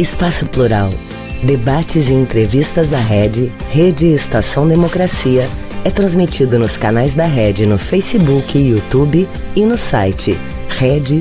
Espaço 0.00 0.46
Plural. 0.46 0.88
Debates 1.44 2.06
e 2.06 2.12
entrevistas 2.14 2.88
da 2.88 2.96
Rede, 2.96 3.48
Rede 3.70 4.06
Estação 4.06 4.66
Democracia. 4.66 5.42
É 5.84 5.90
transmitido 5.90 6.58
nos 6.58 6.78
canais 6.78 7.14
da 7.14 7.26
Rede 7.26 7.66
no 7.66 7.76
Facebook, 7.76 8.58
YouTube 8.58 9.28
e 9.54 9.62
no 9.66 9.76
site 9.76 10.32
rede.org.br. 10.70 11.20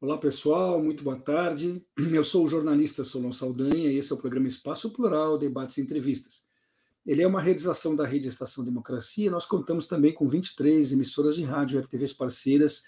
Olá 0.00 0.16
pessoal, 0.16 0.80
muito 0.80 1.02
boa 1.02 1.18
tarde. 1.18 1.84
Eu 1.98 2.22
sou 2.22 2.44
o 2.44 2.48
jornalista 2.48 3.02
Solon 3.02 3.32
Saldanha 3.32 3.90
e 3.90 3.98
esse 3.98 4.12
é 4.12 4.14
o 4.14 4.18
programa 4.18 4.46
Espaço 4.46 4.90
Plural, 4.90 5.36
Debates 5.36 5.76
e 5.76 5.80
Entrevistas. 5.80 6.44
Ele 7.04 7.20
é 7.20 7.26
uma 7.26 7.40
realização 7.40 7.96
da 7.96 8.06
Rede 8.06 8.28
Estação 8.28 8.62
Democracia. 8.62 9.28
Nós 9.28 9.44
contamos 9.44 9.88
também 9.88 10.14
com 10.14 10.28
23 10.28 10.92
emissoras 10.92 11.34
de 11.34 11.42
rádio 11.42 11.80
e 11.80 11.86
TVs 11.88 12.12
parceiras 12.12 12.84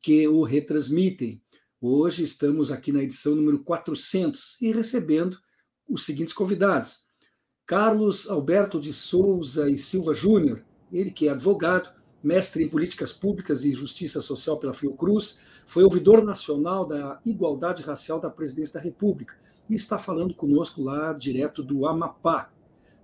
que 0.00 0.26
o 0.26 0.42
retransmitem. 0.42 1.40
Hoje 1.82 2.22
estamos 2.22 2.70
aqui 2.70 2.92
na 2.92 3.02
edição 3.02 3.34
número 3.34 3.58
400 3.60 4.60
e 4.60 4.70
recebendo 4.70 5.38
os 5.88 6.04
seguintes 6.04 6.34
convidados: 6.34 7.04
Carlos 7.64 8.28
Alberto 8.28 8.78
de 8.78 8.92
Souza 8.92 9.70
e 9.70 9.78
Silva 9.78 10.12
Júnior, 10.12 10.62
ele 10.92 11.10
que 11.10 11.26
é 11.26 11.30
advogado, 11.30 11.90
mestre 12.22 12.62
em 12.62 12.68
políticas 12.68 13.14
públicas 13.14 13.64
e 13.64 13.72
justiça 13.72 14.20
social 14.20 14.58
pela 14.58 14.74
Fiocruz, 14.74 15.40
foi 15.64 15.82
ouvidor 15.82 16.22
nacional 16.22 16.84
da 16.84 17.18
igualdade 17.24 17.82
racial 17.82 18.20
da 18.20 18.28
presidência 18.28 18.74
da 18.74 18.80
República 18.80 19.38
e 19.66 19.74
está 19.74 19.98
falando 19.98 20.34
conosco 20.34 20.82
lá 20.82 21.14
direto 21.14 21.62
do 21.62 21.86
Amapá. 21.86 22.50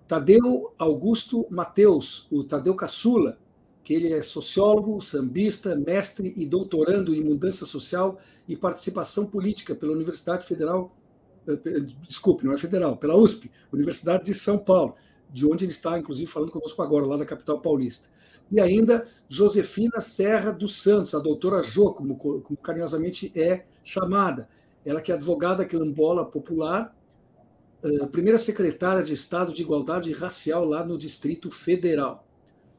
Tadeu 0.06 0.74
Augusto 0.76 1.46
Mateus, 1.48 2.28
o 2.30 2.44
Tadeu 2.44 2.74
Caçula, 2.74 3.38
que 3.86 3.94
ele 3.94 4.12
é 4.12 4.20
sociólogo, 4.20 5.00
sambista, 5.00 5.76
mestre 5.76 6.34
e 6.36 6.44
doutorando 6.44 7.14
em 7.14 7.22
mudança 7.22 7.64
social 7.64 8.18
e 8.48 8.56
participação 8.56 9.24
política 9.24 9.76
pela 9.76 9.92
Universidade 9.92 10.44
Federal, 10.44 10.92
eh, 11.46 11.56
desculpe, 12.02 12.44
não 12.44 12.52
é 12.52 12.56
federal, 12.56 12.96
pela 12.96 13.14
USP, 13.14 13.48
Universidade 13.72 14.24
de 14.24 14.34
São 14.34 14.58
Paulo, 14.58 14.96
de 15.32 15.46
onde 15.46 15.64
ele 15.64 15.70
está, 15.70 15.96
inclusive, 15.96 16.28
falando 16.28 16.50
conosco 16.50 16.82
agora, 16.82 17.06
lá 17.06 17.16
da 17.16 17.24
capital 17.24 17.60
paulista. 17.60 18.08
E 18.50 18.60
ainda 18.60 19.04
Josefina 19.28 20.00
Serra 20.00 20.50
dos 20.50 20.82
Santos, 20.82 21.14
a 21.14 21.20
doutora 21.20 21.62
Jo, 21.62 21.92
como, 21.92 22.16
como 22.16 22.60
carinhosamente 22.60 23.30
é 23.36 23.66
chamada. 23.84 24.48
Ela 24.84 25.00
que 25.00 25.12
é 25.12 25.14
advogada 25.14 25.64
quilombola 25.64 26.24
popular, 26.26 26.92
eh, 27.84 28.06
primeira 28.06 28.36
secretária 28.38 29.04
de 29.04 29.12
Estado 29.12 29.52
de 29.52 29.62
Igualdade 29.62 30.12
Racial 30.12 30.64
lá 30.64 30.84
no 30.84 30.98
Distrito 30.98 31.52
Federal. 31.52 32.25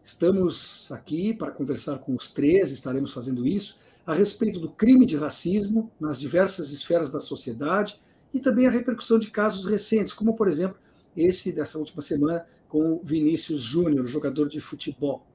Estamos 0.08 0.89
aqui 0.89 1.33
para 1.33 1.52
conversar 1.52 1.97
com 2.00 2.16
os 2.16 2.30
três, 2.30 2.72
estaremos 2.72 3.11
fazendo 3.11 3.45
isso, 3.45 3.77
a 4.05 4.13
respeito 4.13 4.58
do 4.58 4.72
crime 4.72 5.05
de 5.05 5.17
racismo 5.17 5.91
nas 6.00 6.17
diversas 6.17 6.72
esferas 6.72 7.11
da 7.11 7.19
sociedade 7.19 8.00
e 8.33 8.39
também 8.39 8.66
a 8.66 8.69
repercussão 8.69 9.19
de 9.19 9.30
casos 9.30 9.66
recentes, 9.66 10.13
como, 10.13 10.33
por 10.33 10.47
exemplo, 10.47 10.78
esse 11.13 11.52
dessa 11.52 11.78
última 11.78 12.02
semana 12.02 12.45
com 12.69 13.02
Vinícius 13.03 13.61
Júnior, 13.61 14.08
jogador 14.08 14.47
de 14.47 14.61
futebol. 14.61 15.28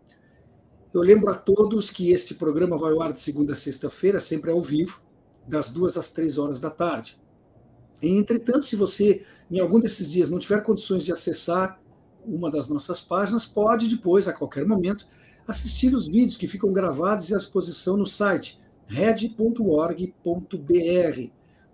Eu 0.94 1.02
lembro 1.02 1.28
a 1.28 1.34
todos 1.34 1.90
que 1.90 2.10
este 2.10 2.34
programa 2.34 2.78
vai 2.78 2.92
ao 2.92 3.02
ar 3.02 3.12
de 3.12 3.20
segunda 3.20 3.52
a 3.52 3.56
sexta-feira, 3.56 4.18
sempre 4.18 4.50
ao 4.50 4.62
vivo, 4.62 5.02
das 5.46 5.68
duas 5.68 5.98
às 5.98 6.08
três 6.08 6.38
horas 6.38 6.58
da 6.58 6.70
tarde. 6.70 7.20
Entretanto, 8.00 8.64
se 8.64 8.74
você, 8.74 9.22
em 9.50 9.60
algum 9.60 9.78
desses 9.78 10.10
dias, 10.10 10.30
não 10.30 10.38
tiver 10.38 10.62
condições 10.62 11.04
de 11.04 11.12
acessar 11.12 11.78
uma 12.27 12.50
das 12.50 12.68
nossas 12.68 13.00
páginas, 13.00 13.44
pode 13.44 13.88
depois, 13.88 14.28
a 14.28 14.33
qualquer 14.33 14.66
momento, 14.66 15.06
assistir 15.46 15.94
os 15.94 16.06
vídeos 16.06 16.36
que 16.36 16.46
ficam 16.46 16.72
gravados 16.72 17.30
e 17.30 17.34
à 17.34 17.36
disposição 17.36 17.96
no 17.96 18.06
site 18.06 18.60
red.org.br. 18.86 20.02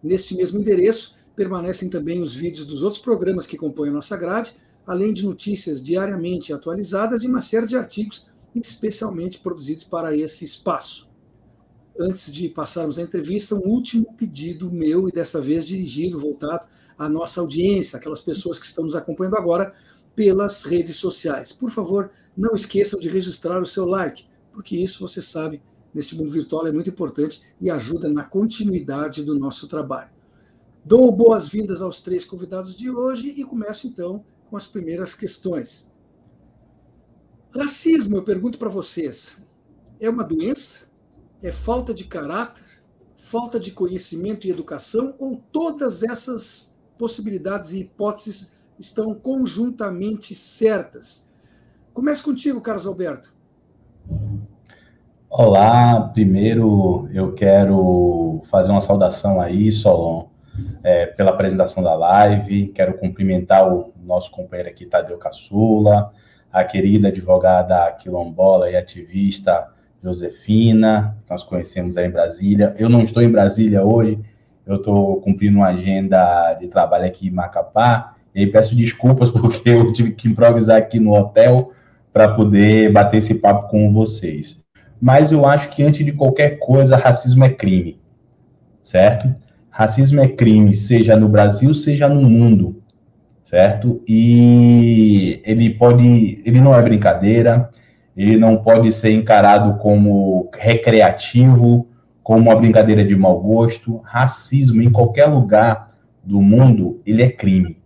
Nesse 0.02 0.34
mesmo 0.34 0.58
endereço 0.58 1.16
permanecem 1.34 1.88
também 1.88 2.20
os 2.20 2.34
vídeos 2.34 2.66
dos 2.66 2.82
outros 2.82 3.00
programas 3.00 3.46
que 3.46 3.56
compõem 3.56 3.90
a 3.90 3.94
nossa 3.94 4.16
grade, 4.16 4.54
além 4.86 5.12
de 5.12 5.24
notícias 5.24 5.82
diariamente 5.82 6.52
atualizadas 6.52 7.22
e 7.22 7.26
uma 7.26 7.40
série 7.40 7.66
de 7.66 7.76
artigos 7.76 8.28
especialmente 8.54 9.38
produzidos 9.38 9.84
para 9.84 10.16
esse 10.16 10.44
espaço. 10.44 11.08
Antes 12.00 12.32
de 12.32 12.48
passarmos 12.48 12.98
à 12.98 13.02
entrevista, 13.02 13.54
um 13.54 13.68
último 13.68 14.14
pedido 14.14 14.70
meu, 14.70 15.08
e 15.08 15.12
dessa 15.12 15.40
vez 15.40 15.66
dirigido, 15.66 16.18
voltado 16.18 16.66
à 16.96 17.08
nossa 17.08 17.40
audiência, 17.40 17.96
aquelas 17.96 18.20
pessoas 18.20 18.58
que 18.58 18.66
estão 18.66 18.84
nos 18.84 18.94
acompanhando 18.94 19.36
agora 19.36 19.74
pelas 20.18 20.64
redes 20.64 20.96
sociais. 20.96 21.52
Por 21.52 21.70
favor, 21.70 22.10
não 22.36 22.56
esqueçam 22.56 22.98
de 22.98 23.08
registrar 23.08 23.62
o 23.62 23.64
seu 23.64 23.86
like, 23.86 24.26
porque 24.52 24.76
isso, 24.76 24.98
você 24.98 25.22
sabe, 25.22 25.62
neste 25.94 26.16
mundo 26.16 26.32
virtual 26.32 26.66
é 26.66 26.72
muito 26.72 26.90
importante 26.90 27.40
e 27.60 27.70
ajuda 27.70 28.08
na 28.08 28.24
continuidade 28.24 29.22
do 29.22 29.38
nosso 29.38 29.68
trabalho. 29.68 30.10
Dou 30.84 31.12
boas-vindas 31.12 31.80
aos 31.80 32.00
três 32.00 32.24
convidados 32.24 32.74
de 32.74 32.90
hoje 32.90 33.32
e 33.36 33.44
começo 33.44 33.86
então 33.86 34.24
com 34.50 34.56
as 34.56 34.66
primeiras 34.66 35.14
questões. 35.14 35.88
Racismo, 37.54 38.16
eu 38.16 38.24
pergunto 38.24 38.58
para 38.58 38.68
vocês, 38.68 39.36
é 40.00 40.10
uma 40.10 40.24
doença? 40.24 40.80
É 41.40 41.52
falta 41.52 41.94
de 41.94 42.02
caráter? 42.02 42.64
Falta 43.14 43.60
de 43.60 43.70
conhecimento 43.70 44.48
e 44.48 44.50
educação? 44.50 45.14
Ou 45.16 45.40
todas 45.52 46.02
essas 46.02 46.76
possibilidades 46.98 47.70
e 47.70 47.82
hipóteses 47.82 48.57
estão 48.78 49.14
conjuntamente 49.14 50.34
certas. 50.34 51.28
Comece 51.92 52.22
contigo, 52.22 52.60
Carlos 52.60 52.86
Alberto. 52.86 53.34
Olá, 55.28 56.00
primeiro 56.12 57.08
eu 57.12 57.34
quero 57.34 58.42
fazer 58.50 58.70
uma 58.70 58.80
saudação 58.80 59.40
aí, 59.40 59.70
Solon, 59.70 60.26
é, 60.82 61.06
pela 61.06 61.30
apresentação 61.30 61.82
da 61.82 61.94
live. 61.94 62.68
Quero 62.68 62.96
cumprimentar 62.96 63.70
o 63.72 63.92
nosso 64.02 64.30
companheiro 64.30 64.70
aqui, 64.70 64.86
Tadeu 64.86 65.18
Caçula, 65.18 66.12
a 66.50 66.64
querida 66.64 67.08
advogada 67.08 67.92
quilombola 67.92 68.70
e 68.70 68.76
ativista 68.76 69.68
Josefina, 70.02 71.16
nós 71.28 71.42
conhecemos 71.42 71.96
aí 71.96 72.06
em 72.06 72.10
Brasília. 72.10 72.74
Eu 72.78 72.88
não 72.88 73.02
estou 73.02 73.22
em 73.22 73.30
Brasília 73.30 73.84
hoje, 73.84 74.18
eu 74.66 74.76
estou 74.76 75.20
cumprindo 75.20 75.58
uma 75.58 75.68
agenda 75.68 76.54
de 76.54 76.68
trabalho 76.68 77.06
aqui 77.06 77.28
em 77.28 77.32
Macapá, 77.32 78.14
e 78.34 78.46
peço 78.46 78.76
desculpas 78.76 79.30
porque 79.32 79.68
eu 79.68 79.92
tive 79.92 80.12
que 80.12 80.28
improvisar 80.28 80.76
aqui 80.76 81.00
no 81.00 81.14
hotel 81.14 81.72
para 82.12 82.28
poder 82.28 82.90
bater 82.92 83.18
esse 83.18 83.34
papo 83.34 83.68
com 83.68 83.92
vocês. 83.92 84.64
Mas 85.00 85.30
eu 85.30 85.46
acho 85.46 85.70
que 85.70 85.82
antes 85.82 86.04
de 86.04 86.12
qualquer 86.12 86.58
coisa, 86.58 86.96
racismo 86.96 87.44
é 87.44 87.50
crime, 87.50 88.00
certo? 88.82 89.32
Racismo 89.70 90.20
é 90.20 90.26
crime, 90.26 90.74
seja 90.74 91.16
no 91.16 91.28
Brasil, 91.28 91.72
seja 91.72 92.08
no 92.08 92.28
mundo, 92.28 92.82
certo? 93.42 94.02
E 94.08 95.40
ele 95.44 95.70
pode, 95.70 96.42
ele 96.44 96.60
não 96.60 96.74
é 96.74 96.82
brincadeira, 96.82 97.70
ele 98.16 98.36
não 98.36 98.56
pode 98.56 98.90
ser 98.90 99.12
encarado 99.12 99.78
como 99.78 100.50
recreativo, 100.58 101.88
como 102.20 102.40
uma 102.40 102.56
brincadeira 102.56 103.04
de 103.04 103.14
mau 103.14 103.40
gosto. 103.40 104.00
Racismo 104.04 104.82
em 104.82 104.90
qualquer 104.90 105.26
lugar 105.26 105.90
do 106.24 106.42
mundo, 106.42 107.00
ele 107.06 107.22
é 107.22 107.30
crime 107.30 107.77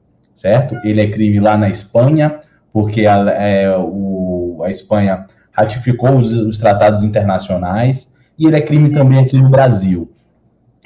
certo? 0.42 0.74
Ele 0.84 1.00
é 1.00 1.08
crime 1.08 1.38
lá 1.38 1.56
na 1.56 1.68
Espanha, 1.70 2.40
porque 2.72 3.06
a, 3.06 3.30
é, 3.30 3.76
o, 3.78 4.60
a 4.64 4.70
Espanha 4.70 5.26
ratificou 5.52 6.18
os, 6.18 6.32
os 6.32 6.58
tratados 6.58 7.04
internacionais, 7.04 8.12
e 8.36 8.46
ele 8.46 8.56
é 8.56 8.60
crime 8.60 8.90
também 8.90 9.20
aqui 9.20 9.38
no 9.38 9.48
Brasil. 9.48 10.10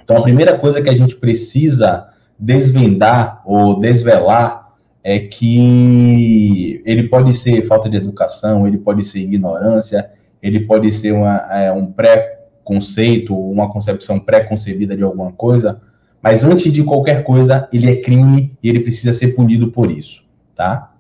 Então, 0.05 0.19
a 0.19 0.23
primeira 0.23 0.59
coisa 0.59 0.83
que 0.83 0.91
a 0.91 0.95
gente 0.95 1.17
precisa 1.17 2.09
desvendar 2.39 3.41
ou 3.47 3.81
desvelar 3.81 4.75
é 5.03 5.21
que 5.21 6.83
ele 6.85 7.05
pode 7.09 7.33
ser 7.33 7.63
falta 7.63 7.89
de 7.89 7.97
educação, 7.97 8.69
ele 8.69 8.77
pode 8.77 9.05
ser 9.05 9.21
ignorância, 9.21 10.11
ele 10.43 10.61
pode 10.61 10.93
ser 10.93 11.13
uma, 11.13 11.37
é, 11.51 11.73
um 11.73 11.87
pré-conceito, 11.87 13.35
uma 13.35 13.73
concepção 13.73 14.21
pré-concebida 14.21 14.95
de 14.95 15.03
alguma 15.03 15.33
coisa, 15.33 15.81
mas 16.27 16.43
antes 16.43 16.73
de 16.73 16.83
qualquer 16.83 17.23
coisa, 17.23 17.69
ele 17.73 17.89
é 17.89 18.03
crime 18.03 18.59
e 18.61 18.69
ele 18.69 18.81
precisa 18.81 19.13
ser 19.13 19.29
punido 19.37 19.71
por 19.71 19.89
isso, 19.89 20.25
tá? 20.57 20.93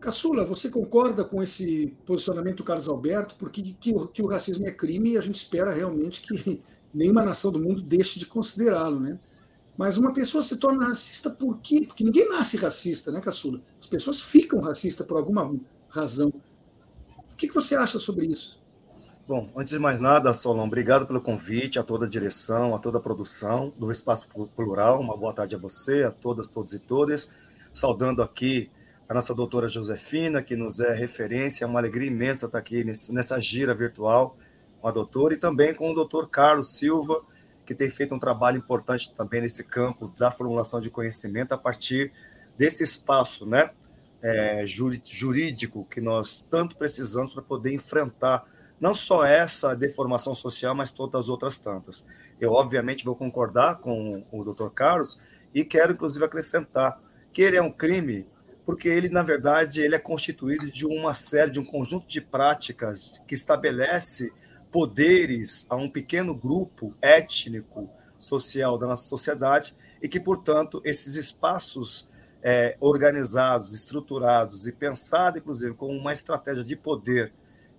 Caçula, 0.00 0.46
você 0.46 0.70
concorda 0.70 1.22
com 1.22 1.42
esse 1.42 1.94
posicionamento 2.06 2.56
do 2.56 2.64
Carlos 2.64 2.88
Alberto? 2.88 3.34
Porque 3.38 3.74
que, 3.78 3.92
que 4.14 4.22
o 4.22 4.26
racismo 4.26 4.66
é 4.66 4.72
crime 4.72 5.10
e 5.10 5.18
a 5.18 5.20
gente 5.20 5.34
espera 5.34 5.74
realmente 5.74 6.22
que 6.22 6.62
nenhuma 6.92 7.22
nação 7.22 7.52
do 7.52 7.60
mundo 7.60 7.82
deixe 7.82 8.18
de 8.18 8.24
considerá-lo, 8.24 8.98
né? 8.98 9.18
Mas 9.76 9.98
uma 9.98 10.14
pessoa 10.14 10.42
se 10.42 10.56
torna 10.56 10.86
racista 10.86 11.28
por 11.28 11.58
quê? 11.58 11.84
Porque 11.86 12.04
ninguém 12.04 12.30
nasce 12.30 12.56
racista, 12.56 13.12
né, 13.12 13.20
Caçula? 13.20 13.60
As 13.78 13.86
pessoas 13.86 14.22
ficam 14.22 14.62
racistas 14.62 15.06
por 15.06 15.18
alguma 15.18 15.54
razão. 15.86 16.32
O 17.30 17.36
que, 17.36 17.46
que 17.46 17.54
você 17.54 17.74
acha 17.74 17.98
sobre 17.98 18.24
isso? 18.24 18.61
Bom, 19.26 19.48
antes 19.54 19.72
de 19.72 19.78
mais 19.78 20.00
nada, 20.00 20.34
Solon, 20.34 20.66
obrigado 20.66 21.06
pelo 21.06 21.20
convite, 21.20 21.78
a 21.78 21.84
toda 21.84 22.06
a 22.06 22.08
direção, 22.08 22.74
a 22.74 22.78
toda 22.80 22.98
a 22.98 23.00
produção 23.00 23.72
do 23.78 23.92
Espaço 23.92 24.26
Plural. 24.56 25.00
Uma 25.00 25.16
boa 25.16 25.32
tarde 25.32 25.54
a 25.54 25.58
você, 25.58 26.02
a 26.02 26.10
todas, 26.10 26.48
todos 26.48 26.74
e 26.74 26.80
todas. 26.80 27.30
Saudando 27.72 28.20
aqui 28.20 28.68
a 29.08 29.14
nossa 29.14 29.32
doutora 29.32 29.68
Josefina, 29.68 30.42
que 30.42 30.56
nos 30.56 30.80
é 30.80 30.92
referência. 30.92 31.64
É 31.64 31.68
uma 31.68 31.78
alegria 31.78 32.08
imensa 32.08 32.46
estar 32.46 32.58
aqui 32.58 32.82
nessa 32.82 33.38
gira 33.38 33.72
virtual 33.72 34.36
com 34.80 34.88
a 34.88 34.90
doutora, 34.90 35.34
e 35.34 35.36
também 35.36 35.72
com 35.72 35.92
o 35.92 35.94
doutor 35.94 36.28
Carlos 36.28 36.74
Silva, 36.74 37.22
que 37.64 37.76
tem 37.76 37.88
feito 37.88 38.12
um 38.16 38.18
trabalho 38.18 38.58
importante 38.58 39.14
também 39.14 39.40
nesse 39.40 39.62
campo 39.62 40.12
da 40.18 40.32
formulação 40.32 40.80
de 40.80 40.90
conhecimento 40.90 41.52
a 41.52 41.58
partir 41.58 42.10
desse 42.58 42.82
espaço 42.82 43.46
né, 43.46 43.70
é, 44.20 44.64
jurídico 44.66 45.86
que 45.88 46.00
nós 46.00 46.44
tanto 46.50 46.76
precisamos 46.76 47.32
para 47.32 47.42
poder 47.42 47.72
enfrentar 47.72 48.44
não 48.82 48.92
só 48.92 49.24
essa 49.24 49.76
deformação 49.76 50.34
social, 50.34 50.74
mas 50.74 50.90
todas 50.90 51.20
as 51.20 51.28
outras 51.28 51.56
tantas. 51.56 52.04
Eu, 52.40 52.50
obviamente, 52.50 53.04
vou 53.04 53.14
concordar 53.14 53.76
com 53.76 54.26
o 54.32 54.42
doutor 54.42 54.72
Carlos 54.72 55.20
e 55.54 55.64
quero, 55.64 55.92
inclusive, 55.92 56.24
acrescentar 56.24 56.98
que 57.32 57.42
ele 57.42 57.56
é 57.56 57.62
um 57.62 57.70
crime 57.70 58.26
porque 58.66 58.88
ele, 58.88 59.08
na 59.08 59.22
verdade, 59.22 59.80
ele 59.80 59.94
é 59.94 60.00
constituído 60.00 60.68
de 60.68 60.84
uma 60.84 61.14
série, 61.14 61.52
de 61.52 61.60
um 61.60 61.64
conjunto 61.64 62.08
de 62.08 62.20
práticas 62.20 63.20
que 63.24 63.34
estabelece 63.34 64.32
poderes 64.70 65.64
a 65.70 65.76
um 65.76 65.88
pequeno 65.88 66.34
grupo 66.34 66.92
étnico, 67.00 67.88
social 68.18 68.76
da 68.76 68.88
nossa 68.88 69.06
sociedade 69.06 69.76
e 70.00 70.08
que, 70.08 70.18
portanto, 70.18 70.80
esses 70.84 71.14
espaços 71.14 72.08
é, 72.42 72.76
organizados, 72.80 73.72
estruturados 73.72 74.66
e 74.66 74.72
pensados, 74.72 75.40
inclusive, 75.40 75.74
com 75.74 75.88
uma 75.88 76.12
estratégia 76.12 76.64
de 76.64 76.74
poder 76.74 77.32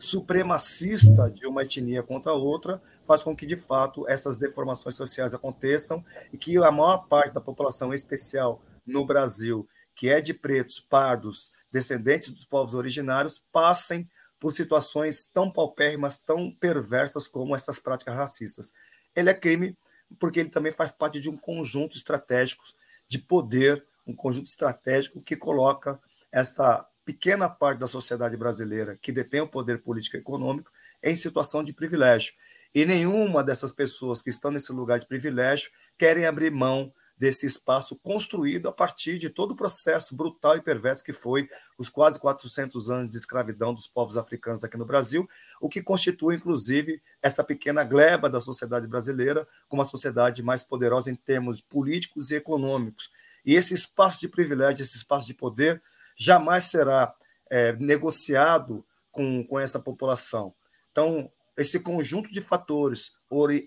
supremacista 0.03 1.29
de 1.29 1.47
uma 1.47 1.63
etnia 1.63 2.03
contra 2.03 2.33
outra, 2.33 2.81
faz 3.05 3.23
com 3.23 3.35
que, 3.35 3.45
de 3.45 3.55
fato, 3.55 4.07
essas 4.07 4.37
deformações 4.37 4.95
sociais 4.95 5.33
aconteçam 5.33 6.03
e 6.31 6.37
que 6.37 6.57
a 6.57 6.71
maior 6.71 7.07
parte 7.07 7.33
da 7.33 7.41
população, 7.41 7.91
em 7.91 7.95
especial 7.95 8.61
no 8.85 9.05
Brasil, 9.05 9.67
que 9.95 10.09
é 10.09 10.19
de 10.19 10.33
pretos, 10.33 10.79
pardos, 10.79 11.51
descendentes 11.71 12.31
dos 12.31 12.43
povos 12.43 12.75
originários, 12.75 13.41
passem 13.51 14.09
por 14.39 14.51
situações 14.51 15.25
tão 15.25 15.49
paupérrimas, 15.49 16.17
tão 16.17 16.51
perversas 16.51 17.27
como 17.27 17.55
essas 17.55 17.79
práticas 17.79 18.13
racistas. 18.13 18.73
Ele 19.15 19.29
é 19.29 19.33
crime 19.33 19.77
porque 20.19 20.41
ele 20.41 20.49
também 20.49 20.73
faz 20.73 20.91
parte 20.91 21.19
de 21.19 21.29
um 21.29 21.37
conjunto 21.37 21.95
estratégico 21.95 22.63
de 23.07 23.19
poder, 23.19 23.85
um 24.05 24.13
conjunto 24.13 24.47
estratégico 24.47 25.21
que 25.21 25.37
coloca 25.37 25.99
essa 26.31 26.85
pequena 27.05 27.49
parte 27.49 27.79
da 27.79 27.87
sociedade 27.87 28.37
brasileira 28.37 28.97
que 29.01 29.11
detém 29.11 29.41
o 29.41 29.47
poder 29.47 29.81
político 29.81 30.15
e 30.15 30.19
econômico 30.19 30.71
em 31.01 31.15
situação 31.15 31.63
de 31.63 31.73
privilégio. 31.73 32.33
E 32.73 32.85
nenhuma 32.85 33.43
dessas 33.43 33.71
pessoas 33.71 34.21
que 34.21 34.29
estão 34.29 34.49
nesse 34.49 34.71
lugar 34.71 34.99
de 34.99 35.05
privilégio 35.05 35.71
querem 35.97 36.25
abrir 36.25 36.51
mão 36.51 36.91
desse 37.15 37.45
espaço 37.45 37.95
construído 37.97 38.67
a 38.67 38.71
partir 38.71 39.19
de 39.19 39.29
todo 39.29 39.51
o 39.51 39.55
processo 39.55 40.15
brutal 40.15 40.57
e 40.57 40.61
perverso 40.61 41.03
que 41.03 41.13
foi 41.13 41.47
os 41.77 41.87
quase 41.87 42.19
400 42.19 42.89
anos 42.89 43.09
de 43.09 43.17
escravidão 43.17 43.73
dos 43.73 43.87
povos 43.87 44.17
africanos 44.17 44.63
aqui 44.63 44.77
no 44.77 44.85
Brasil, 44.85 45.27
o 45.61 45.69
que 45.69 45.81
constitui, 45.81 46.35
inclusive, 46.35 47.01
essa 47.21 47.43
pequena 47.43 47.83
gleba 47.83 48.29
da 48.29 48.41
sociedade 48.41 48.87
brasileira 48.87 49.47
como 49.69 49.81
uma 49.81 49.87
sociedade 49.87 50.41
mais 50.41 50.63
poderosa 50.63 51.11
em 51.11 51.15
termos 51.15 51.61
políticos 51.61 52.31
e 52.31 52.35
econômicos. 52.35 53.11
E 53.45 53.55
esse 53.55 53.73
espaço 53.73 54.19
de 54.19 54.27
privilégio, 54.27 54.83
esse 54.83 54.97
espaço 54.97 55.27
de 55.27 55.33
poder, 55.33 55.81
jamais 56.15 56.65
será 56.65 57.13
é, 57.49 57.73
negociado 57.73 58.85
com, 59.11 59.45
com 59.45 59.59
essa 59.59 59.79
população. 59.79 60.53
Então, 60.91 61.31
esse 61.57 61.79
conjunto 61.79 62.31
de 62.31 62.41
fatores 62.41 63.11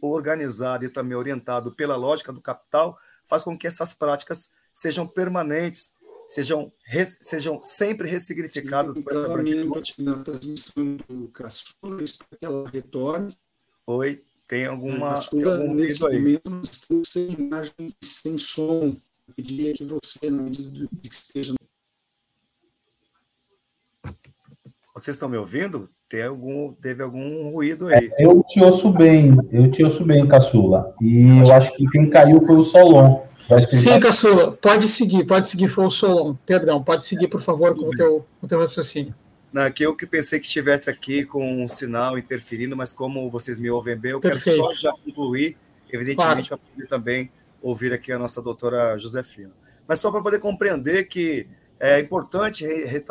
organizado 0.03 0.85
e 0.85 0.89
também 0.89 1.17
orientado 1.17 1.73
pela 1.73 1.97
lógica 1.97 2.33
do 2.33 2.41
capital 2.41 2.99
faz 3.25 3.43
com 3.43 3.57
que 3.57 3.67
essas 3.67 3.95
práticas 3.95 4.51
sejam 4.73 5.07
permanentes, 5.07 5.93
sejam, 6.29 6.73
res, 6.85 7.19
sejam 7.21 7.63
sempre 7.63 8.09
ressignificadas 8.09 8.99
por 9.01 9.13
essa 9.13 9.29
branquitude. 9.29 9.95
Na 9.99 10.23
transmissão 10.23 10.97
do 11.09 11.29
Caçula, 11.29 12.03
espero 12.03 12.39
que 12.39 12.45
ela 12.45 12.69
retorne. 12.69 13.37
Oi, 13.87 14.23
tem 14.47 14.67
alguma. 14.67 15.15
Caçula, 15.15 15.43
tem 15.43 15.53
algum 15.53 15.75
nesse 15.75 16.01
momento, 16.01 16.51
nós 16.51 16.69
estamos 16.71 17.09
sem 17.09 17.33
imagem, 17.33 17.95
sem 18.03 18.39
som. 18.39 18.97
Eu 19.29 19.35
pediria 19.35 19.73
que 19.75 19.85
você, 19.85 20.31
na 20.31 20.43
medida 20.43 20.89
que 21.03 21.09
esteja. 21.09 21.55
Vocês 24.97 25.15
estão 25.15 25.29
me 25.29 25.37
ouvindo? 25.37 25.91
Tem 26.09 26.23
algum, 26.23 26.73
teve 26.73 27.03
algum 27.03 27.51
ruído 27.51 27.89
aí. 27.89 28.11
É, 28.19 28.25
eu 28.25 28.43
te 28.43 28.65
ouço 28.65 28.91
bem, 28.91 29.37
eu 29.53 29.71
te 29.71 29.85
ouço 29.85 30.07
bem, 30.07 30.27
Caçula. 30.27 30.95
E 31.03 31.39
eu 31.39 31.53
acho 31.53 31.71
que 31.77 31.87
quem 31.91 32.09
caiu 32.09 32.41
foi 32.41 32.57
o 32.57 32.63
Solon. 32.63 33.27
Sim. 33.69 34.01
Caçula, 34.01 34.53
pode 34.53 34.89
seguir, 34.89 35.27
pode 35.27 35.49
seguir, 35.49 35.69
foi 35.69 35.85
o 35.85 35.91
Solon. 35.91 36.35
Perdão, 36.47 36.83
pode 36.83 37.05
seguir, 37.05 37.29
por 37.29 37.43
favor, 37.43 37.75
com 37.75 37.89
o 37.89 37.91
teu, 37.91 38.25
com 38.41 38.47
o 38.47 38.49
teu 38.49 38.59
raciocínio. 38.59 39.15
Não, 39.53 39.65
aqui 39.65 39.83
eu 39.83 39.95
que 39.95 40.07
pensei 40.07 40.41
que 40.41 40.47
estivesse 40.47 40.89
aqui 40.89 41.27
com 41.27 41.63
um 41.63 41.69
sinal 41.69 42.17
interferindo, 42.17 42.75
mas 42.75 42.95
como 42.95 43.29
vocês 43.29 43.59
me 43.59 43.69
ouvem 43.69 43.99
bem, 43.99 44.13
eu 44.13 44.21
Perfeito. 44.21 44.63
quero 44.63 44.73
só 44.73 44.81
já 44.81 44.93
concluir, 45.05 45.59
evidentemente, 45.93 46.49
claro. 46.49 46.63
para 46.63 46.71
poder 46.71 46.89
também 46.89 47.31
ouvir 47.61 47.93
aqui 47.93 48.13
a 48.13 48.19
nossa 48.19 48.41
doutora 48.41 48.97
Josefina. 48.97 49.53
Mas 49.87 49.99
só 49.99 50.11
para 50.11 50.23
poder 50.23 50.39
compreender 50.39 51.05
que 51.05 51.47
é 51.79 52.01
importante 52.01 52.65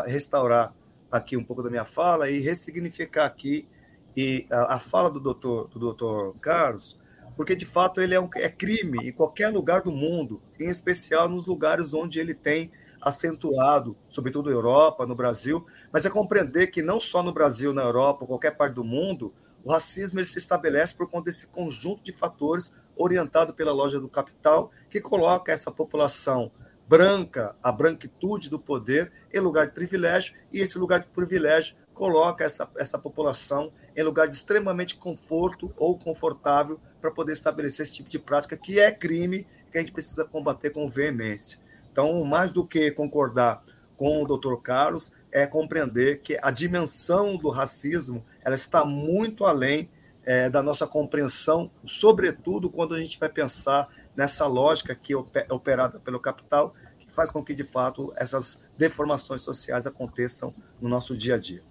restaurar 0.08 0.74
aqui 1.12 1.38
um 1.38 1.44
pouco 1.44 1.64
da 1.64 1.70
minha 1.70 1.86
fala 1.86 2.30
e 2.30 2.40
ressignificar 2.40 3.26
aqui 3.26 3.68
e 4.16 4.46
a, 4.50 4.76
a 4.76 4.80
fala 4.80 5.10
do 5.10 5.20
doutor, 5.20 5.68
do 5.68 5.80
doutor 5.80 6.36
Carlos, 6.40 6.98
porque 7.36 7.56
de 7.56 7.66
fato 7.66 8.02
ele 8.02 8.16
é, 8.16 8.20
um, 8.20 8.30
é 8.36 8.50
crime 8.50 9.10
em 9.10 9.12
qualquer 9.12 9.50
lugar 9.50 9.82
do 9.82 9.92
mundo, 9.92 10.42
em 10.60 10.70
especial 10.70 11.28
nos 11.28 11.46
lugares 11.46 11.94
onde 11.94 12.20
ele 12.20 12.34
tem 12.34 12.72
acentuado, 13.02 13.96
sobretudo 14.08 14.50
na 14.50 14.56
Europa, 14.56 15.06
no 15.06 15.14
Brasil, 15.14 15.66
mas 15.92 16.06
é 16.06 16.10
compreender 16.10 16.68
que 16.68 16.82
não 16.82 17.00
só 17.00 17.22
no 17.22 17.34
Brasil, 17.34 17.72
na 17.72 17.84
Europa, 17.84 18.26
qualquer 18.26 18.58
parte 18.58 18.74
do 18.74 18.84
mundo, 18.84 19.34
o 19.64 19.72
racismo 19.72 20.20
ele 20.20 20.26
se 20.26 20.40
estabelece 20.40 20.96
por 20.96 21.10
conta 21.10 21.26
desse 21.26 21.48
conjunto 21.48 22.04
de 22.04 22.12
fatores 22.12 22.72
orientado 22.96 23.54
pela 23.54 23.74
loja 23.74 24.00
do 24.00 24.08
capital 24.08 24.72
que 24.90 25.02
coloca 25.02 25.52
essa 25.52 25.72
população 25.72 26.52
branca 26.88 27.56
a 27.64 27.72
branquitude 27.72 28.50
do 28.50 28.60
poder 28.60 29.12
em 29.34 29.40
lugar 29.40 29.68
de 29.68 29.74
privilégio, 29.74 30.36
e 30.52 30.60
esse 30.60 30.78
lugar 30.78 31.00
de 31.00 31.08
privilégio 31.08 31.76
coloca 31.94 32.44
essa, 32.44 32.70
essa 32.78 33.00
população 33.00 33.72
em 33.96 34.04
lugar 34.04 34.28
de 34.28 34.36
extremamente 34.36 34.96
conforto 34.98 35.74
ou 35.78 35.98
confortável 35.98 36.80
para 37.02 37.10
poder 37.10 37.32
estabelecer 37.32 37.86
esse 37.86 37.96
tipo 37.96 38.10
de 38.10 38.20
prática 38.20 38.58
que 38.58 38.80
é 38.80 38.92
crime 38.92 39.48
que 39.72 39.78
a 39.78 39.82
gente 39.82 39.94
precisa 39.94 40.26
combater 40.26 40.70
com 40.70 40.88
veemência. 40.88 41.60
Então, 41.92 42.24
mais 42.24 42.52
do 42.52 42.66
que 42.66 42.92
concordar 42.92 43.64
com 43.98 44.22
o 44.22 44.28
doutor 44.28 44.62
Carlos, 44.62 45.12
é 45.32 45.48
compreender 45.48 46.22
que 46.22 46.38
a 46.42 46.52
dimensão 46.52 47.38
do 47.38 47.50
racismo 47.50 48.24
ela 48.44 48.56
está 48.56 48.86
muito 48.86 49.46
além 49.46 49.90
é, 50.26 50.50
da 50.50 50.62
nossa 50.62 50.88
compreensão, 50.88 51.72
sobretudo 51.86 52.70
quando 52.70 52.96
a 52.96 53.00
gente 53.00 53.20
vai 53.20 53.30
pensar 53.30 53.88
nessa 54.16 54.46
lógica 54.48 54.96
que 54.96 55.14
é 55.14 55.54
operada 55.54 56.00
pelo 56.00 56.20
capital, 56.20 56.74
que 56.98 57.12
faz 57.12 57.30
com 57.30 57.44
que, 57.44 57.54
de 57.54 57.64
fato, 57.64 58.14
essas 58.16 58.60
deformações 58.78 59.42
sociais 59.42 59.86
aconteçam 59.86 60.54
no 60.82 60.90
nosso 60.90 61.16
dia 61.16 61.36
a 61.36 61.38
dia. 61.38 61.62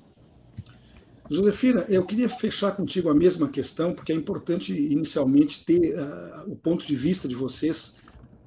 Josefina, 1.31 1.87
eu 1.89 2.05
queria 2.05 2.29
fechar 2.29 2.73
contigo 2.73 3.09
a 3.09 3.15
mesma 3.15 3.49
questão, 3.49 3.95
porque 3.95 4.13
é 4.13 4.15
importante 4.15 4.75
inicialmente 4.75 5.65
ter 5.65 5.95
uh, 5.95 6.53
o 6.53 6.55
ponto 6.55 6.87
de 6.87 6.95
vista 6.95 7.27
de 7.27 7.35
vocês, 7.35 8.03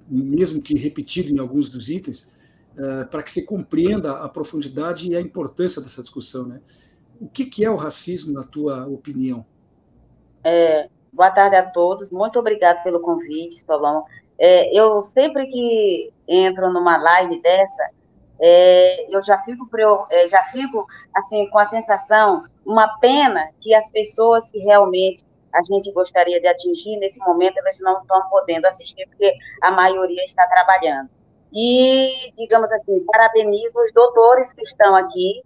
mesmo 0.08 0.62
que 0.62 0.77
repetido 0.77 1.34
em 1.34 1.39
alguns 1.39 1.70
dos 1.70 1.89
itens, 1.89 2.27
uh, 2.77 3.08
para 3.10 3.24
que 3.24 3.32
você 3.32 3.42
compreenda 3.42 4.12
a 4.22 4.30
profundidade 4.30 5.10
e 5.10 5.16
a 5.16 5.22
importância 5.22 5.82
dessa 5.82 6.01
discussão. 6.01 6.46
Né? 6.46 6.62
O 7.20 7.27
que, 7.27 7.46
que 7.46 7.66
é 7.66 7.70
o 7.70 7.75
racismo, 7.75 8.32
na 8.32 8.44
tua 8.44 8.86
opinião? 8.86 9.44
É, 10.44 10.88
Boa 11.17 11.31
tarde 11.31 11.55
a 11.55 11.63
todos. 11.63 12.12
Muito 12.12 12.38
obrigado 12.38 12.83
pelo 12.83 13.00
convite, 13.00 13.65
Solon. 13.65 14.03
É, 14.38 14.71
eu 14.71 15.03
sempre 15.03 15.47
que 15.47 16.13
entro 16.27 16.71
numa 16.71 16.95
live 16.95 17.41
dessa, 17.41 17.89
é, 18.39 19.07
eu 19.09 19.24
já 19.24 19.39
fico, 19.39 19.67
é, 20.12 20.27
já 20.27 20.43
fico 20.43 20.86
assim 21.15 21.50
com 21.50 21.57
a 21.57 21.65
sensação, 21.65 22.43
uma 22.63 23.00
pena 23.00 23.50
que 23.59 23.74
as 23.74 23.89
pessoas 23.89 24.47
que 24.51 24.59
realmente 24.59 25.25
a 25.51 25.63
gente 25.63 25.91
gostaria 25.91 26.39
de 26.39 26.45
atingir 26.45 26.97
nesse 26.97 27.19
momento 27.21 27.57
elas 27.57 27.79
não 27.79 28.00
estão 28.00 28.21
podendo 28.29 28.67
assistir 28.67 29.07
porque 29.07 29.33
a 29.63 29.71
maioria 29.71 30.24
está 30.24 30.45
trabalhando. 30.45 31.09
E 31.51 32.31
digamos 32.38 32.71
assim, 32.71 33.03
parabenizo 33.07 33.74
os 33.74 33.91
doutores 33.91 34.53
que 34.53 34.62
estão 34.62 34.95
aqui 34.95 35.41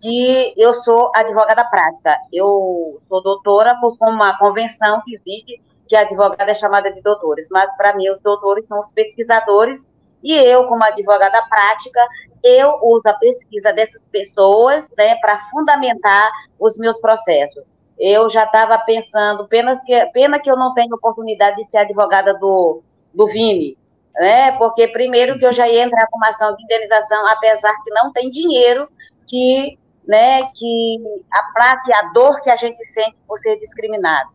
que 0.00 0.54
eu 0.56 0.74
sou 0.74 1.10
advogada 1.14 1.64
prática. 1.64 2.16
Eu 2.32 3.00
sou 3.08 3.22
doutora 3.22 3.76
por 3.80 3.96
uma 4.00 4.38
convenção 4.38 5.02
que 5.04 5.14
existe 5.14 5.60
que 5.88 5.96
advogada 5.96 6.50
é 6.50 6.54
chamada 6.54 6.92
de 6.92 7.00
doutores, 7.00 7.46
mas 7.50 7.74
para 7.76 7.96
mim 7.96 8.10
os 8.10 8.20
doutores 8.20 8.66
são 8.66 8.80
os 8.80 8.92
pesquisadores 8.92 9.84
e 10.22 10.34
eu, 10.34 10.64
como 10.64 10.84
advogada 10.84 11.42
prática, 11.48 12.00
eu 12.42 12.78
uso 12.82 13.02
a 13.06 13.14
pesquisa 13.14 13.72
dessas 13.72 14.02
pessoas 14.10 14.84
né, 14.96 15.16
para 15.16 15.48
fundamentar 15.50 16.30
os 16.58 16.76
meus 16.76 17.00
processos. 17.00 17.64
Eu 17.98 18.28
já 18.28 18.44
estava 18.44 18.78
pensando, 18.78 19.48
pena 19.48 19.80
que, 19.84 20.06
pena 20.06 20.38
que 20.38 20.50
eu 20.50 20.56
não 20.56 20.74
tenho 20.74 20.94
oportunidade 20.94 21.56
de 21.56 21.70
ser 21.70 21.78
advogada 21.78 22.34
do, 22.34 22.82
do 23.12 23.26
Vini, 23.26 23.76
né? 24.14 24.52
Porque 24.52 24.86
primeiro 24.86 25.38
que 25.38 25.44
eu 25.44 25.52
já 25.52 25.68
ia 25.68 25.84
entrar 25.84 26.06
com 26.08 26.16
uma 26.16 26.28
ação 26.28 26.54
de 26.54 26.62
indenização, 26.62 27.26
apesar 27.26 27.72
que 27.82 27.90
não 27.90 28.12
tem 28.12 28.30
dinheiro 28.30 28.88
que 29.26 29.78
né, 30.08 30.40
que 30.54 30.98
aplaque 31.30 31.92
a 31.92 32.02
dor 32.14 32.40
que 32.40 32.48
a 32.48 32.56
gente 32.56 32.82
sente 32.86 33.16
por 33.26 33.38
ser 33.38 33.58
discriminado. 33.60 34.30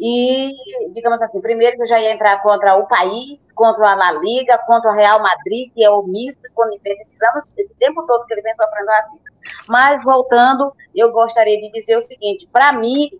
E, 0.00 0.52
digamos 0.92 1.20
assim, 1.20 1.40
primeiro 1.40 1.76
que 1.76 1.82
eu 1.82 1.86
já 1.86 2.00
ia 2.00 2.12
entrar 2.12 2.40
contra 2.42 2.76
o 2.76 2.86
país, 2.86 3.40
contra 3.52 3.90
a 3.90 3.94
La 3.94 4.12
Liga, 4.12 4.58
contra 4.58 4.90
o 4.90 4.94
Real 4.94 5.20
Madrid, 5.20 5.72
que 5.74 5.84
é 5.84 5.90
o 5.90 6.02
misto, 6.02 6.40
quando 6.54 6.72
anos, 6.74 7.44
esse 7.56 7.74
tempo 7.74 8.06
todo 8.06 8.24
que 8.24 8.34
ele 8.34 8.42
vem 8.42 8.54
sofrendo 8.54 8.90
racismo. 8.90 9.20
Mas, 9.68 10.04
voltando, 10.04 10.72
eu 10.94 11.12
gostaria 11.12 11.60
de 11.60 11.70
dizer 11.72 11.96
o 11.96 12.02
seguinte: 12.02 12.48
para 12.52 12.72
mim, 12.72 13.10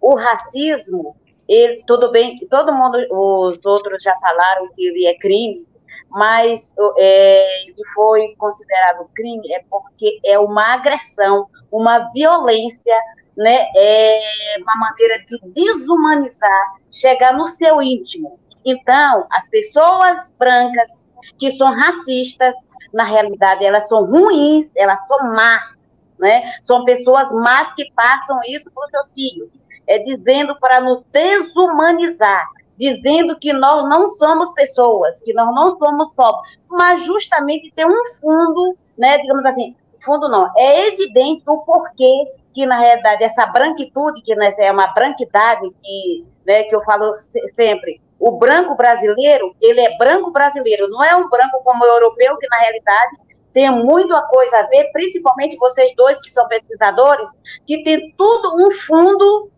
o 0.00 0.14
racismo, 0.14 1.16
ele, 1.48 1.82
tudo 1.86 2.10
bem 2.10 2.36
que 2.36 2.46
todo 2.46 2.74
mundo, 2.74 2.98
os 3.10 3.64
outros 3.64 4.02
já 4.02 4.14
falaram 4.18 4.68
que 4.74 4.86
ele 4.86 5.06
é 5.06 5.18
crime, 5.18 5.66
mas 6.12 6.72
é, 6.98 7.64
ele 7.64 7.82
foi 7.94 8.34
considerado 8.38 9.08
crime 9.14 9.52
é 9.52 9.64
porque 9.70 10.20
é 10.24 10.38
uma 10.38 10.74
agressão, 10.74 11.48
uma 11.70 12.10
violência 12.12 12.94
né, 13.36 13.66
é 13.74 14.56
uma 14.58 14.76
maneira 14.76 15.24
de 15.24 15.38
desumanizar, 15.52 16.74
chegar 16.90 17.32
no 17.32 17.48
seu 17.48 17.80
íntimo. 17.80 18.38
Então, 18.64 19.26
as 19.30 19.48
pessoas 19.48 20.30
brancas 20.38 21.02
que 21.38 21.56
são 21.56 21.74
racistas, 21.74 22.54
na 22.92 23.04
realidade, 23.04 23.64
elas 23.64 23.88
são 23.88 24.04
ruins, 24.04 24.68
elas 24.76 25.04
são 25.06 25.32
más, 25.32 25.62
né? 26.18 26.42
São 26.64 26.84
pessoas 26.84 27.32
más 27.32 27.74
que 27.74 27.90
passam 27.94 28.38
isso 28.46 28.70
para 28.70 28.84
os 28.84 28.90
seus 28.90 29.12
filhos, 29.12 29.50
é 29.86 29.98
dizendo 29.98 30.54
para 30.60 30.80
nos 30.80 31.02
desumanizar, 31.10 32.48
dizendo 32.78 33.38
que 33.38 33.52
nós 33.52 33.88
não 33.88 34.08
somos 34.08 34.52
pessoas, 34.52 35.20
que 35.20 35.32
nós 35.32 35.54
não 35.54 35.76
somos 35.78 36.12
pobres, 36.14 36.58
mas 36.68 37.02
justamente 37.04 37.72
tem 37.74 37.86
um 37.86 38.04
fundo, 38.20 38.76
né? 38.96 39.18
Digamos 39.18 39.44
assim, 39.44 39.76
fundo 40.02 40.28
não, 40.28 40.50
é 40.56 40.88
evidente 40.88 41.42
o 41.46 41.58
porquê 41.58 42.32
que 42.52 42.66
na 42.66 42.78
realidade 42.78 43.24
essa 43.24 43.46
branquitude, 43.46 44.22
que 44.22 44.34
né, 44.34 44.52
é 44.58 44.70
uma 44.70 44.88
branquidade 44.88 45.70
que, 45.82 46.26
né, 46.46 46.64
que 46.64 46.74
eu 46.74 46.82
falo 46.82 47.14
sempre, 47.56 48.00
o 48.18 48.32
branco 48.32 48.74
brasileiro, 48.76 49.54
ele 49.60 49.80
é 49.80 49.96
branco 49.96 50.30
brasileiro, 50.30 50.88
não 50.88 51.02
é 51.02 51.16
um 51.16 51.28
branco 51.28 51.62
como 51.64 51.82
o 51.82 51.88
europeu, 51.88 52.36
que 52.36 52.48
na 52.48 52.58
realidade 52.58 53.16
tem 53.52 53.70
muito 53.70 54.14
a 54.14 54.22
coisa 54.22 54.58
a 54.58 54.66
ver, 54.66 54.90
principalmente 54.92 55.56
vocês 55.56 55.94
dois 55.96 56.20
que 56.20 56.30
são 56.30 56.46
pesquisadores, 56.46 57.28
que 57.66 57.82
tem 57.82 58.14
tudo 58.16 58.54
um 58.56 58.70
fundo 58.70 59.50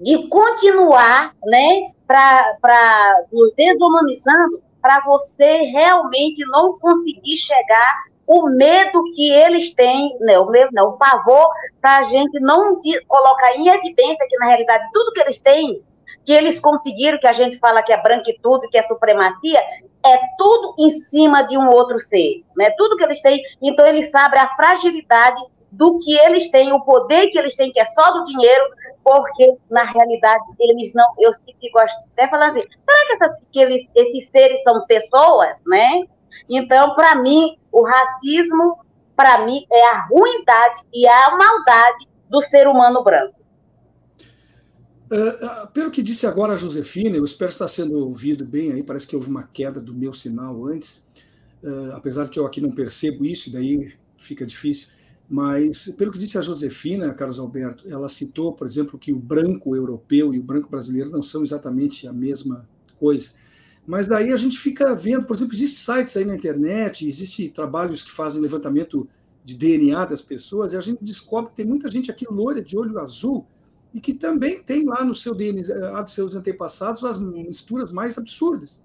de 0.00 0.28
continuar, 0.28 1.34
né, 1.44 1.91
para 2.06 3.24
nos 3.32 3.52
desumanizando, 3.54 4.62
para 4.80 5.00
você 5.04 5.62
realmente 5.62 6.44
não 6.46 6.78
conseguir 6.78 7.36
chegar 7.36 8.02
o 8.26 8.48
medo 8.48 9.02
que 9.14 9.30
eles 9.30 9.74
têm, 9.74 10.16
né, 10.20 10.38
o 10.38 10.46
medo 10.46 10.70
não, 10.72 10.90
o 10.90 10.98
pavor 10.98 11.48
para 11.80 11.98
a 11.98 12.02
gente 12.04 12.38
não 12.40 12.80
colocar 13.06 13.56
em 13.56 13.68
evidência 13.68 14.26
que, 14.28 14.38
na 14.38 14.46
realidade, 14.46 14.88
tudo 14.92 15.12
que 15.12 15.20
eles 15.20 15.38
têm, 15.38 15.82
que 16.24 16.32
eles 16.32 16.60
conseguiram, 16.60 17.18
que 17.18 17.26
a 17.26 17.32
gente 17.32 17.58
fala 17.58 17.82
que 17.82 17.92
é 17.92 18.00
branquitude, 18.00 18.68
que 18.68 18.78
é 18.78 18.82
supremacia, 18.84 19.60
é 20.04 20.18
tudo 20.38 20.74
em 20.78 21.00
cima 21.02 21.42
de 21.42 21.58
um 21.58 21.68
outro 21.68 22.00
ser, 22.00 22.44
né? 22.56 22.70
Tudo 22.76 22.96
que 22.96 23.04
eles 23.04 23.20
têm, 23.20 23.42
então 23.60 23.86
eles 23.86 24.10
sabem 24.10 24.40
a 24.40 24.54
fragilidade 24.54 25.42
do 25.72 25.98
que 25.98 26.14
eles 26.18 26.50
têm, 26.50 26.72
o 26.72 26.80
poder 26.82 27.28
que 27.30 27.38
eles 27.38 27.56
têm, 27.56 27.72
que 27.72 27.80
é 27.80 27.86
só 27.86 28.12
do 28.12 28.26
dinheiro, 28.26 28.64
porque 29.02 29.56
na 29.70 29.82
realidade 29.82 30.44
eles 30.60 30.92
não, 30.94 31.06
eu 31.18 31.32
gosto 31.72 31.98
até 32.12 32.28
falar 32.28 32.50
assim, 32.50 32.60
será 32.60 33.06
que, 33.06 33.12
essas, 33.14 33.38
que 33.50 33.58
eles, 33.58 33.88
esses 33.94 34.30
seres 34.30 34.62
são 34.62 34.86
pessoas, 34.86 35.56
né? 35.66 36.04
Então, 36.48 36.94
para 36.94 37.16
mim, 37.16 37.56
o 37.72 37.82
racismo, 37.82 38.78
para 39.16 39.46
mim, 39.46 39.64
é 39.72 39.86
a 39.88 40.06
ruindade 40.06 40.80
e 40.92 41.08
a 41.08 41.36
maldade 41.36 42.06
do 42.28 42.42
ser 42.42 42.68
humano 42.68 43.02
branco. 43.02 43.34
Uh, 45.10 45.66
pelo 45.72 45.90
que 45.90 46.02
disse 46.02 46.26
agora 46.26 46.54
a 46.54 46.56
Josefina, 46.56 47.16
eu 47.16 47.24
espero 47.24 47.50
estar 47.50 47.68
sendo 47.68 47.98
ouvido 47.98 48.44
bem 48.44 48.72
aí, 48.72 48.82
parece 48.82 49.06
que 49.06 49.14
houve 49.14 49.28
uma 49.28 49.42
queda 49.42 49.80
do 49.80 49.94
meu 49.94 50.12
sinal 50.12 50.64
antes, 50.66 51.06
uh, 51.62 51.92
apesar 51.94 52.28
que 52.28 52.38
eu 52.38 52.46
aqui 52.46 52.60
não 52.60 52.72
percebo 52.72 53.24
isso, 53.24 53.52
daí 53.52 53.94
fica 54.16 54.46
difícil, 54.46 54.88
mas 55.32 55.88
pelo 55.96 56.12
que 56.12 56.18
disse 56.18 56.36
a 56.36 56.42
Josefina, 56.42 57.14
Carlos 57.14 57.40
Alberto, 57.40 57.88
ela 57.88 58.06
citou, 58.06 58.52
por 58.52 58.66
exemplo, 58.66 58.98
que 58.98 59.14
o 59.14 59.18
branco 59.18 59.74
europeu 59.74 60.34
e 60.34 60.38
o 60.38 60.42
branco 60.42 60.68
brasileiro 60.68 61.08
não 61.08 61.22
são 61.22 61.42
exatamente 61.42 62.06
a 62.06 62.12
mesma 62.12 62.68
coisa. 63.00 63.32
Mas 63.86 64.06
daí 64.06 64.30
a 64.30 64.36
gente 64.36 64.58
fica 64.58 64.94
vendo, 64.94 65.24
por 65.24 65.34
exemplo, 65.34 65.54
existem 65.54 65.96
sites 65.96 66.18
aí 66.18 66.26
na 66.26 66.34
internet, 66.34 67.08
existem 67.08 67.48
trabalhos 67.48 68.02
que 68.02 68.12
fazem 68.12 68.42
levantamento 68.42 69.08
de 69.42 69.54
DNA 69.56 70.04
das 70.04 70.20
pessoas, 70.20 70.74
e 70.74 70.76
a 70.76 70.82
gente 70.82 71.02
descobre 71.02 71.48
que 71.48 71.56
tem 71.56 71.66
muita 71.66 71.90
gente 71.90 72.10
aqui 72.10 72.26
loira 72.30 72.60
de 72.60 72.76
olho 72.76 72.98
azul 72.98 73.46
e 73.94 74.02
que 74.02 74.12
também 74.12 74.62
tem 74.62 74.84
lá 74.84 75.02
no 75.02 75.14
seu 75.14 75.34
DNA, 75.34 75.62
eh, 75.62 76.02
dos 76.02 76.12
seus 76.12 76.34
antepassados, 76.34 77.04
as 77.04 77.16
misturas 77.16 77.90
mais 77.90 78.18
absurdas, 78.18 78.82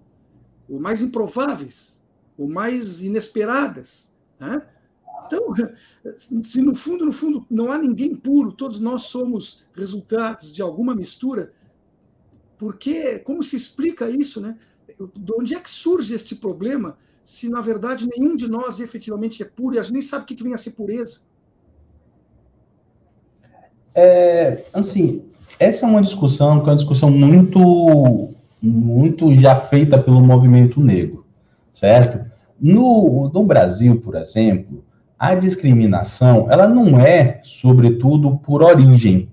ou 0.70 0.80
mais 0.80 1.02
improváveis, 1.02 2.02
ou 2.38 2.48
mais 2.48 3.02
inesperadas. 3.04 4.14
Né? 4.40 4.66
Então, 5.28 5.54
se 6.44 6.62
no 6.62 6.74
fundo, 6.74 7.06
no 7.06 7.12
fundo, 7.12 7.46
não 7.50 7.72
há 7.72 7.78
ninguém 7.78 8.16
puro, 8.16 8.52
todos 8.52 8.80
nós 8.80 9.04
somos 9.04 9.66
resultados 9.74 10.52
de 10.52 10.62
alguma 10.62 10.96
mistura, 10.96 11.54
porque 12.58 13.20
como 13.20 13.44
se 13.44 13.56
explica 13.56 14.10
isso, 14.10 14.42
né? 14.42 14.58
de 15.16 15.34
onde 15.34 15.54
é 15.54 15.60
que 15.60 15.70
surge 15.70 16.14
este 16.14 16.36
problema 16.36 16.98
se, 17.24 17.50
na 17.50 17.62
verdade, 17.62 18.08
nenhum 18.18 18.36
de 18.36 18.48
nós 18.48 18.80
efetivamente 18.80 19.44
é 19.44 19.46
puro 19.46 19.76
e 19.76 19.80
a 19.80 19.82
gente 19.82 19.94
nem 19.94 20.02
sabe 20.02 20.24
o 20.24 20.26
que 20.26 20.42
vem 20.42 20.54
a 20.54 20.58
ser 20.58 20.72
pureza? 20.72 21.22
É, 23.94 24.64
assim, 24.74 25.26
essa 25.60 25.86
é 25.86 25.90
uma 25.90 26.02
discussão 26.02 26.62
que 26.62 26.70
é 26.70 26.72
uma 26.72 26.78
discussão 26.78 27.12
muito, 27.12 28.34
muito 28.62 29.36
já 29.36 29.56
feita 29.56 30.02
pelo 30.02 30.22
movimento 30.22 30.80
negro, 30.80 31.26
certo? 31.74 32.26
No, 32.60 33.30
no 33.34 33.44
Brasil, 33.44 34.00
por 34.00 34.16
exemplo, 34.16 34.84
a 35.20 35.34
discriminação, 35.34 36.48
ela 36.50 36.68
não 36.68 37.00
é, 37.00 37.40
sobretudo, 37.44 38.38
por 38.38 38.62
origem, 38.62 39.30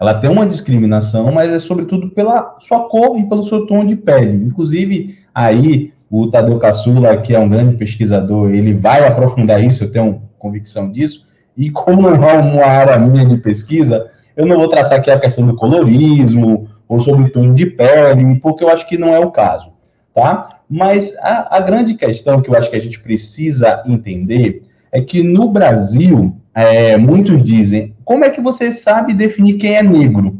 ela 0.00 0.14
tem 0.14 0.30
uma 0.30 0.46
discriminação, 0.46 1.32
mas 1.32 1.50
é 1.50 1.58
sobretudo 1.58 2.10
pela 2.10 2.56
sua 2.60 2.88
cor 2.88 3.18
e 3.18 3.28
pelo 3.28 3.42
seu 3.42 3.66
tom 3.66 3.84
de 3.84 3.96
pele. 3.96 4.44
Inclusive, 4.44 5.18
aí, 5.34 5.92
o 6.10 6.28
Tadeu 6.28 6.58
Caçula, 6.58 7.16
que 7.16 7.34
é 7.34 7.38
um 7.38 7.48
grande 7.48 7.76
pesquisador, 7.76 8.50
ele 8.50 8.74
vai 8.74 9.06
aprofundar 9.06 9.62
isso, 9.62 9.84
eu 9.84 9.90
tenho 9.90 10.22
convicção 10.38 10.90
disso. 10.90 11.26
E 11.56 11.70
como 11.70 12.02
não 12.02 12.28
é 12.28 12.38
uma 12.38 12.64
área 12.64 12.98
minha 12.98 13.26
de 13.26 13.36
pesquisa, 13.38 14.10
eu 14.36 14.46
não 14.46 14.56
vou 14.56 14.68
traçar 14.68 14.98
aqui 14.98 15.10
a 15.10 15.18
questão 15.18 15.44
do 15.44 15.56
colorismo 15.56 16.68
ou 16.86 17.00
sobre 17.00 17.24
o 17.24 17.32
tom 17.32 17.52
de 17.52 17.66
pele, 17.66 18.38
porque 18.40 18.62
eu 18.62 18.68
acho 18.68 18.86
que 18.88 18.96
não 18.96 19.08
é 19.08 19.18
o 19.18 19.32
caso, 19.32 19.72
tá? 20.14 20.60
Mas 20.70 21.16
a, 21.18 21.56
a 21.56 21.60
grande 21.60 21.94
questão 21.94 22.40
que 22.40 22.48
eu 22.48 22.56
acho 22.56 22.70
que 22.70 22.76
a 22.76 22.80
gente 22.80 23.00
precisa 23.00 23.82
entender 23.84 24.67
é 24.92 25.00
que 25.00 25.22
no 25.22 25.48
Brasil 25.50 26.34
é, 26.54 26.96
muitos 26.96 27.42
dizem, 27.42 27.94
como 28.04 28.24
é 28.24 28.30
que 28.30 28.40
você 28.40 28.70
sabe 28.70 29.14
definir 29.14 29.58
quem 29.58 29.76
é 29.76 29.82
negro 29.82 30.38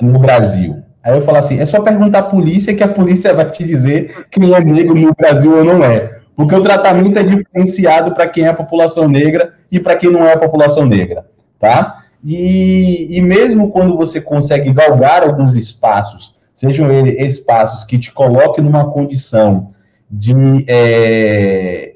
no 0.00 0.18
Brasil? 0.18 0.82
Aí 1.02 1.16
eu 1.16 1.22
falo 1.22 1.38
assim, 1.38 1.60
é 1.60 1.66
só 1.66 1.80
perguntar 1.80 2.18
à 2.18 2.22
polícia 2.24 2.74
que 2.74 2.82
a 2.82 2.88
polícia 2.88 3.32
vai 3.32 3.48
te 3.48 3.62
dizer 3.62 4.26
quem 4.30 4.52
é 4.52 4.60
negro 4.60 4.94
no 4.94 5.14
Brasil 5.14 5.56
ou 5.56 5.64
não 5.64 5.84
é. 5.84 6.18
Porque 6.34 6.54
o 6.54 6.62
tratamento 6.62 7.18
é 7.18 7.22
diferenciado 7.22 8.12
para 8.12 8.28
quem 8.28 8.44
é 8.44 8.48
a 8.48 8.54
população 8.54 9.08
negra 9.08 9.54
e 9.70 9.78
para 9.78 9.96
quem 9.96 10.10
não 10.10 10.26
é 10.26 10.32
a 10.32 10.38
população 10.38 10.84
negra, 10.84 11.24
tá? 11.58 12.02
E, 12.24 13.16
e 13.16 13.22
mesmo 13.22 13.70
quando 13.70 13.96
você 13.96 14.20
consegue 14.20 14.72
galgar 14.72 15.22
alguns 15.22 15.54
espaços, 15.54 16.36
sejam 16.54 16.90
eles 16.90 17.34
espaços 17.34 17.84
que 17.84 17.98
te 17.98 18.12
coloquem 18.12 18.64
numa 18.64 18.90
condição 18.90 19.70
de 20.10 20.34
é, 20.66 21.95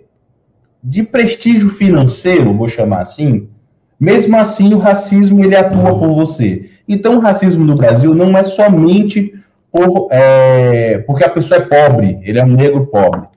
de 0.82 1.02
prestígio 1.02 1.68
financeiro, 1.68 2.56
vou 2.56 2.68
chamar 2.68 3.00
assim, 3.00 3.48
mesmo 3.98 4.36
assim 4.36 4.72
o 4.72 4.78
racismo 4.78 5.44
ele 5.44 5.56
atua 5.56 5.98
por 5.98 6.12
você. 6.14 6.70
Então 6.88 7.16
o 7.16 7.20
racismo 7.20 7.64
no 7.64 7.76
Brasil 7.76 8.14
não 8.14 8.36
é 8.36 8.42
somente 8.42 9.34
por, 9.70 10.08
é, 10.10 10.98
porque 11.06 11.24
a 11.24 11.28
pessoa 11.28 11.60
é 11.60 11.64
pobre, 11.64 12.18
ele 12.22 12.38
é 12.38 12.44
um 12.44 12.52
negro 12.52 12.86
pobre. 12.86 13.28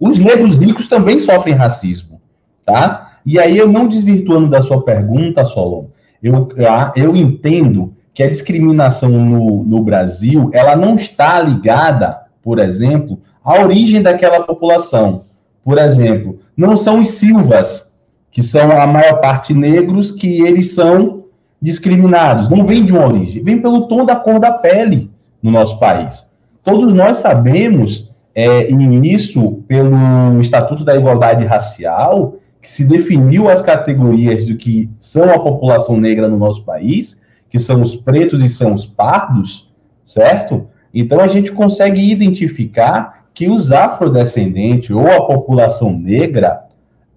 Os 0.00 0.18
negros 0.18 0.56
ricos 0.56 0.88
também 0.88 1.20
sofrem 1.20 1.54
racismo, 1.54 2.20
tá? 2.64 3.18
E 3.24 3.38
aí 3.38 3.56
eu 3.56 3.68
não 3.68 3.86
desvirtuando 3.86 4.48
da 4.48 4.60
sua 4.60 4.82
pergunta, 4.82 5.44
Solon, 5.44 5.86
eu, 6.22 6.48
eu 6.96 7.14
entendo 7.14 7.94
que 8.12 8.22
a 8.22 8.28
discriminação 8.28 9.10
no, 9.10 9.64
no 9.64 9.82
Brasil, 9.82 10.50
ela 10.52 10.76
não 10.76 10.94
está 10.94 11.40
ligada, 11.40 12.22
por 12.42 12.58
exemplo, 12.58 13.20
à 13.44 13.60
origem 13.60 14.00
daquela 14.00 14.40
população. 14.40 15.24
Por 15.64 15.78
exemplo, 15.78 16.38
não 16.56 16.76
são 16.76 17.00
os 17.00 17.08
Silvas, 17.10 17.92
que 18.30 18.42
são 18.42 18.70
a 18.70 18.86
maior 18.86 19.20
parte 19.20 19.54
negros, 19.54 20.10
que 20.10 20.42
eles 20.46 20.74
são 20.74 21.24
discriminados. 21.60 22.50
Não 22.50 22.66
vem 22.66 22.84
de 22.84 22.92
uma 22.92 23.06
origem, 23.06 23.42
vem 23.42 23.62
pelo 23.62 23.88
tom 23.88 24.04
da 24.04 24.16
cor 24.16 24.38
da 24.38 24.52
pele 24.52 25.10
no 25.42 25.50
nosso 25.50 25.78
país. 25.78 26.30
Todos 26.62 26.92
nós 26.92 27.18
sabemos, 27.18 28.12
é, 28.34 28.70
e 28.70 29.14
isso 29.14 29.62
pelo 29.66 30.40
Estatuto 30.40 30.84
da 30.84 30.96
Igualdade 30.96 31.44
Racial, 31.44 32.36
que 32.60 32.70
se 32.70 32.84
definiu 32.84 33.48
as 33.48 33.62
categorias 33.62 34.46
do 34.46 34.56
que 34.56 34.90
são 34.98 35.24
a 35.30 35.38
população 35.38 35.98
negra 35.98 36.28
no 36.28 36.38
nosso 36.38 36.64
país, 36.64 37.20
que 37.48 37.58
são 37.58 37.80
os 37.80 37.94
pretos 37.94 38.42
e 38.42 38.48
são 38.48 38.74
os 38.74 38.84
pardos, 38.84 39.70
certo? 40.02 40.66
Então 40.92 41.20
a 41.20 41.26
gente 41.26 41.52
consegue 41.52 42.10
identificar 42.10 43.23
que 43.34 43.48
os 43.48 43.72
afrodescendentes 43.72 44.90
ou 44.90 45.06
a 45.10 45.26
população 45.26 45.92
negra 45.92 46.62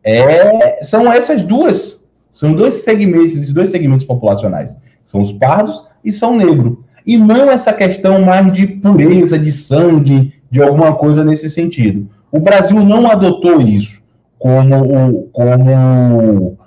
é, 0.03 0.83
são 0.83 1.11
essas 1.13 1.43
duas, 1.43 2.05
são 2.29 2.53
dois 2.53 2.75
segmentos, 2.83 3.33
esses 3.35 3.53
dois 3.53 3.69
segmentos 3.69 4.05
populacionais, 4.05 4.77
são 5.05 5.21
os 5.21 5.31
pardos 5.31 5.87
e 6.03 6.11
são 6.11 6.35
negro. 6.35 6.83
E 7.05 7.17
não 7.17 7.49
essa 7.49 7.71
questão 7.71 8.19
mais 8.21 8.51
de 8.51 8.67
pureza 8.67 9.37
de 9.37 9.51
sangue, 9.51 10.33
de 10.49 10.61
alguma 10.61 10.95
coisa 10.95 11.23
nesse 11.23 11.49
sentido. 11.49 12.09
O 12.31 12.39
Brasil 12.39 12.83
não 12.83 13.09
adotou 13.09 13.61
isso 13.61 14.01
como, 14.37 15.29
como 15.31 16.57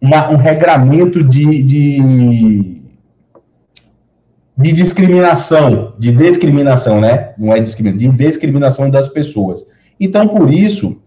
uma, 0.00 0.30
um 0.30 0.36
regramento 0.36 1.22
de, 1.22 1.62
de, 1.62 2.77
de, 4.58 4.72
discriminação, 4.72 5.94
de 5.96 6.10
discriminação, 6.10 7.00
né? 7.00 7.32
Não 7.38 7.52
é 7.52 7.60
discriminação, 7.60 8.10
de 8.10 8.16
discriminação 8.16 8.90
das 8.90 9.08
pessoas. 9.08 9.64
Então, 10.00 10.26
por 10.26 10.52
isso, 10.52 11.00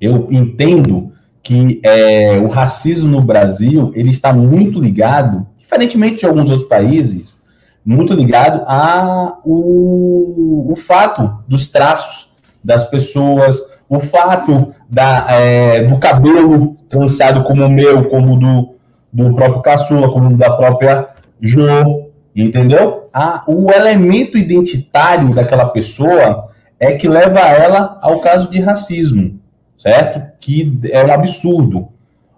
eu 0.00 0.28
entendo 0.30 1.12
que 1.42 1.80
é, 1.82 2.38
o 2.38 2.46
racismo 2.46 3.10
no 3.10 3.20
Brasil 3.20 3.90
ele 3.94 4.10
está 4.10 4.32
muito 4.32 4.80
ligado, 4.80 5.46
diferentemente 5.58 6.18
de 6.18 6.26
alguns 6.26 6.48
outros 6.48 6.68
países, 6.68 7.36
muito 7.84 8.12
ligado 8.12 8.62
a 8.66 9.38
o, 9.44 10.72
o 10.72 10.76
fato 10.76 11.38
dos 11.46 11.66
traços 11.68 12.30
das 12.62 12.88
pessoas, 12.88 13.60
o 13.88 14.00
fato 14.00 14.74
da, 14.88 15.26
é, 15.30 15.82
do 15.84 15.98
cabelo 15.98 16.76
trançado 16.88 17.42
como 17.44 17.64
o 17.64 17.70
meu, 17.70 18.04
como 18.08 18.36
do, 18.36 18.74
do 19.12 19.34
próprio 19.34 19.62
caçula, 19.62 20.08
como 20.08 20.36
da 20.36 20.50
própria 20.56 21.08
Jo, 21.40 22.05
entendeu? 22.42 23.08
A, 23.12 23.44
o 23.46 23.70
elemento 23.70 24.36
identitário 24.36 25.34
daquela 25.34 25.66
pessoa 25.66 26.50
é 26.78 26.92
que 26.92 27.08
leva 27.08 27.40
ela 27.40 27.98
ao 28.02 28.20
caso 28.20 28.50
de 28.50 28.60
racismo, 28.60 29.40
certo? 29.78 30.22
Que 30.38 30.78
é 30.90 31.04
um 31.04 31.12
absurdo. 31.12 31.88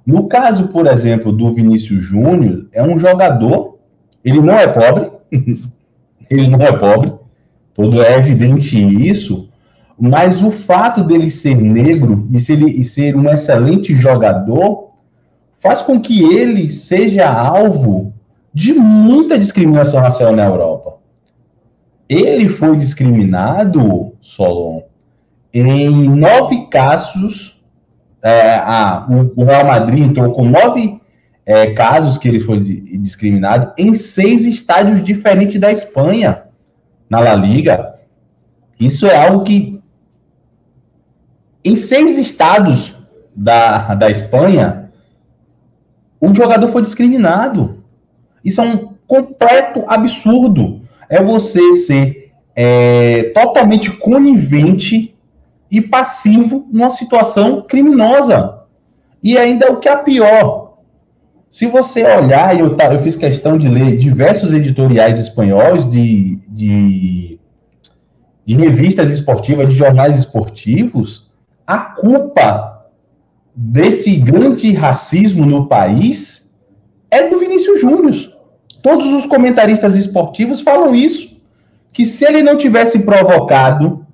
No 0.07 0.29
caso, 0.29 0.69
por 0.69 0.87
exemplo, 0.87 1.33
do 1.33 1.51
Vinícius 1.51 2.03
Júnior, 2.03 2.67
é 2.73 2.83
um 2.83 2.99
jogador, 2.99 3.79
ele 4.25 4.41
não 4.41 4.55
é 4.55 4.67
pobre, 4.67 5.11
ele 6.31 6.49
não 6.49 6.61
é 6.63 6.73
pobre, 6.73 7.13
todo 7.75 8.03
é 8.03 8.17
evidente 8.17 8.79
isso, 8.79 9.49
mas 9.99 10.43
o 10.43 10.51
fato 10.51 11.03
dele 11.03 11.29
ser 11.29 11.57
negro 11.57 12.29
e 12.31 12.37
e 12.37 12.85
ser 12.85 13.17
um 13.17 13.29
excelente 13.29 13.97
jogador 13.97 14.89
faz 15.59 15.83
com 15.83 16.01
que 16.01 16.23
ele 16.23 16.71
seja 16.71 17.29
alvo 17.29 18.15
de 18.53 18.73
muita 18.73 19.39
discriminação 19.39 20.01
racial 20.01 20.35
na 20.35 20.47
Europa. 20.47 20.99
Ele 22.09 22.49
foi 22.49 22.77
discriminado, 22.77 24.13
Solon, 24.21 24.83
em 25.53 26.09
nove 26.09 26.67
casos. 26.69 27.63
É, 28.21 28.57
a, 28.57 29.07
o, 29.37 29.45
Real 29.45 29.67
Madrid 29.67 30.05
entrou 30.05 30.33
com 30.33 30.45
nove 30.45 31.01
é, 31.47 31.73
casos 31.73 32.19
que 32.19 32.27
ele 32.27 32.41
foi 32.41 32.59
discriminado 32.61 33.73
em 33.79 33.95
seis 33.95 34.45
estádios 34.45 35.05
diferentes 35.05 35.61
da 35.61 35.71
Espanha, 35.71 36.45
na 37.09 37.21
La 37.21 37.35
Liga. 37.35 37.95
Isso 38.81 39.07
é 39.07 39.27
algo 39.27 39.45
que 39.45 39.81
em 41.65 41.77
seis 41.77 42.19
estados 42.19 42.97
da, 43.39 43.95
da 43.95 44.11
Espanha, 44.11 44.91
um 46.21 46.35
jogador 46.35 46.69
foi 46.69 46.83
discriminado. 46.83 47.78
Isso 48.45 48.61
é 48.61 48.65
um 48.65 48.95
completo 49.07 49.85
absurdo. 49.87 50.83
É 51.09 51.23
você 51.23 51.75
ser 51.75 52.33
é, 52.55 53.25
totalmente 53.35 53.91
conivente 53.93 55.15
e 55.71 55.81
passivo 55.81 56.67
numa 56.73 56.91
situação 56.91 57.63
criminosa. 57.63 58.63
E 59.23 59.37
ainda 59.37 59.73
o 59.73 59.77
que 59.77 59.89
é 59.89 59.97
pior. 59.97 60.79
Se 61.51 61.67
você 61.67 62.05
olhar, 62.05 62.59
eu, 62.59 62.77
tá, 62.77 62.93
eu 62.93 63.01
fiz 63.01 63.17
questão 63.17 63.57
de 63.57 63.69
ler 63.69 63.97
diversos 63.97 64.53
editoriais 64.53 65.19
espanhóis 65.19 65.91
de, 65.91 66.37
de, 66.49 67.39
de 68.45 68.55
revistas 68.57 69.11
esportivas, 69.11 69.69
de 69.69 69.75
jornais 69.75 70.19
esportivos, 70.19 71.31
a 71.67 71.79
culpa 71.79 72.87
desse 73.55 74.15
grande 74.17 74.73
racismo 74.73 75.47
no 75.47 75.67
país 75.67 76.38
é 77.11 77.29
do 77.29 77.39
Vinícius 77.39 77.81
Júnior. 77.81 78.15
Todos 78.83 79.07
os 79.13 79.27
comentaristas 79.27 79.97
esportivos 79.97 80.61
falam 80.61 80.95
isso. 80.95 81.37
Que 81.93 82.05
se 82.05 82.25
ele 82.25 82.43
não 82.43 82.57
tivesse 82.57 83.01
provocado, 83.01 84.07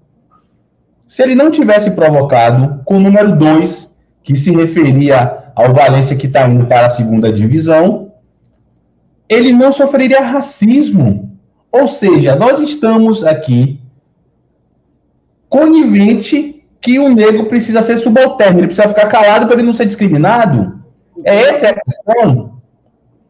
se 1.07 1.23
ele 1.23 1.35
não 1.35 1.51
tivesse 1.51 1.91
provocado 1.91 2.83
com 2.85 2.97
o 2.97 3.01
número 3.01 3.37
2, 3.37 3.95
que 4.23 4.35
se 4.35 4.51
referia 4.53 5.45
ao 5.55 5.73
Valência 5.73 6.17
que 6.17 6.27
está 6.27 6.49
indo 6.49 6.67
para 6.67 6.87
a 6.87 6.91
segunda 6.91 7.33
divisão, 7.33 8.13
ele 9.29 9.53
não 9.53 9.71
sofreria 9.71 10.21
racismo. 10.21 11.37
Ou 11.71 11.89
seja, 11.89 12.35
nós 12.37 12.61
estamos 12.61 13.25
aqui 13.25 13.81
conivente 15.49 16.65
que 16.81 16.99
o 16.99 17.09
negro 17.09 17.47
precisa 17.47 17.81
ser 17.83 17.97
subalterno, 17.97 18.61
ele 18.61 18.67
precisa 18.67 18.89
ficar 18.89 19.07
calado 19.07 19.47
para 19.47 19.57
ele 19.57 19.67
não 19.67 19.73
ser 19.73 19.87
discriminado? 19.87 20.81
É 21.25 21.49
essa 21.49 21.71
a 21.71 21.81
questão? 21.81 22.54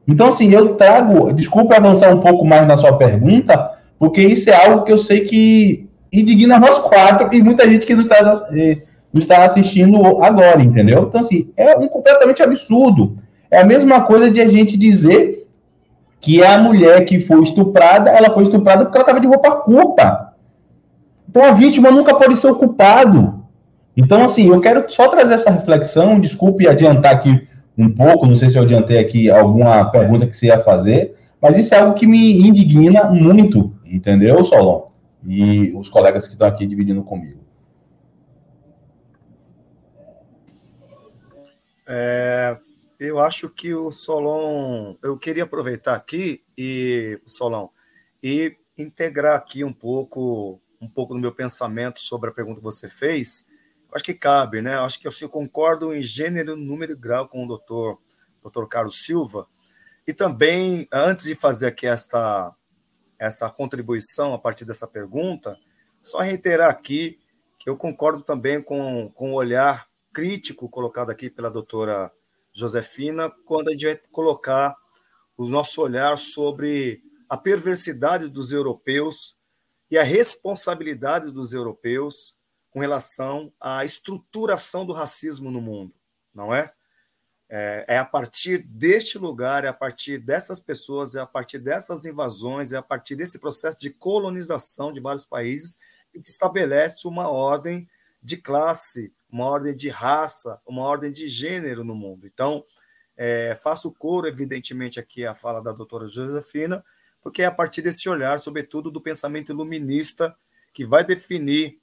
Então, 0.06 0.28
assim, 0.28 0.52
eu 0.52 0.74
trago, 0.74 1.32
desculpe 1.32 1.74
avançar 1.74 2.14
um 2.14 2.20
pouco 2.20 2.44
mais 2.44 2.66
na 2.66 2.76
sua 2.76 2.96
pergunta, 2.96 3.70
porque 3.98 4.20
isso 4.20 4.50
é 4.50 4.66
algo 4.66 4.84
que 4.84 4.92
eu 4.92 4.98
sei 4.98 5.20
que 5.20 5.88
indigna 6.12 6.58
nós 6.58 6.78
quatro 6.78 7.28
e 7.32 7.42
muita 7.42 7.68
gente 7.68 7.86
que 7.86 7.94
nos 7.94 8.06
está, 8.06 8.46
eh, 8.52 8.82
nos 9.12 9.24
está 9.24 9.44
assistindo 9.44 10.22
agora, 10.22 10.60
entendeu? 10.62 11.04
Então, 11.08 11.20
assim, 11.20 11.50
é 11.56 11.76
um 11.76 11.88
completamente 11.88 12.42
absurdo. 12.42 13.16
É 13.50 13.60
a 13.60 13.64
mesma 13.64 14.02
coisa 14.02 14.30
de 14.30 14.40
a 14.40 14.48
gente 14.48 14.76
dizer 14.76 15.46
que 16.20 16.42
a 16.42 16.58
mulher 16.58 17.04
que 17.04 17.20
foi 17.20 17.40
estuprada, 17.42 18.10
ela 18.10 18.30
foi 18.30 18.42
estuprada 18.42 18.84
porque 18.84 18.96
ela 18.96 19.04
estava 19.04 19.20
de 19.20 19.26
roupa 19.26 19.50
curta. 19.52 20.32
Então, 21.28 21.42
a 21.44 21.52
vítima 21.52 21.90
nunca 21.90 22.14
pode 22.14 22.36
ser 22.36 22.50
o 22.50 22.56
culpado. 22.56 23.42
Então, 23.96 24.22
assim, 24.22 24.48
eu 24.48 24.60
quero 24.60 24.84
só 24.88 25.08
trazer 25.08 25.34
essa 25.34 25.50
reflexão, 25.50 26.20
desculpe 26.20 26.68
adiantar 26.68 27.12
aqui 27.12 27.46
um 27.76 27.92
pouco, 27.92 28.26
não 28.26 28.36
sei 28.36 28.50
se 28.50 28.58
eu 28.58 28.62
adiantei 28.62 28.98
aqui 28.98 29.30
alguma 29.30 29.90
pergunta 29.90 30.26
que 30.26 30.36
você 30.36 30.46
ia 30.46 30.58
fazer, 30.60 31.16
mas 31.40 31.58
isso 31.58 31.74
é 31.74 31.78
algo 31.78 31.94
que 31.94 32.06
me 32.06 32.40
indigna 32.40 33.10
muito, 33.10 33.76
entendeu, 33.84 34.42
Solon? 34.44 34.86
E 35.26 35.72
os 35.74 35.88
colegas 35.88 36.26
que 36.26 36.32
estão 36.32 36.46
aqui 36.46 36.66
dividindo 36.66 37.02
comigo. 37.02 37.42
É, 41.86 42.56
eu 42.98 43.18
acho 43.18 43.48
que 43.48 43.74
o 43.74 43.90
Solon, 43.90 44.94
eu 45.02 45.18
queria 45.18 45.44
aproveitar 45.44 45.94
aqui 45.94 46.42
e 46.56 47.20
Solon 47.26 47.68
e 48.22 48.56
integrar 48.78 49.36
aqui 49.36 49.64
um 49.64 49.72
pouco, 49.72 50.60
um 50.80 50.88
pouco 50.88 51.14
do 51.14 51.20
meu 51.20 51.32
pensamento 51.32 52.00
sobre 52.00 52.30
a 52.30 52.32
pergunta 52.32 52.58
que 52.58 52.64
você 52.64 52.88
fez 52.88 53.46
acho 53.94 54.04
que 54.04 54.12
cabe, 54.12 54.60
né? 54.60 54.76
Acho 54.76 54.98
que 54.98 55.06
eu 55.06 55.28
concordo 55.28 55.94
em 55.94 56.02
gênero, 56.02 56.56
número 56.56 56.92
e 56.92 56.96
grau 56.96 57.28
com 57.28 57.44
o 57.44 57.48
doutor, 57.48 58.00
doutor 58.42 58.68
Carlos 58.68 59.04
Silva. 59.04 59.46
E 60.06 60.12
também, 60.12 60.88
antes 60.92 61.24
de 61.24 61.34
fazer 61.36 61.68
aqui 61.68 61.86
esta, 61.86 62.52
essa 63.18 63.48
contribuição 63.48 64.34
a 64.34 64.38
partir 64.38 64.64
dessa 64.64 64.88
pergunta, 64.88 65.56
só 66.02 66.18
reiterar 66.18 66.68
aqui 66.68 67.18
que 67.58 67.70
eu 67.70 67.76
concordo 67.76 68.22
também 68.22 68.60
com, 68.60 69.10
com 69.14 69.32
o 69.32 69.36
olhar 69.36 69.88
crítico 70.12 70.68
colocado 70.68 71.10
aqui 71.10 71.30
pela 71.30 71.50
doutora 71.50 72.12
Josefina, 72.52 73.30
quando 73.46 73.68
a 73.68 73.72
gente 73.72 73.84
vai 73.84 74.00
colocar 74.10 74.76
o 75.36 75.46
nosso 75.46 75.80
olhar 75.80 76.18
sobre 76.18 77.02
a 77.28 77.36
perversidade 77.36 78.28
dos 78.28 78.52
europeus 78.52 79.36
e 79.90 79.96
a 79.96 80.02
responsabilidade 80.02 81.30
dos 81.30 81.52
europeus 81.52 82.33
com 82.74 82.80
relação 82.80 83.52
à 83.60 83.84
estruturação 83.84 84.84
do 84.84 84.92
racismo 84.92 85.48
no 85.48 85.60
mundo, 85.60 85.94
não 86.34 86.52
é? 86.52 86.72
É, 87.48 87.84
é 87.86 87.98
a 87.98 88.04
partir 88.04 88.64
deste 88.64 89.16
lugar, 89.16 89.64
é 89.64 89.68
a 89.68 89.72
partir 89.72 90.18
dessas 90.18 90.58
pessoas, 90.58 91.14
é 91.14 91.20
a 91.20 91.26
partir 91.26 91.60
dessas 91.60 92.04
invasões, 92.04 92.72
é 92.72 92.76
a 92.76 92.82
partir 92.82 93.14
desse 93.14 93.38
processo 93.38 93.78
de 93.78 93.90
colonização 93.90 94.92
de 94.92 94.98
vários 94.98 95.24
países 95.24 95.78
que 96.12 96.20
se 96.20 96.32
estabelece 96.32 97.06
uma 97.06 97.28
ordem 97.28 97.88
de 98.20 98.38
classe, 98.38 99.12
uma 99.30 99.44
ordem 99.44 99.72
de 99.72 99.88
raça, 99.88 100.60
uma 100.66 100.82
ordem 100.82 101.12
de 101.12 101.28
gênero 101.28 101.84
no 101.84 101.94
mundo. 101.94 102.26
Então, 102.26 102.64
é, 103.16 103.54
faço 103.54 103.92
coro, 103.92 104.26
evidentemente, 104.26 104.98
aqui 104.98 105.24
a 105.24 105.32
fala 105.32 105.62
da 105.62 105.70
doutora 105.70 106.08
Josefina, 106.08 106.84
porque 107.22 107.42
é 107.42 107.46
a 107.46 107.52
partir 107.52 107.82
desse 107.82 108.08
olhar, 108.08 108.40
sobretudo, 108.40 108.90
do 108.90 109.00
pensamento 109.00 109.52
iluminista, 109.52 110.36
que 110.72 110.84
vai 110.84 111.04
definir 111.04 111.78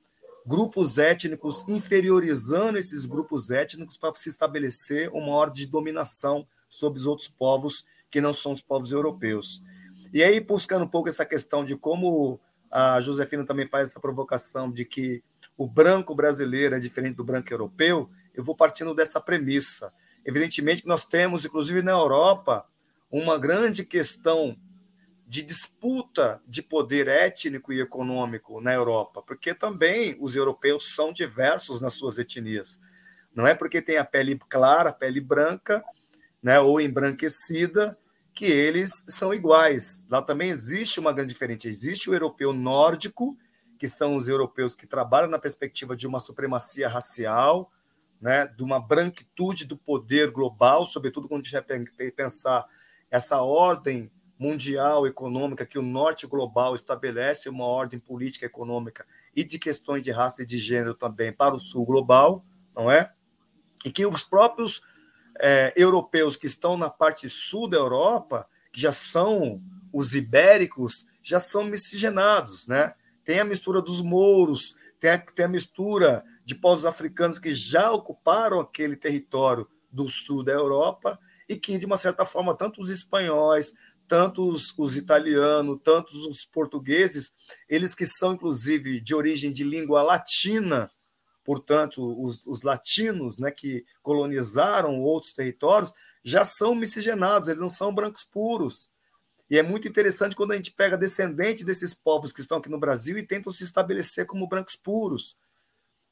grupos 0.46 0.98
étnicos, 0.98 1.64
inferiorizando 1.68 2.78
esses 2.78 3.06
grupos 3.06 3.52
étnicos 3.52 3.98
para 3.98 4.14
se 4.16 4.30
estabelecer 4.30 5.10
uma 5.14 5.32
ordem 5.32 5.66
de 5.66 5.72
dominação 5.72 6.48
sobre 6.68 7.00
os 7.00 7.06
outros 7.06 7.28
povos 7.28 7.86
que 8.10 8.22
não 8.22 8.34
são 8.34 8.52
os 8.52 8.62
povos 8.62 8.92
europeus. 8.92 9.62
E 10.14 10.24
aí, 10.24 10.40
buscando 10.40 10.84
um 10.84 10.88
pouco 10.88 11.08
essa 11.08 11.26
questão 11.26 11.64
de 11.64 11.76
como 11.76 12.40
a 12.70 13.00
Josefina 13.02 13.46
também 13.46 13.68
faz 13.68 13.90
essa 13.90 14.00
provocação 14.00 14.72
de 14.72 14.86
que 14.86 15.24
o 15.58 15.68
branco 15.68 16.16
brasileiro 16.16 16.76
é 16.76 16.80
diferente 16.80 17.16
do 17.16 17.24
branco 17.24 17.52
europeu, 17.52 18.10
eu 18.34 18.44
vou 18.44 18.56
partindo 18.56 18.96
dessa 18.96 19.20
premissa. 19.20 19.94
Evidentemente 20.26 20.82
que 20.82 20.88
nós 20.88 21.06
temos, 21.06 21.46
inclusive 21.46 21.82
na 21.82 21.92
Europa, 21.92 22.66
uma 23.12 23.38
grande 23.38 23.84
questão 23.84 24.58
de 25.32 25.44
disputa 25.44 26.42
de 26.46 26.62
poder 26.62 27.08
étnico 27.08 27.72
e 27.72 27.80
econômico 27.80 28.60
na 28.60 28.74
Europa, 28.74 29.22
porque 29.22 29.54
também 29.54 30.18
os 30.20 30.36
europeus 30.36 30.94
são 30.94 31.14
diversos 31.14 31.80
nas 31.80 31.94
suas 31.94 32.20
etnias. 32.20 32.82
Não 33.34 33.48
é 33.48 33.56
porque 33.56 33.82
tem 33.82 33.96
a 33.96 34.04
pele 34.04 34.38
clara, 34.38 34.90
a 34.90 34.94
pele 34.94 35.22
branca, 35.22 35.82
né, 36.44 36.60
ou 36.60 36.82
embranquecida, 36.82 37.98
que 38.34 38.44
eles 38.44 38.92
são 39.08 39.34
iguais. 39.34 40.06
Lá 40.10 40.22
também 40.22 40.50
existe 40.50 41.00
uma 41.00 41.14
grande 41.14 41.32
diferença. 41.32 41.70
Existe 41.70 42.10
o 42.10 42.14
europeu 42.14 42.52
nórdico, 42.52 43.38
que 43.80 43.88
são 43.88 44.18
os 44.18 44.28
europeus 44.28 44.76
que 44.76 44.86
trabalham 44.86 45.30
na 45.30 45.40
perspectiva 45.40 45.96
de 45.96 46.06
uma 46.06 46.20
supremacia 46.20 46.90
racial, 46.90 47.72
né, 48.20 48.48
de 48.48 48.64
uma 48.64 48.82
branquitude 48.82 49.66
do 49.66 49.78
poder 49.78 50.30
global, 50.30 50.86
sobretudo 50.86 51.30
quando 51.30 51.40
a 51.40 51.46
gente 51.46 51.94
vai 51.98 52.12
pensar 52.12 52.66
essa 53.10 53.42
ordem 53.42 54.12
mundial 54.42 55.06
econômica 55.06 55.68
que 55.68 55.78
o 55.78 55.84
norte 55.84 56.26
global 56.26 56.74
estabelece 56.74 57.48
uma 57.48 57.66
ordem 57.66 58.00
política 58.00 58.48
econômica 58.48 59.06
e 59.36 59.44
de 59.44 59.60
questões 59.60 60.02
de 60.02 60.10
raça 60.10 60.42
e 60.42 60.46
de 60.48 60.58
gênero 60.58 60.96
também 60.96 61.32
para 61.32 61.54
o 61.54 61.60
sul 61.60 61.86
global, 61.86 62.44
não 62.76 62.90
é? 62.90 63.12
E 63.86 63.92
que 63.92 64.04
os 64.04 64.24
próprios 64.24 64.82
é, 65.40 65.72
europeus 65.76 66.36
que 66.36 66.48
estão 66.48 66.76
na 66.76 66.90
parte 66.90 67.30
sul 67.30 67.70
da 67.70 67.78
Europa, 67.78 68.48
que 68.74 68.82
já 68.82 68.92
são 68.92 69.62
os 69.94 70.16
ibéricos, 70.16 71.06
já 71.22 71.40
são 71.40 71.64
miscigenados, 71.64 72.68
né? 72.68 72.96
Tem 73.24 73.40
a 73.40 73.46
mistura 73.46 73.80
dos 73.80 74.02
mouros, 74.02 74.76
tem 75.00 75.12
a, 75.12 75.20
tem 75.20 75.46
a 75.46 75.50
mistura 75.50 76.24
de 76.44 76.56
povos 76.56 76.88
africanos 76.88 77.38
que 77.38 77.54
já 77.54 77.92
ocuparam 77.92 78.60
aquele 78.60 78.96
território 78.96 79.68
do 79.92 80.08
sul 80.08 80.44
da 80.44 80.52
Europa 80.52 81.20
e 81.52 81.58
que, 81.58 81.78
de 81.78 81.86
uma 81.86 81.98
certa 81.98 82.24
forma, 82.24 82.56
tanto 82.56 82.80
os 82.80 82.90
espanhóis, 82.90 83.74
tanto 84.12 84.46
os, 84.46 84.78
os 84.78 84.98
italianos, 84.98 85.80
tanto 85.82 86.12
os 86.30 86.44
portugueses, 86.44 87.32
eles 87.70 87.96
que 87.96 88.06
são, 88.06 88.34
inclusive, 88.34 89.00
de 89.00 89.16
origem 89.16 89.54
de 89.54 89.64
língua 89.64 90.04
latina, 90.04 90.92
portanto, 91.46 92.22
os, 92.22 92.46
os 92.46 92.62
latinos 92.62 93.40
né, 93.40 93.52
que 93.52 93.86
colonizaram 94.04 95.00
outros 95.00 95.32
territórios, 95.32 95.94
já 96.26 96.44
são 96.44 96.76
miscigenados, 96.76 97.48
eles 97.48 97.62
não 97.62 97.70
são 97.70 97.96
brancos 97.96 98.26
puros. 98.26 98.90
E 99.50 99.58
é 99.58 99.64
muito 99.64 99.88
interessante 99.88 100.36
quando 100.36 100.52
a 100.52 100.58
gente 100.58 100.74
pega 100.74 100.98
descendente 100.98 101.64
desses 101.64 101.94
povos 101.94 102.34
que 102.34 102.42
estão 102.42 102.58
aqui 102.58 102.68
no 102.68 102.82
Brasil 102.82 103.18
e 103.18 103.26
tentam 103.26 103.50
se 103.50 103.64
estabelecer 103.64 104.26
como 104.26 104.46
brancos 104.46 104.76
puros. 104.76 105.38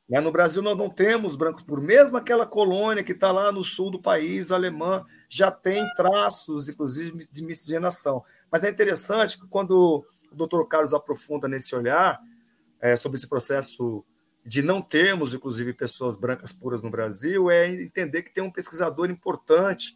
Né? 0.09 0.19
No 0.19 0.31
Brasil, 0.31 0.63
nós 0.63 0.75
não 0.75 0.89
temos 0.89 1.35
brancos 1.35 1.61
puros. 1.61 1.85
Mesmo 1.85 2.17
aquela 2.17 2.47
colônia 2.47 3.03
que 3.03 3.11
está 3.11 3.31
lá 3.31 3.51
no 3.51 3.63
sul 3.63 3.91
do 3.91 4.01
país, 4.01 4.51
alemã, 4.51 5.05
já 5.29 5.51
tem 5.51 5.87
traços, 5.93 6.67
inclusive, 6.67 7.15
de 7.31 7.43
miscigenação. 7.43 8.23
Mas 8.51 8.63
é 8.63 8.69
interessante 8.69 9.39
que 9.39 9.47
quando 9.47 10.03
o 10.31 10.35
doutor 10.35 10.67
Carlos 10.67 10.93
aprofunda 10.93 11.47
nesse 11.47 11.75
olhar 11.75 12.19
é, 12.81 12.95
sobre 12.95 13.17
esse 13.17 13.27
processo 13.27 14.03
de 14.43 14.63
não 14.63 14.81
termos, 14.81 15.33
inclusive, 15.35 15.73
pessoas 15.73 16.17
brancas 16.17 16.51
puras 16.51 16.81
no 16.81 16.89
Brasil, 16.89 17.51
é 17.51 17.69
entender 17.69 18.23
que 18.23 18.33
tem 18.33 18.43
um 18.43 18.51
pesquisador 18.51 19.11
importante 19.11 19.95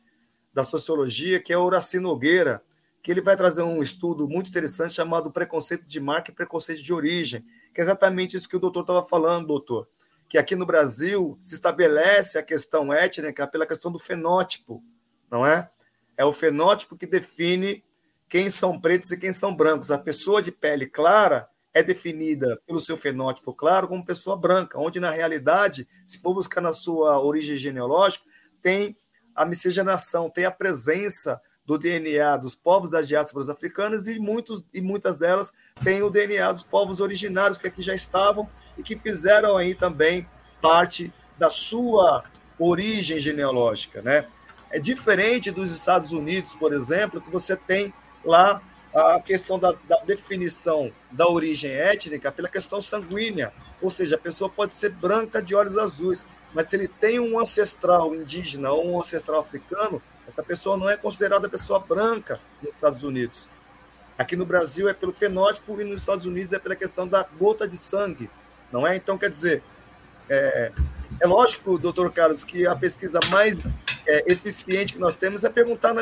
da 0.53 0.63
sociologia, 0.63 1.39
que 1.39 1.51
é 1.51 1.57
Horaci 1.57 1.97
Nogueira, 1.97 2.61
que 3.01 3.09
ele 3.09 3.21
vai 3.21 3.35
trazer 3.35 3.63
um 3.63 3.81
estudo 3.81 4.29
muito 4.29 4.49
interessante 4.49 4.93
chamado 4.93 5.31
Preconceito 5.31 5.87
de 5.87 5.99
Marca 5.99 6.29
e 6.29 6.35
Preconceito 6.35 6.83
de 6.83 6.93
Origem, 6.93 7.43
que 7.73 7.81
é 7.81 7.83
exatamente 7.83 8.37
isso 8.37 8.47
que 8.47 8.55
o 8.55 8.59
doutor 8.59 8.81
estava 8.81 9.03
falando, 9.03 9.47
doutor 9.47 9.87
que 10.33 10.37
aqui 10.39 10.55
no 10.55 10.65
Brasil 10.65 11.37
se 11.39 11.53
estabelece 11.53 12.39
a 12.39 12.41
questão 12.41 12.91
étnica 12.91 13.45
pela 13.45 13.67
questão 13.67 13.91
do 13.91 13.99
fenótipo, 13.99 14.83
não 15.29 15.45
é? 15.45 15.69
É 16.17 16.25
o 16.25 16.31
fenótipo 16.31 16.97
que 16.97 17.05
define 17.05 17.83
quem 18.27 18.49
são 18.49 18.81
pretos 18.81 19.11
e 19.11 19.17
quem 19.17 19.31
são 19.31 19.55
brancos. 19.55 19.91
A 19.91 19.99
pessoa 19.99 20.41
de 20.41 20.51
pele 20.51 20.87
clara 20.87 21.47
é 21.71 21.83
definida 21.83 22.59
pelo 22.65 22.79
seu 22.79 22.97
fenótipo 22.97 23.53
claro 23.53 23.87
como 23.87 24.03
pessoa 24.03 24.35
branca, 24.35 24.79
onde 24.79 24.99
na 24.99 25.11
realidade, 25.11 25.87
se 26.03 26.19
for 26.19 26.33
buscar 26.33 26.61
na 26.61 26.73
sua 26.73 27.19
origem 27.19 27.55
genealógica, 27.55 28.25
tem 28.59 28.97
a 29.35 29.45
miscigenação, 29.45 30.31
tem 30.31 30.45
a 30.45 30.51
presença 30.51 31.39
do 31.63 31.77
DNA 31.77 32.37
dos 32.37 32.55
povos 32.55 32.89
das 32.89 33.07
diásporas 33.07 33.51
africanas 33.51 34.07
e, 34.07 34.17
muitos, 34.17 34.63
e 34.73 34.81
muitas 34.81 35.15
delas 35.15 35.53
têm 35.83 36.01
o 36.01 36.09
DNA 36.09 36.51
dos 36.51 36.63
povos 36.63 37.01
originários 37.01 37.59
que 37.59 37.67
aqui 37.67 37.83
já 37.83 37.93
estavam 37.93 38.49
e 38.77 38.83
que 38.83 38.97
fizeram 38.97 39.57
aí 39.57 39.75
também 39.75 40.27
parte 40.61 41.11
da 41.37 41.49
sua 41.49 42.23
origem 42.57 43.19
genealógica, 43.19 44.01
né? 44.01 44.27
É 44.71 44.79
diferente 44.79 45.51
dos 45.51 45.71
Estados 45.71 46.11
Unidos, 46.11 46.55
por 46.55 46.73
exemplo, 46.73 47.21
que 47.21 47.29
você 47.29 47.55
tem 47.55 47.93
lá 48.25 48.61
a 48.93 49.19
questão 49.21 49.57
da, 49.57 49.73
da, 49.87 49.97
definição 50.03 50.91
da 51.11 51.27
origem 51.27 51.71
étnica 51.71 52.31
pela 52.31 52.47
questão 52.47 52.81
sanguínea, 52.81 53.51
ou 53.81 53.89
seja, 53.89 54.15
a 54.15 54.19
pessoa 54.19 54.49
pode 54.49 54.77
ser 54.77 54.89
branca 54.89 55.41
de 55.41 55.55
olhos 55.55 55.77
azuis, 55.77 56.25
mas 56.53 56.67
se 56.67 56.75
ele 56.75 56.87
tem 56.87 57.19
um 57.19 57.39
ancestral 57.39 58.13
indígena 58.13 58.71
ou 58.71 58.87
um 58.87 59.01
ancestral 59.01 59.39
africano, 59.39 60.01
essa 60.27 60.43
pessoa 60.43 60.77
não 60.77 60.89
é 60.89 60.95
considerada 60.95 61.49
pessoa 61.49 61.79
branca 61.79 62.39
nos 62.61 62.75
Estados 62.75 63.03
Unidos. 63.03 63.49
Aqui 64.17 64.35
no 64.35 64.45
Brasil 64.45 64.87
é 64.87 64.93
pelo 64.93 65.11
fenótipo 65.11 65.79
e 65.81 65.83
nos 65.83 66.01
Estados 66.01 66.25
Unidos 66.25 66.53
é 66.53 66.59
pela 66.59 66.75
questão 66.75 67.07
da 67.07 67.23
gota 67.23 67.67
de 67.67 67.77
sangue, 67.77 68.29
não 68.73 68.87
é? 68.87 68.95
Então, 68.95 69.19
quer 69.19 69.29
dizer, 69.29 69.61
é, 70.27 70.71
é 71.19 71.27
lógico, 71.27 71.77
doutor 71.77 72.11
Carlos, 72.11 72.43
que 72.43 72.65
a 72.65 72.75
pesquisa 72.75 73.19
mais 73.29 73.71
é, 74.07 74.33
eficiente 74.33 74.93
que 74.93 74.99
nós 74.99 75.15
temos 75.15 75.43
é 75.43 75.49
perguntar 75.49 75.93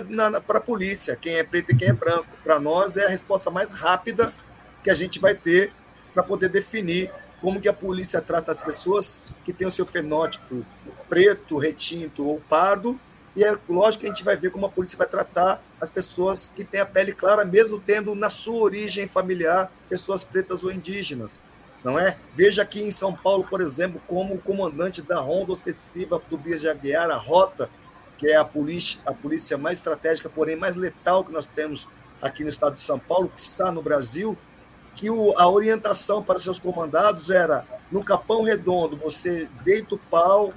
para 0.42 0.58
a 0.58 0.62
polícia 0.62 1.18
quem 1.18 1.36
é 1.36 1.44
preto 1.44 1.74
e 1.74 1.76
quem 1.76 1.90
é 1.90 1.94
branco. 1.94 2.28
Para 2.42 2.60
nós, 2.62 2.96
é 2.96 3.06
a 3.06 3.10
resposta 3.10 3.52
mais 3.52 3.72
rápida 3.72 4.34
que 4.82 4.90
a 4.90 4.96
gente 4.96 5.20
vai 5.20 5.36
ter 5.36 5.74
para 6.14 6.24
poder 6.24 6.48
definir 6.48 7.12
como 7.42 7.60
que 7.60 7.68
a 7.68 7.74
polícia 7.74 8.22
trata 8.22 8.52
as 8.52 8.64
pessoas 8.64 9.20
que 9.44 9.52
têm 9.52 9.68
o 9.68 9.72
seu 9.72 9.86
fenótipo 9.86 10.66
preto, 11.10 11.58
retinto 11.58 12.26
ou 12.26 12.40
pardo, 12.48 12.98
e 13.36 13.44
é 13.44 13.58
lógico 13.68 14.02
que 14.02 14.08
a 14.08 14.14
gente 14.14 14.24
vai 14.24 14.36
ver 14.36 14.52
como 14.52 14.66
a 14.66 14.70
polícia 14.70 14.98
vai 14.98 15.08
tratar 15.08 15.62
as 15.80 15.90
pessoas 15.90 16.52
que 16.54 16.64
têm 16.64 16.80
a 16.80 16.86
pele 16.86 17.14
clara, 17.14 17.44
mesmo 17.44 17.80
tendo 17.80 18.14
na 18.14 18.30
sua 18.30 18.62
origem 18.62 19.08
familiar 19.08 19.72
pessoas 19.90 20.24
pretas 20.24 20.64
ou 20.64 20.72
indígenas 20.72 21.42
não 21.84 21.98
é? 21.98 22.18
Veja 22.36 22.62
aqui 22.62 22.82
em 22.82 22.92
São 22.92 23.14
Paulo, 23.14 23.46
por 23.50 23.62
exemplo, 23.62 24.02
como 24.08 24.36
o 24.36 24.42
comandante 24.42 25.02
da 25.02 25.20
ronda 25.20 25.52
obsessiva 25.52 26.22
do 26.30 26.38
Bias 26.38 26.62
de 26.62 26.70
Aguiar, 26.70 27.10
a 27.10 27.18
Rota, 27.18 27.70
que 28.18 28.28
é 28.28 28.36
a 28.36 28.46
polícia, 28.46 29.00
a 29.06 29.14
polícia 29.14 29.58
mais 29.58 29.80
estratégica, 29.80 30.30
porém 30.30 30.56
mais 30.56 30.76
letal 30.76 31.24
que 31.24 31.32
nós 31.32 31.48
temos 31.48 31.88
aqui 32.22 32.44
no 32.44 32.50
estado 32.50 32.76
de 32.76 32.82
São 32.82 33.00
Paulo, 33.00 33.30
que 33.30 33.40
está 33.40 33.72
no 33.72 33.82
Brasil, 33.82 34.38
que 34.96 35.10
o, 35.10 35.34
a 35.38 35.50
orientação 35.50 36.22
para 36.22 36.38
seus 36.38 36.60
comandados 36.60 37.32
era 37.32 37.66
no 37.92 38.04
Capão 38.04 38.44
Redondo 38.44 38.96
você 38.96 39.50
deita 39.64 39.96
o 39.96 39.98
pau, 39.98 40.52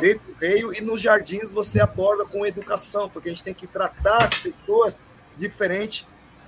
deita 0.00 0.22
o 0.28 0.34
reio, 0.40 0.74
e 0.74 0.80
nos 0.80 1.00
jardins 1.00 1.50
você 1.50 1.80
aborda 1.80 2.24
com 2.24 2.44
educação, 2.44 3.08
porque 3.08 3.28
a 3.28 3.32
gente 3.32 3.44
tem 3.44 3.54
que 3.54 3.66
tratar 3.66 4.24
as 4.24 4.34
pessoas 4.34 5.00
diferente 5.36 6.06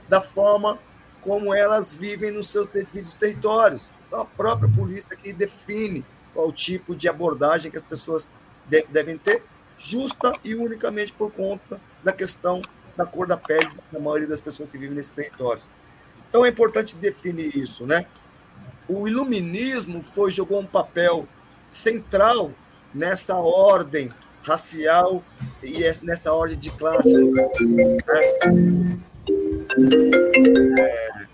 da 0.09 0.21
forma 0.21 0.79
como 1.23 1.55
elas 1.55 1.93
vivem 1.93 2.31
nos 2.31 2.49
seus 2.49 2.69
devidos 2.69 3.15
territórios. 3.15 3.93
A 4.13 4.25
própria 4.25 4.69
polícia 4.69 5.17
que 5.17 5.33
define 5.33 6.05
qual 6.33 6.53
tipo 6.53 6.95
de 6.95 7.09
abordagem 7.09 7.71
que 7.71 7.77
as 7.77 7.85
pessoas 7.85 8.31
devem 8.69 9.17
ter, 9.17 9.43
justa 9.79 10.33
e 10.45 10.55
unicamente 10.55 11.13
por 11.13 11.31
conta 11.33 11.81
da 12.03 12.13
questão 12.13 12.63
da 12.97 13.05
cor 13.05 13.27
da 13.27 13.37
pele 13.37 13.69
da 13.93 14.01
maioria 14.01 14.27
das 14.27 14.41
pessoas 14.41 14.71
que 14.71 14.79
vivem 14.79 14.97
nesses 14.97 15.13
territórios. 15.13 15.69
Então 16.29 16.45
é 16.45 16.49
importante 16.49 16.97
definir 16.97 17.57
isso, 17.57 17.87
né? 17.87 18.07
O 18.89 19.07
iluminismo 19.07 20.03
foi 20.03 20.31
jogou 20.31 20.61
um 20.61 20.67
papel 20.67 21.29
central 21.71 22.53
nessa 22.95 23.35
ordem 23.37 24.09
racial 24.43 25.23
e 25.63 25.81
nessa 26.03 26.33
ordem 26.33 26.59
de 26.59 26.71
classe. 26.71 27.13
Né? 27.13 27.99
É, 30.79 31.26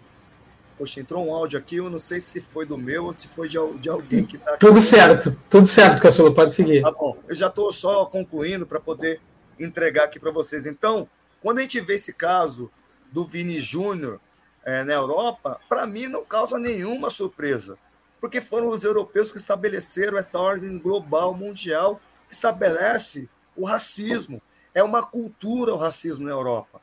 Poxa, 0.83 0.99
entrou 0.99 1.25
um 1.25 1.33
áudio 1.33 1.57
aqui, 1.57 1.77
eu 1.77 1.89
não 1.89 1.99
sei 2.01 2.21
se 2.21 2.41
foi 2.41 2.67
do 2.67 2.77
meu 2.77 3.05
ou 3.05 3.13
se 3.13 3.29
foi 3.29 3.49
de, 3.49 3.57
de 3.79 3.89
alguém 3.89 4.27
que 4.27 4.35
está. 4.35 4.57
Tudo 4.57 4.81
certo, 4.81 5.31
tudo 5.49 5.65
certo, 5.65 6.03
Caçula, 6.03 6.35
pode 6.35 6.53
seguir. 6.53 6.83
Tá 6.83 6.91
bom, 6.91 7.17
eu 7.29 7.37
já 7.37 7.47
estou 7.47 7.71
só 7.71 8.05
concluindo 8.05 8.67
para 8.67 8.81
poder 8.81 9.21
entregar 9.61 10.07
aqui 10.07 10.19
para 10.19 10.33
vocês. 10.33 10.67
Então, 10.67 11.09
quando 11.41 11.59
a 11.59 11.63
gente 11.63 11.81
vê 11.81 11.95
esse 11.95 12.13
caso 12.13 12.69
do 13.13 13.25
Vini 13.25 13.61
Júnior 13.61 14.19
é, 14.65 14.83
na 14.83 14.95
Europa, 14.95 15.61
para 15.69 15.87
mim 15.87 16.09
não 16.09 16.25
causa 16.25 16.59
nenhuma 16.59 17.11
surpresa. 17.11 17.79
porque 18.21 18.41
foram 18.41 18.69
os 18.69 18.83
europeus 18.83 19.31
que 19.31 19.39
estabeleceram 19.39 20.19
essa 20.19 20.37
ordem 20.37 20.77
global, 20.81 21.33
mundial, 21.33 22.01
que 22.29 22.35
estabelece 22.35 23.29
o 23.57 23.65
racismo. 23.65 24.43
É 24.75 24.83
uma 24.83 25.07
cultura 25.07 25.73
o 25.73 25.77
racismo 25.77 26.25
na 26.25 26.33
Europa. 26.33 26.81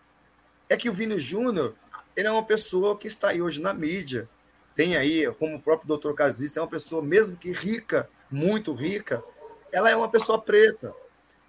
É 0.70 0.78
que 0.78 0.90
o 0.90 0.94
Vini 0.94 1.20
Júnior, 1.20 1.76
ele 2.20 2.28
é 2.28 2.32
uma 2.32 2.44
pessoa 2.44 2.98
que 2.98 3.08
está 3.08 3.30
aí 3.30 3.42
hoje 3.42 3.62
na 3.62 3.74
mídia, 3.74 4.28
tem 4.76 4.98
aí, 4.98 5.26
como 5.40 5.56
o 5.56 5.62
próprio 5.62 5.88
doutor 5.88 6.14
Carlos 6.14 6.38
disse, 6.38 6.60
é 6.60 6.62
uma 6.62 6.68
pessoa, 6.68 7.02
mesmo 7.02 7.38
que 7.38 7.50
rica, 7.50 8.10
muito 8.30 8.74
rica, 8.74 9.24
ela 9.72 9.90
é 9.90 9.96
uma 9.96 10.10
pessoa 10.10 10.38
preta. 10.38 10.94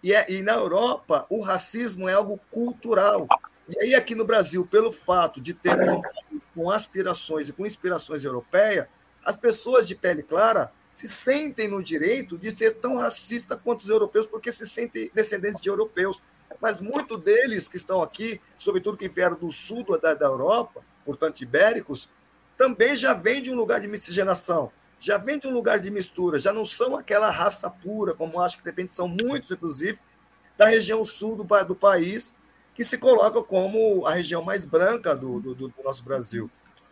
E, 0.00 0.14
é, 0.14 0.30
e 0.30 0.42
na 0.42 0.52
Europa, 0.52 1.26
o 1.28 1.40
racismo 1.40 2.09
é 2.09 2.14
algo 2.14 2.38
cultural. 2.52 3.26
E 3.68 3.83
aí, 3.83 3.94
aqui 3.96 4.14
no 4.14 4.24
Brasil, 4.24 4.64
pelo 4.64 4.92
fato 4.92 5.40
de 5.40 5.54
termos 5.54 5.90
um 5.90 6.00
país 6.00 6.42
com 6.54 6.70
aspirações 6.70 7.48
e 7.48 7.52
com 7.52 7.66
inspirações 7.66 8.24
europeias, 8.24 8.87
as 9.24 9.37
pessoas 9.37 9.88
de 9.88 9.96
pele 9.96 10.22
clara 10.22 10.72
se 10.88 11.09
sentem 11.09 11.66
no 11.66 11.83
direito 11.83 12.38
de 12.38 12.48
ser 12.48 12.76
tão 12.76 12.96
racista 12.96 13.56
quanto 13.56 13.80
os 13.80 13.88
europeus, 13.88 14.24
porque 14.24 14.52
se 14.52 14.64
sentem 14.64 15.11
descendentes 15.12 15.61
de 15.61 15.68
europeus. 15.68 16.22
Mas 16.60 16.80
muitos 16.80 17.18
deles 17.18 17.68
que 17.68 17.76
estão 17.76 18.02
aqui, 18.02 18.40
sobretudo 18.56 18.96
que 18.96 19.08
vieram 19.08 19.36
do 19.36 19.50
sul 19.50 19.84
da, 19.98 20.14
da 20.14 20.26
Europa, 20.26 20.82
portanto 21.04 21.40
ibéricos, 21.40 22.08
também 22.56 22.94
já 22.94 23.14
vêm 23.14 23.40
de 23.40 23.50
um 23.50 23.54
lugar 23.54 23.80
de 23.80 23.88
miscigenação, 23.88 24.70
já 24.98 25.16
vêm 25.16 25.38
de 25.38 25.46
um 25.46 25.52
lugar 25.52 25.80
de 25.80 25.90
mistura, 25.90 26.38
já 26.38 26.52
não 26.52 26.66
são 26.66 26.96
aquela 26.96 27.30
raça 27.30 27.70
pura, 27.70 28.14
como 28.14 28.40
acho 28.40 28.58
que 28.58 28.62
de 28.62 28.70
repente 28.70 28.92
são 28.92 29.08
muitos, 29.08 29.50
inclusive, 29.50 29.98
da 30.58 30.66
região 30.66 31.04
sul 31.04 31.36
do, 31.36 31.64
do 31.64 31.74
país, 31.74 32.36
que 32.74 32.84
se 32.84 32.98
coloca 32.98 33.42
como 33.42 34.06
a 34.06 34.12
região 34.12 34.42
mais 34.42 34.66
branca 34.66 35.14
do, 35.14 35.40
do, 35.40 35.54
do 35.54 35.74
nosso 35.82 36.04
Brasil. 36.04 36.50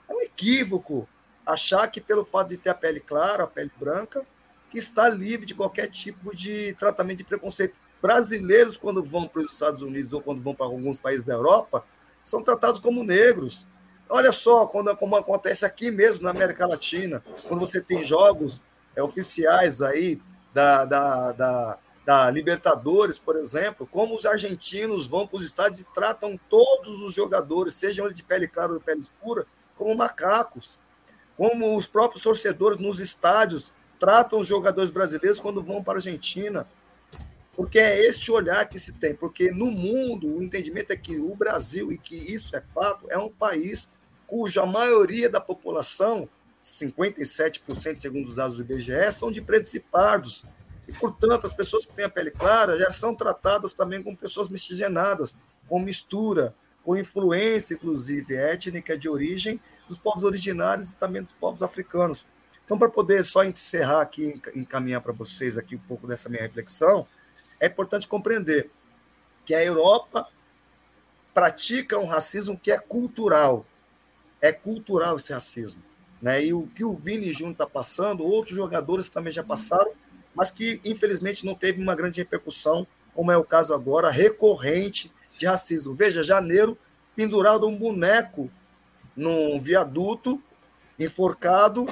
É 0.08 0.12
um 0.14 0.20
equívoco 0.22 1.08
achar 1.44 1.86
que 1.88 2.00
pelo 2.00 2.24
fato 2.24 2.48
de 2.48 2.56
ter 2.56 2.70
a 2.70 2.74
pele 2.74 3.00
clara, 3.00 3.44
a 3.44 3.46
pele 3.46 3.70
branca, 3.78 4.26
que 4.70 4.78
está 4.78 5.08
livre 5.08 5.46
de 5.46 5.54
qualquer 5.54 5.86
tipo 5.88 6.34
de 6.34 6.74
tratamento 6.74 7.18
de 7.18 7.24
preconceito. 7.24 7.78
Brasileiros, 8.00 8.76
quando 8.76 9.02
vão 9.02 9.26
para 9.26 9.42
os 9.42 9.52
Estados 9.52 9.82
Unidos 9.82 10.12
ou 10.12 10.20
quando 10.20 10.40
vão 10.40 10.54
para 10.54 10.66
alguns 10.66 11.00
países 11.00 11.24
da 11.24 11.34
Europa, 11.34 11.84
são 12.22 12.42
tratados 12.42 12.80
como 12.80 13.02
negros. 13.02 13.66
Olha 14.08 14.32
só 14.32 14.66
quando, 14.66 14.96
como 14.96 15.16
acontece 15.16 15.64
aqui 15.66 15.90
mesmo 15.90 16.24
na 16.24 16.30
América 16.30 16.66
Latina, 16.66 17.22
quando 17.46 17.60
você 17.60 17.80
tem 17.80 18.04
jogos 18.04 18.62
é, 18.96 19.02
oficiais 19.02 19.82
aí 19.82 20.20
da, 20.54 20.84
da, 20.84 21.32
da, 21.32 21.78
da 22.06 22.30
Libertadores, 22.30 23.18
por 23.18 23.36
exemplo, 23.36 23.86
como 23.86 24.14
os 24.14 24.24
argentinos 24.24 25.06
vão 25.06 25.26
para 25.26 25.38
os 25.38 25.44
estádios 25.44 25.80
e 25.80 25.84
tratam 25.84 26.38
todos 26.48 27.00
os 27.00 27.14
jogadores, 27.14 27.74
sejam 27.74 28.06
eles 28.06 28.16
de 28.16 28.24
pele 28.24 28.48
clara 28.48 28.72
ou 28.72 28.78
de 28.78 28.84
pele 28.84 29.00
escura, 29.00 29.46
como 29.76 29.94
macacos 29.94 30.78
como 31.38 31.76
os 31.76 31.86
próprios 31.86 32.20
torcedores 32.20 32.80
nos 32.80 32.98
estádios 32.98 33.72
tratam 33.96 34.40
os 34.40 34.48
jogadores 34.48 34.90
brasileiros 34.90 35.38
quando 35.38 35.62
vão 35.62 35.82
para 35.82 35.94
a 35.94 35.96
Argentina. 35.96 36.66
Porque 37.58 37.80
é 37.80 38.06
este 38.06 38.30
olhar 38.30 38.68
que 38.68 38.78
se 38.78 38.92
tem. 38.92 39.12
Porque 39.12 39.50
no 39.50 39.68
mundo, 39.68 40.28
o 40.28 40.40
entendimento 40.40 40.92
é 40.92 40.96
que 40.96 41.16
o 41.16 41.34
Brasil, 41.34 41.90
e 41.90 41.98
que 41.98 42.14
isso 42.14 42.54
é 42.54 42.60
fato, 42.60 43.08
é 43.10 43.18
um 43.18 43.28
país 43.28 43.88
cuja 44.28 44.64
maioria 44.64 45.28
da 45.28 45.40
população, 45.40 46.28
57% 46.62 47.98
segundo 47.98 48.28
os 48.28 48.36
dados 48.36 48.58
do 48.58 48.62
IBGE, 48.62 49.10
são 49.10 49.32
de 49.32 49.42
pretos 49.42 49.74
e 49.74 49.80
pardos. 49.80 50.44
E, 50.86 50.92
portanto, 50.92 51.48
as 51.48 51.52
pessoas 51.52 51.84
que 51.84 51.92
têm 51.94 52.04
a 52.04 52.08
pele 52.08 52.30
clara 52.30 52.78
já 52.78 52.92
são 52.92 53.12
tratadas 53.12 53.74
também 53.74 54.04
como 54.04 54.16
pessoas 54.16 54.48
miscigenadas, 54.48 55.34
com 55.66 55.80
mistura, 55.80 56.54
com 56.84 56.96
influência, 56.96 57.74
inclusive, 57.74 58.36
étnica 58.36 58.96
de 58.96 59.08
origem 59.08 59.60
dos 59.88 59.98
povos 59.98 60.22
originários 60.22 60.92
e 60.92 60.96
também 60.96 61.24
dos 61.24 61.32
povos 61.32 61.60
africanos. 61.60 62.24
Então, 62.64 62.78
para 62.78 62.88
poder 62.88 63.24
só 63.24 63.42
encerrar 63.42 64.02
aqui, 64.02 64.40
encaminhar 64.54 65.00
para 65.00 65.12
vocês 65.12 65.58
aqui 65.58 65.74
um 65.74 65.80
pouco 65.88 66.06
dessa 66.06 66.28
minha 66.28 66.42
reflexão, 66.42 67.04
é 67.60 67.66
importante 67.66 68.08
compreender 68.08 68.70
que 69.44 69.54
a 69.54 69.64
Europa 69.64 70.28
pratica 71.32 71.98
um 71.98 72.06
racismo 72.06 72.58
que 72.58 72.70
é 72.70 72.78
cultural. 72.78 73.64
É 74.40 74.52
cultural 74.52 75.16
esse 75.16 75.32
racismo. 75.32 75.82
Né? 76.20 76.46
E 76.46 76.52
o 76.52 76.66
que 76.66 76.84
o 76.84 76.94
Vini 76.94 77.30
Júnior 77.30 77.52
está 77.52 77.66
passando, 77.66 78.24
outros 78.24 78.56
jogadores 78.56 79.08
também 79.08 79.32
já 79.32 79.42
passaram, 79.42 79.92
mas 80.34 80.50
que 80.50 80.80
infelizmente 80.84 81.46
não 81.46 81.54
teve 81.54 81.80
uma 81.80 81.94
grande 81.94 82.20
repercussão, 82.20 82.86
como 83.14 83.32
é 83.32 83.36
o 83.36 83.44
caso 83.44 83.74
agora, 83.74 84.10
recorrente 84.10 85.12
de 85.36 85.46
racismo. 85.46 85.94
Veja, 85.94 86.22
janeiro, 86.22 86.76
pendurado 87.14 87.66
um 87.66 87.76
boneco 87.76 88.50
num 89.16 89.60
viaduto, 89.60 90.42
enforcado, 90.98 91.86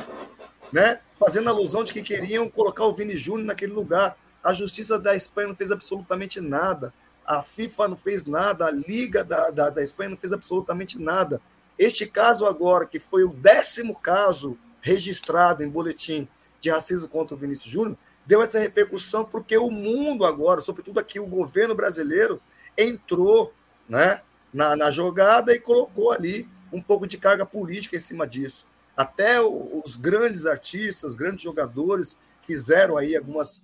né? 0.73 1.01
fazendo 1.15 1.49
alusão 1.49 1.85
de 1.85 1.93
que 1.93 2.03
queriam 2.03 2.49
colocar 2.51 2.85
o 2.85 2.93
Vini 2.93 3.17
Júnior 3.17 3.47
naquele 3.47 3.73
lugar. 3.73 4.17
A 4.47 4.53
justiça 4.53 4.97
da 4.97 5.17
Espanha 5.17 5.49
não 5.49 5.57
fez 5.57 5.73
absolutamente 5.73 6.41
nada. 6.41 6.95
A 7.27 7.43
FIFA 7.43 7.89
não 7.89 7.97
fez 7.97 8.25
nada. 8.27 8.67
A 8.67 8.71
Liga 8.71 9.25
da, 9.25 9.51
da, 9.51 9.71
da 9.71 9.83
Espanha 9.83 10.11
não 10.11 10.17
fez 10.17 10.33
absolutamente 10.33 11.01
nada. 11.01 11.41
Este 11.77 12.07
caso 12.07 12.47
agora, 12.47 12.87
que 12.87 13.01
foi 13.01 13.25
o 13.25 13.33
décimo 13.33 13.99
caso 13.99 14.57
registrado 14.81 15.65
em 15.65 15.69
boletim 15.69 16.29
de 16.61 16.71
racismo 16.71 17.09
contra 17.09 17.35
o 17.35 17.37
Vinícius 17.37 17.69
Júnior, 17.69 17.99
deu 18.25 18.41
essa 18.41 18.61
repercussão 18.61 19.25
porque 19.25 19.59
o 19.59 19.69
mundo 19.69 20.25
agora, 20.25 20.61
sobretudo 20.61 21.01
aqui 21.01 21.19
o 21.19 21.27
governo 21.27 21.75
brasileiro, 21.75 22.41
entrou 22.79 23.53
né, 23.89 24.23
na, 24.55 24.77
na 24.77 24.93
jogada 24.93 25.53
e 25.53 25.59
colocou 25.59 26.13
ali 26.13 26.49
um 26.73 26.81
pouco 26.81 27.05
de 27.05 27.19
carga 27.19 27.45
política 27.45 27.97
em 27.97 27.99
cima 27.99 28.25
disso. 28.25 28.65
Até 28.97 29.41
os 29.41 29.97
grandes 29.97 30.47
artistas, 30.47 31.17
grandes 31.17 31.43
jogadores 31.43 32.17
fizeram 32.43 32.97
aí 32.97 33.17
algumas 33.17 33.61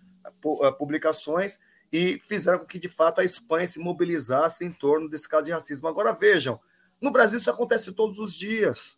publicações 0.79 1.59
e 1.93 2.19
fizeram 2.21 2.59
com 2.59 2.65
que, 2.65 2.79
de 2.79 2.89
fato, 2.89 3.21
a 3.21 3.25
Espanha 3.25 3.67
se 3.67 3.79
mobilizasse 3.79 4.65
em 4.65 4.73
torno 4.73 5.09
desse 5.09 5.29
caso 5.29 5.45
de 5.45 5.53
racismo. 5.53 5.89
Agora, 5.89 6.13
vejam, 6.13 6.59
no 7.01 7.11
Brasil 7.11 7.39
isso 7.39 7.51
acontece 7.51 7.93
todos 7.93 8.19
os 8.19 8.35
dias, 8.35 8.97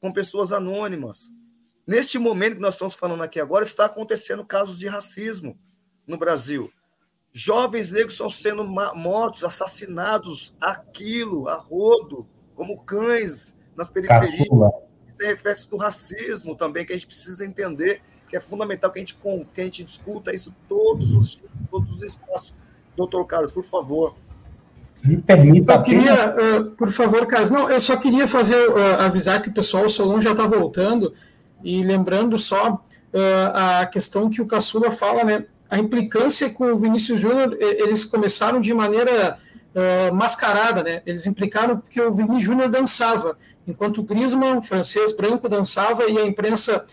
com 0.00 0.12
pessoas 0.12 0.52
anônimas. 0.52 1.30
Neste 1.86 2.18
momento 2.18 2.54
que 2.54 2.60
nós 2.60 2.74
estamos 2.74 2.94
falando 2.94 3.22
aqui 3.22 3.40
agora, 3.40 3.64
está 3.64 3.84
acontecendo 3.84 4.44
casos 4.46 4.78
de 4.78 4.86
racismo 4.86 5.58
no 6.06 6.16
Brasil. 6.16 6.72
Jovens 7.32 7.90
negros 7.90 8.14
estão 8.14 8.30
sendo 8.30 8.64
mortos, 8.64 9.42
assassinados 9.44 10.54
a 10.60 10.76
quilo, 10.76 11.48
a 11.48 11.56
rodo, 11.56 12.28
como 12.54 12.82
cães 12.84 13.56
nas 13.76 13.88
periferias. 13.88 14.48
Caçula. 14.48 14.70
Isso 15.10 15.22
é 15.22 15.26
reflexo 15.26 15.68
do 15.68 15.76
racismo 15.76 16.56
também, 16.56 16.86
que 16.86 16.92
a 16.92 16.96
gente 16.96 17.06
precisa 17.06 17.44
entender, 17.44 18.02
que 18.32 18.36
é 18.38 18.40
fundamental 18.40 18.90
que 18.90 18.98
a 18.98 19.02
gente, 19.02 19.18
que 19.52 19.60
a 19.60 19.64
gente 19.64 19.84
discuta 19.84 20.32
isso 20.32 20.54
todos 20.66 21.12
os 21.12 21.32
dias, 21.32 21.50
todos 21.70 21.92
os 21.92 22.02
espaços. 22.02 22.54
Doutor 22.96 23.26
Carlos, 23.26 23.52
por 23.52 23.62
favor. 23.62 24.14
Me 25.04 25.18
permita. 25.18 25.74
Eu 25.74 25.82
queria, 25.82 26.14
uh, 26.14 26.70
por 26.70 26.90
favor, 26.90 27.26
Carlos, 27.26 27.50
não, 27.50 27.68
eu 27.68 27.82
só 27.82 27.94
queria 27.98 28.26
fazer, 28.26 28.56
uh, 28.70 29.00
avisar 29.00 29.42
que 29.42 29.50
o 29.50 29.52
pessoal, 29.52 29.84
o 29.84 29.90
Solon 29.90 30.18
já 30.18 30.30
está 30.30 30.46
voltando, 30.46 31.12
e 31.62 31.82
lembrando 31.82 32.38
só 32.38 32.72
uh, 32.72 33.82
a 33.82 33.84
questão 33.84 34.30
que 34.30 34.40
o 34.40 34.46
Caçula 34.46 34.90
fala, 34.90 35.24
né? 35.24 35.44
A 35.68 35.78
implicância 35.78 36.48
com 36.48 36.64
o 36.72 36.78
Vinícius 36.78 37.20
Júnior, 37.20 37.54
eles 37.60 38.06
começaram 38.06 38.62
de 38.62 38.72
maneira 38.72 39.38
uh, 39.74 40.14
mascarada, 40.14 40.82
né? 40.82 41.02
Eles 41.04 41.26
implicaram 41.26 41.76
porque 41.76 42.00
o 42.00 42.12
Vini 42.12 42.40
Júnior 42.40 42.70
dançava, 42.70 43.36
enquanto 43.66 43.98
o 43.98 44.02
Griezmann, 44.02 44.62
francês 44.62 45.14
branco, 45.14 45.50
dançava 45.50 46.08
e 46.08 46.16
a 46.16 46.24
imprensa 46.24 46.84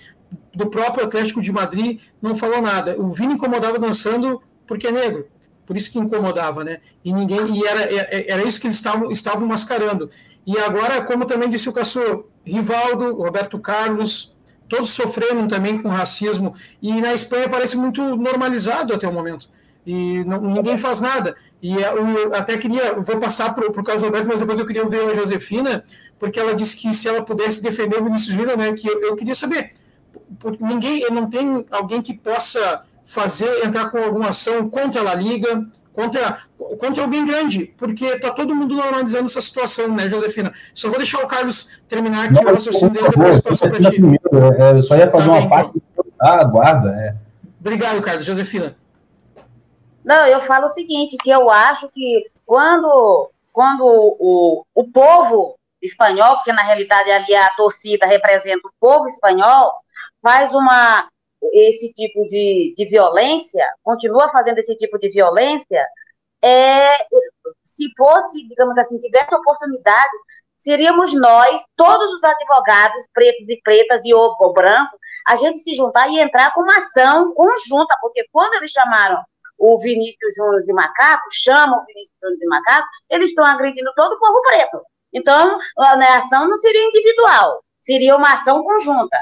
do 0.53 0.67
próprio 0.67 1.05
Atlético 1.05 1.41
de 1.41 1.51
Madrid 1.51 1.99
não 2.21 2.35
falou 2.35 2.61
nada. 2.61 2.99
O 2.99 3.11
Vini 3.11 3.33
incomodava 3.33 3.79
dançando 3.79 4.41
porque 4.67 4.87
é 4.87 4.91
negro, 4.91 5.27
por 5.65 5.75
isso 5.75 5.91
que 5.91 5.99
incomodava, 5.99 6.63
né? 6.63 6.79
E 7.03 7.11
ninguém 7.11 7.39
e 7.55 7.65
era, 7.65 7.81
era 7.81 8.43
isso 8.43 8.59
que 8.59 8.67
eles 8.67 8.77
estavam, 8.77 9.11
estavam 9.11 9.47
mascarando. 9.47 10.09
E 10.45 10.57
agora, 10.57 11.01
como 11.01 11.25
também 11.25 11.49
disse 11.49 11.69
o 11.69 11.73
Caço, 11.73 12.25
Rivaldo, 12.45 13.15
Roberto 13.15 13.59
Carlos, 13.59 14.35
todos 14.67 14.89
sofreram 14.91 15.47
também 15.47 15.81
com 15.81 15.89
racismo 15.89 16.53
e 16.81 17.01
na 17.01 17.13
Espanha 17.13 17.49
parece 17.49 17.75
muito 17.75 18.03
normalizado 18.15 18.93
até 18.93 19.07
o 19.07 19.13
momento 19.13 19.49
e 19.85 20.23
não, 20.25 20.39
ninguém 20.39 20.77
faz 20.77 21.01
nada. 21.01 21.35
E 21.61 21.77
é, 21.83 21.91
eu 21.91 22.35
até 22.35 22.57
queria, 22.57 22.93
vou 22.93 23.17
passar 23.17 23.55
para 23.55 23.67
o 23.67 23.83
Carlos 23.83 24.03
Alberto, 24.03 24.27
mas 24.27 24.39
depois 24.39 24.59
eu 24.59 24.65
queria 24.65 24.83
ouvir 24.83 24.99
a 24.99 25.13
Josefina, 25.13 25.83
porque 26.19 26.39
ela 26.39 26.53
disse 26.53 26.77
que 26.77 26.93
se 26.93 27.07
ela 27.07 27.23
pudesse 27.23 27.63
defender 27.63 27.99
o 27.99 28.03
Vinícius 28.03 28.35
Júnior, 28.35 28.55
né, 28.55 28.73
que 28.73 28.87
eu, 28.87 29.01
eu 29.01 29.15
queria 29.15 29.33
saber, 29.33 29.71
ninguém, 30.59 31.05
não 31.11 31.29
tem 31.29 31.65
alguém 31.71 32.01
que 32.01 32.13
possa 32.13 32.83
fazer, 33.05 33.65
entrar 33.65 33.89
com 33.89 33.97
alguma 33.97 34.29
ação 34.29 34.69
contra 34.69 35.09
a 35.09 35.15
Liga, 35.15 35.65
contra, 35.93 36.39
contra 36.79 37.03
alguém 37.03 37.25
grande, 37.25 37.73
porque 37.77 38.05
está 38.05 38.31
todo 38.31 38.55
mundo 38.55 38.75
normalizando 38.75 39.25
essa 39.25 39.41
situação, 39.41 39.89
né, 39.89 40.07
Josefina? 40.07 40.53
Só 40.73 40.89
vou 40.89 40.97
deixar 40.97 41.23
o 41.23 41.27
Carlos 41.27 41.69
terminar 41.87 42.25
aqui 42.25 42.35
não, 42.35 42.43
o 42.43 42.53
raciocínio 42.53 42.93
dele, 42.93 43.09
depois 43.09 43.41
passo 43.41 43.67
para 43.67 43.79
ti. 43.79 44.01
É, 44.57 44.71
eu 44.77 44.81
só 44.81 44.95
ia 44.95 45.09
fazer 45.09 45.25
tá 45.25 45.31
uma 45.31 45.39
bem, 45.39 45.49
parte. 45.49 45.71
Então. 45.91 46.05
Ah, 46.21 46.41
aguarda. 46.41 46.89
É. 46.91 47.15
Obrigado, 47.59 48.01
Carlos. 48.01 48.25
Josefina. 48.25 48.75
Não, 50.03 50.25
eu 50.27 50.41
falo 50.43 50.65
o 50.65 50.69
seguinte, 50.69 51.17
que 51.17 51.29
eu 51.29 51.49
acho 51.49 51.89
que 51.89 52.25
quando, 52.45 53.29
quando 53.51 53.83
o, 53.83 54.65
o 54.73 54.83
povo 54.91 55.55
espanhol, 55.81 56.35
porque 56.35 56.51
na 56.51 56.61
realidade 56.61 57.11
ali 57.11 57.35
a 57.35 57.49
torcida 57.51 58.05
representa 58.05 58.67
o 58.67 58.71
povo 58.79 59.07
espanhol, 59.07 59.71
faz 60.21 60.53
uma 60.53 61.07
esse 61.53 61.91
tipo 61.93 62.27
de, 62.27 62.73
de 62.75 62.85
violência, 62.85 63.65
continua 63.81 64.29
fazendo 64.29 64.59
esse 64.59 64.75
tipo 64.75 64.99
de 64.99 65.09
violência, 65.09 65.85
é, 66.41 66.97
se 67.63 67.87
fosse, 67.97 68.45
digamos 68.47 68.77
assim, 68.77 68.97
tivesse 68.99 69.33
oportunidade, 69.33 70.11
seríamos 70.57 71.13
nós, 71.13 71.61
todos 71.75 72.13
os 72.13 72.23
advogados, 72.23 73.05
pretos 73.13 73.47
e 73.47 73.59
pretas 73.63 74.01
e 74.03 74.13
ou, 74.13 74.35
ou 74.39 74.53
brancos, 74.53 74.99
a 75.27 75.35
gente 75.35 75.59
se 75.59 75.73
juntar 75.73 76.09
e 76.09 76.19
entrar 76.19 76.53
com 76.53 76.61
uma 76.61 76.77
ação 76.79 77.33
conjunta, 77.33 77.95
porque 78.01 78.25
quando 78.31 78.55
eles 78.55 78.71
chamaram 78.71 79.23
o 79.57 79.77
Vinícius 79.79 80.35
Júnior 80.35 80.63
de 80.63 80.73
macaco, 80.73 81.23
chamam 81.31 81.81
o 81.81 81.85
Vinícius 81.85 82.15
Júnior 82.21 82.39
de 82.39 82.47
macaco, 82.47 82.87
eles 83.09 83.29
estão 83.29 83.45
agredindo 83.45 83.91
todo 83.95 84.13
o 84.13 84.19
povo 84.19 84.41
preto. 84.41 84.81
Então, 85.13 85.59
a 85.77 86.17
ação 86.17 86.47
não 86.47 86.57
seria 86.59 86.85
individual, 86.85 87.63
seria 87.81 88.15
uma 88.15 88.33
ação 88.33 88.63
conjunta. 88.63 89.17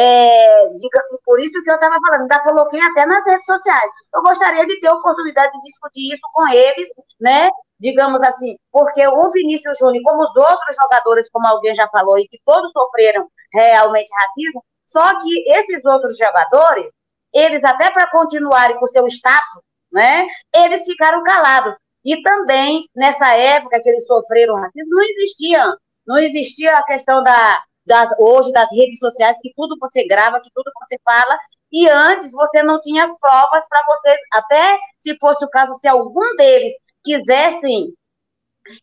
É, 0.00 0.68
diga, 0.76 1.02
por 1.24 1.40
isso 1.40 1.60
que 1.60 1.68
eu 1.68 1.74
estava 1.74 1.98
falando, 2.00 2.20
ainda 2.20 2.38
coloquei 2.44 2.80
até 2.80 3.04
nas 3.04 3.26
redes 3.26 3.44
sociais. 3.44 3.90
Eu 4.14 4.22
gostaria 4.22 4.64
de 4.64 4.78
ter 4.78 4.86
a 4.86 4.94
oportunidade 4.94 5.50
de 5.50 5.60
discutir 5.62 6.12
isso 6.12 6.22
com 6.32 6.46
eles, 6.46 6.88
né? 7.20 7.50
Digamos 7.80 8.22
assim, 8.22 8.56
porque 8.70 9.04
o 9.08 9.28
Vinícius 9.30 9.76
Júnior, 9.76 10.04
como 10.04 10.22
os 10.22 10.36
outros 10.36 10.76
jogadores, 10.80 11.28
como 11.32 11.48
alguém 11.48 11.74
já 11.74 11.88
falou, 11.88 12.16
e 12.16 12.28
que 12.28 12.40
todos 12.44 12.70
sofreram 12.70 13.28
realmente 13.52 14.08
racismo, 14.20 14.64
só 14.86 15.20
que 15.20 15.50
esses 15.50 15.84
outros 15.84 16.16
jogadores, 16.16 16.86
eles 17.34 17.64
até 17.64 17.90
para 17.90 18.08
continuarem 18.08 18.78
com 18.78 18.86
seu 18.86 19.04
status, 19.08 19.62
né? 19.90 20.28
Eles 20.54 20.84
ficaram 20.84 21.24
calados. 21.24 21.74
E 22.04 22.22
também, 22.22 22.84
nessa 22.94 23.34
época 23.34 23.82
que 23.82 23.88
eles 23.88 24.06
sofreram 24.06 24.54
racismo, 24.54 24.90
não 24.90 25.02
existia, 25.02 25.76
não 26.06 26.18
existia 26.18 26.76
a 26.76 26.84
questão 26.84 27.20
da, 27.24 27.62
da, 27.88 28.08
hoje 28.18 28.52
das 28.52 28.68
redes 28.70 28.98
sociais, 28.98 29.36
que 29.42 29.52
tudo 29.56 29.76
você 29.80 30.06
grava, 30.06 30.40
que 30.40 30.50
tudo 30.54 30.70
você 30.80 31.00
fala, 31.04 31.36
e 31.72 31.88
antes 31.88 32.30
você 32.32 32.62
não 32.62 32.80
tinha 32.80 33.08
provas 33.20 33.64
para 33.68 33.82
você, 33.88 34.16
até 34.32 34.78
se 35.00 35.16
fosse 35.18 35.44
o 35.44 35.50
caso, 35.50 35.74
se 35.74 35.88
algum 35.88 36.36
deles 36.36 36.74
quisessem 37.02 37.92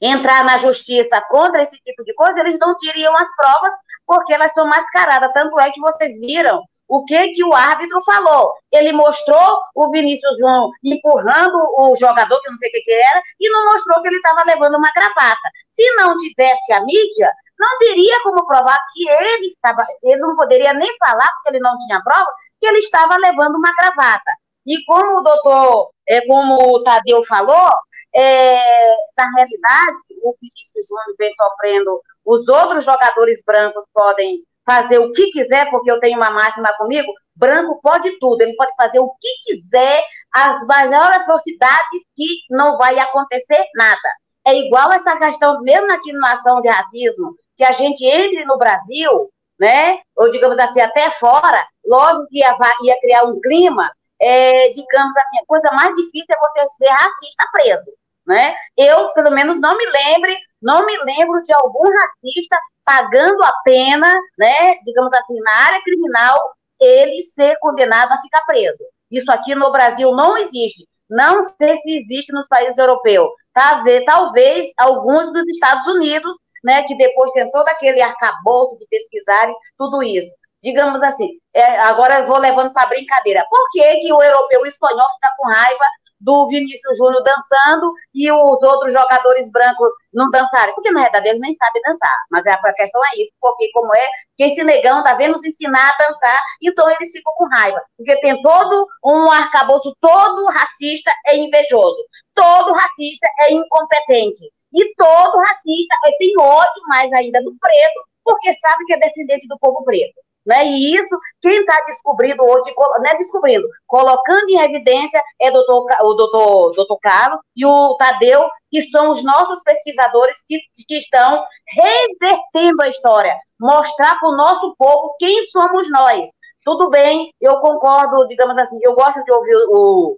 entrar 0.02 0.44
na 0.44 0.58
justiça 0.58 1.22
contra 1.30 1.62
esse 1.62 1.78
tipo 1.84 2.04
de 2.04 2.13
coisa, 2.15 2.39
eles 2.39 2.58
não 2.60 2.78
teriam 2.78 3.15
as 3.15 3.36
provas, 3.36 3.72
porque 4.06 4.34
elas 4.34 4.52
são 4.54 4.65
mascaradas. 4.68 5.32
Tanto 5.34 5.60
é 5.60 5.70
que 5.72 5.80
vocês 5.80 6.20
viram 6.20 6.62
o 6.88 7.04
que 7.06 7.30
que 7.30 7.44
o 7.44 7.54
árbitro 7.54 8.00
falou. 8.04 8.54
Ele 8.72 8.91
mostrou 8.91 9.60
o 9.76 9.89
Vinícius 9.89 10.38
João 10.39 10.72
empurrando 10.84 11.58
o 11.78 11.96
jogador, 11.96 12.39
que 12.41 12.52
não 12.52 12.58
sei 12.58 12.70
o 12.70 12.72
que, 12.72 12.82
que 12.82 12.91
era, 12.91 13.22
e 13.39 13.50
não 13.50 13.74
mostrou 13.74 14.02
que 14.02 14.08
ele 14.08 14.18
estava 14.18 14.44
levando 14.44 14.78
uma 14.78 14.91
gravata. 14.91 15.50
Se 15.74 15.96
não 15.96 16.18
tivesse 16.18 16.74
a 16.74 16.82
mídia, 16.84 17.32
não 17.60 17.78
teria 17.78 18.22
como 18.24 18.46
provar 18.46 18.80
que 18.94 19.08
ele 19.08 19.48
estava, 19.48 19.86
ele 20.04 20.20
não 20.20 20.36
poderia 20.36 20.74
nem 20.74 20.96
falar, 20.98 21.28
porque 21.36 21.50
ele 21.50 21.60
não 21.60 21.78
tinha 21.80 22.02
prova, 22.04 22.30
que 22.60 22.68
ele 22.68 22.80
estava 22.80 23.15
levando 23.18 23.56
uma 23.56 23.74
gravata. 23.76 24.32
E 24.65 24.84
como 24.86 25.20
o 25.20 25.22
doutor, 25.22 25.89
é, 26.08 26.26
como 26.26 26.76
o 26.76 26.84
Tadeu 26.84 27.24
falou, 27.26 27.72
é, 28.15 28.96
na 29.18 29.30
realidade, 29.36 29.98
o 30.24 30.34
Vinícius 30.41 30.88
Júnior 30.88 31.15
vem 31.20 31.32
sofrendo, 31.34 32.02
os 32.26 32.48
outros 32.48 32.84
jogadores 32.84 33.44
brancos 33.46 33.84
podem 33.94 34.41
fazer 34.65 34.98
o 34.98 35.12
que 35.12 35.28
quiser, 35.32 35.70
porque 35.70 35.91
eu 35.91 36.00
tenho 36.00 36.18
uma 36.18 36.32
máxima 36.32 36.74
comigo, 36.78 37.12
branco 37.36 37.80
pode 37.84 38.18
tudo, 38.20 38.41
ele 38.41 38.56
pode 38.56 38.74
fazer 38.76 39.00
o 39.00 39.13
que 39.22 39.30
quiser, 39.44 40.04
as 40.34 40.65
maiores 40.65 41.18
atrocidades 41.18 42.02
que 42.15 42.26
não 42.50 42.78
vai 42.78 42.98
acontecer 42.98 43.63
nada. 43.76 44.10
É 44.48 44.56
igual 44.56 44.91
essa 44.91 45.15
questão, 45.18 45.62
mesmo 45.62 45.91
aqui 45.91 46.12
numa 46.12 46.34
ação 46.34 46.62
de 46.62 46.70
racismo, 46.70 47.36
que 47.56 47.63
a 47.63 47.72
gente 47.72 48.06
entre 48.06 48.46
no 48.46 48.58
Brasil, 48.58 49.30
né, 49.60 50.00
ou 50.15 50.30
digamos 50.30 50.58
assim, 50.60 50.82
até 50.82 51.10
fora, 51.12 51.65
lógico 51.86 52.28
que 52.28 52.39
ia, 52.39 52.56
ia 52.84 53.00
criar 53.00 53.24
um 53.24 53.39
clima, 53.39 53.89
é, 54.22 54.70
digamos 54.70 55.13
assim, 55.15 55.38
a 55.41 55.46
coisa 55.48 55.70
mais 55.72 55.96
difícil 55.96 56.28
é 56.30 56.38
você 56.38 56.68
ser 56.78 56.89
racista 56.89 57.46
preso, 57.52 57.91
né? 58.26 58.56
Eu, 58.78 59.10
pelo 59.10 59.32
menos, 59.32 59.60
não 59.60 59.78
me 59.78 59.86
lembre, 59.86 60.38
não 60.62 60.86
me 60.86 60.98
lembro 61.04 61.41
de 61.44 61.54
algum 61.54 61.84
racista 61.84 62.58
pagando 62.84 63.44
a 63.44 63.54
pena, 63.63 64.13
né, 64.38 64.76
digamos 64.86 65.12
assim, 65.13 65.39
na 65.41 65.52
área 65.52 65.82
criminal, 65.82 66.38
ele 66.80 67.22
ser 67.34 67.58
condenado 67.60 68.12
a 68.12 68.22
ficar 68.22 68.41
preso. 68.46 68.84
Isso 69.10 69.32
aqui 69.32 69.56
no 69.56 69.72
Brasil 69.72 70.12
não 70.12 70.38
existe. 70.38 70.88
Não 71.10 71.41
sei 71.41 71.78
se 71.82 72.00
existe 72.00 72.34
nos 72.34 72.48
países 72.48 72.78
europeus. 72.78 73.30
Talvez, 73.54 74.04
talvez 74.06 74.72
alguns 74.78 75.32
dos 75.32 75.48
Estados 75.48 75.86
Unidos, 75.94 76.36
né, 76.65 76.84
que 76.84 76.97
depois 76.97 77.32
tem 77.32 77.49
todo 77.51 77.67
aquele 77.69 78.01
arcabouço 78.01 78.78
de 78.80 78.88
pesquisarem 78.88 79.56
tudo 79.78 80.01
isso. 80.01 80.30
Digamos 80.63 81.04
assim, 81.04 81.30
é, 81.54 81.80
agora 81.82 82.21
eu 82.21 82.25
vou 82.25 82.39
levando 82.39 82.73
para 82.73 82.89
brincadeira. 82.89 83.45
Por 83.47 83.69
que, 83.71 83.97
que 83.99 84.12
o 84.12 84.21
europeu 84.21 84.62
o 84.62 84.65
espanhol 84.65 85.08
fica 85.13 85.32
com 85.38 85.47
raiva 85.47 85.86
do 86.19 86.47
Vinícius 86.47 86.97
Júnior 86.97 87.23
dançando 87.23 87.93
e 88.13 88.32
os 88.32 88.63
outros 88.63 88.91
jogadores 88.91 89.47
brancos 89.51 89.89
não 90.12 90.30
dançarem. 90.32 90.73
Porque 90.73 90.91
na 90.91 91.04
verdade 91.04 91.30
eles 91.30 91.39
nem 91.41 91.56
sabem 91.56 91.82
dançar. 91.84 92.17
Mas 92.32 92.45
a 92.47 92.73
questão 92.73 93.01
é 93.13 93.21
isso, 93.21 93.32
porque 93.39 93.69
como 93.73 93.93
é 93.95 94.08
que 94.36 94.45
esse 94.45 94.63
negão 94.63 95.04
tá 95.04 95.13
vendo 95.13 95.36
nos 95.36 95.45
ensinar 95.45 95.88
a 95.88 96.04
dançar, 96.04 96.41
então 96.62 96.89
eles 96.89 97.12
ficam 97.12 97.34
com 97.36 97.47
raiva. 97.47 97.80
Porque 97.95 98.19
tem 98.21 98.41
todo 98.41 98.88
um 99.04 99.30
arcabouço, 99.30 99.95
todo 100.01 100.45
racista 100.47 101.13
é 101.28 101.38
invejoso. 101.38 101.97
Todo 102.34 102.73
racista 102.73 103.28
é 103.41 103.54
incompetente. 103.54 104.51
E 104.75 104.93
todo 104.95 105.39
racista 105.39 105.95
é, 106.05 106.11
tem 106.17 106.33
ódio 106.38 106.81
mais 106.88 107.11
ainda 107.13 107.41
do 107.41 107.55
preto, 107.57 108.03
porque 108.23 108.53
sabe 108.55 108.85
que 108.85 108.93
é 108.93 108.99
descendente 108.99 109.47
do 109.47 109.57
povo 109.57 109.83
preto. 109.83 110.19
Né? 110.45 110.63
E 110.65 110.95
isso, 110.95 111.19
quem 111.41 111.59
está 111.59 111.75
descobrindo 111.88 112.43
hoje, 112.43 112.71
não 112.77 113.09
é 113.09 113.17
descobrindo, 113.17 113.67
colocando 113.88 114.47
em 114.49 114.59
evidência 114.59 115.23
é 115.41 115.49
doutor, 115.49 115.88
o 116.01 116.13
doutor, 116.13 116.71
doutor 116.75 116.99
Carlos 117.01 117.39
e 117.55 117.65
o 117.65 117.95
Tadeu, 117.95 118.47
que 118.69 118.81
são 118.83 119.09
os 119.09 119.23
nossos 119.23 119.63
pesquisadores 119.63 120.38
que, 120.47 120.59
que 120.88 120.97
estão 120.97 121.43
revertendo 121.67 122.83
a 122.83 122.88
história, 122.88 123.35
mostrar 123.59 124.19
para 124.19 124.29
o 124.29 124.35
nosso 124.35 124.75
povo 124.77 125.15
quem 125.17 125.45
somos 125.45 125.89
nós. 125.89 126.27
Tudo 126.63 126.89
bem, 126.89 127.31
eu 127.41 127.59
concordo, 127.59 128.27
digamos 128.27 128.57
assim, 128.57 128.77
eu 128.83 128.93
gosto 128.93 129.23
de 129.23 129.31
ouvir 129.31 129.55
o, 129.69 130.17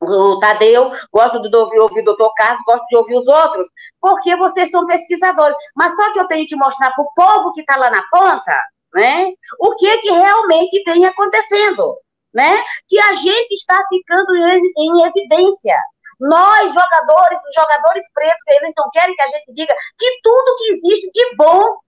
o 0.00 0.38
Tadeu, 0.38 0.90
gosto 1.12 1.40
de 1.42 1.54
ouvir, 1.54 1.78
ouvir 1.78 2.00
o 2.00 2.04
doutor 2.04 2.32
Carlos, 2.34 2.62
gosto 2.66 2.86
de 2.86 2.96
ouvir 2.96 3.16
os 3.16 3.28
outros, 3.28 3.68
porque 4.00 4.34
vocês 4.36 4.70
são 4.70 4.86
pesquisadores. 4.86 5.56
Mas 5.76 5.94
só 5.94 6.12
que 6.12 6.18
eu 6.18 6.26
tenho 6.26 6.46
que 6.46 6.56
mostrar 6.56 6.90
para 6.92 7.04
o 7.04 7.12
povo 7.14 7.52
que 7.52 7.60
está 7.60 7.76
lá 7.76 7.90
na 7.90 8.02
ponta 8.10 8.56
né? 8.94 9.32
O 9.58 9.74
que 9.76 9.98
que 9.98 10.10
realmente 10.10 10.82
vem 10.84 11.06
acontecendo, 11.06 11.96
né? 12.34 12.62
Que 12.88 12.98
a 12.98 13.14
gente 13.14 13.52
está 13.52 13.80
ficando 13.88 14.36
em 14.36 15.02
evidência. 15.02 15.78
Nós, 16.18 16.74
jogadores, 16.74 17.38
jogadores 17.54 18.04
pretos, 18.12 18.42
eles 18.48 18.72
não 18.76 18.90
querem 18.90 19.14
que 19.14 19.22
a 19.22 19.26
gente 19.28 19.54
diga 19.54 19.74
que 19.98 20.20
tudo 20.22 20.56
que 20.56 20.72
existe 20.74 21.10
de 21.12 21.36
bom 21.36 21.78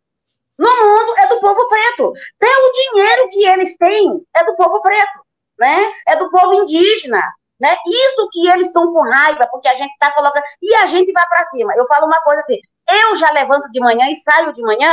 no 0.58 0.68
mundo 0.68 1.14
é 1.18 1.26
do 1.28 1.40
povo 1.40 1.68
preto. 1.68 2.12
Até 2.40 2.48
o 2.48 2.72
dinheiro 2.72 3.28
que 3.28 3.44
eles 3.44 3.76
têm 3.76 4.24
é 4.34 4.44
do 4.44 4.56
povo 4.56 4.80
preto, 4.80 5.20
né? 5.58 5.92
É 6.08 6.16
do 6.16 6.30
povo 6.30 6.54
indígena, 6.54 7.22
né? 7.62 7.76
Isso 7.86 8.28
que 8.32 8.48
eles 8.48 8.66
estão 8.66 8.92
com 8.92 9.08
raiva, 9.08 9.46
porque 9.46 9.68
a 9.68 9.76
gente 9.76 9.92
está 9.92 10.10
colocando. 10.12 10.42
E 10.60 10.74
a 10.74 10.86
gente 10.86 11.12
vai 11.12 11.24
para 11.28 11.44
cima. 11.44 11.72
Eu 11.76 11.86
falo 11.86 12.06
uma 12.06 12.20
coisa 12.22 12.40
assim: 12.40 12.58
eu 12.90 13.14
já 13.14 13.30
levanto 13.30 13.70
de 13.70 13.78
manhã 13.78 14.10
e 14.10 14.16
saio 14.16 14.52
de 14.52 14.60
manhã 14.60 14.92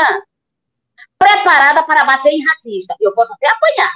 preparada 1.18 1.82
para 1.82 2.06
bater 2.06 2.30
em 2.32 2.46
racista. 2.46 2.96
Eu 3.02 3.12
posso 3.16 3.34
até 3.34 3.50
apanhar, 3.50 3.92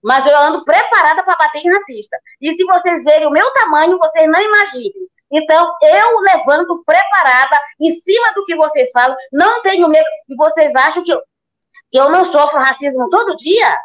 mas 0.00 0.24
eu 0.24 0.38
ando 0.38 0.64
preparada 0.64 1.24
para 1.24 1.36
bater 1.36 1.66
em 1.66 1.72
racista. 1.72 2.16
E 2.40 2.54
se 2.54 2.64
vocês 2.64 3.02
verem 3.02 3.26
o 3.26 3.32
meu 3.32 3.50
tamanho, 3.54 3.98
vocês 3.98 4.30
não 4.30 4.40
imaginem. 4.40 5.10
Então, 5.28 5.74
eu 5.82 6.20
levanto 6.20 6.82
preparada 6.84 7.58
em 7.80 7.90
cima 7.92 8.32
do 8.34 8.44
que 8.44 8.54
vocês 8.54 8.90
falam, 8.92 9.16
não 9.32 9.62
tenho 9.62 9.88
medo. 9.88 10.06
E 10.28 10.36
vocês 10.36 10.72
acham 10.76 11.02
que 11.02 11.10
eu, 11.10 11.20
que 11.90 11.98
eu 11.98 12.10
não 12.10 12.30
sofro 12.30 12.60
racismo 12.60 13.08
todo 13.08 13.34
dia? 13.36 13.78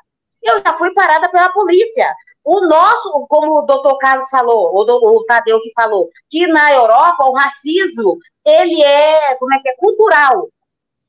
Eu 0.43 0.61
já 0.61 0.73
fui 0.73 0.93
parada 0.93 1.29
pela 1.29 1.49
polícia. 1.49 2.13
O 2.49 2.65
nosso, 2.65 3.25
como 3.27 3.59
o 3.59 3.61
doutor 3.63 3.97
Carlos 3.97 4.29
falou, 4.29 4.71
o, 4.73 5.17
o 5.17 5.25
Tadeu 5.25 5.59
que 5.59 5.69
falou, 5.75 6.09
que 6.29 6.47
na 6.47 6.71
Europa 6.71 7.25
o 7.25 7.33
racismo, 7.33 8.17
ele 8.45 8.81
é, 8.81 9.35
como 9.35 9.53
é 9.53 9.59
que 9.59 9.67
é, 9.67 9.75
cultural 9.75 10.47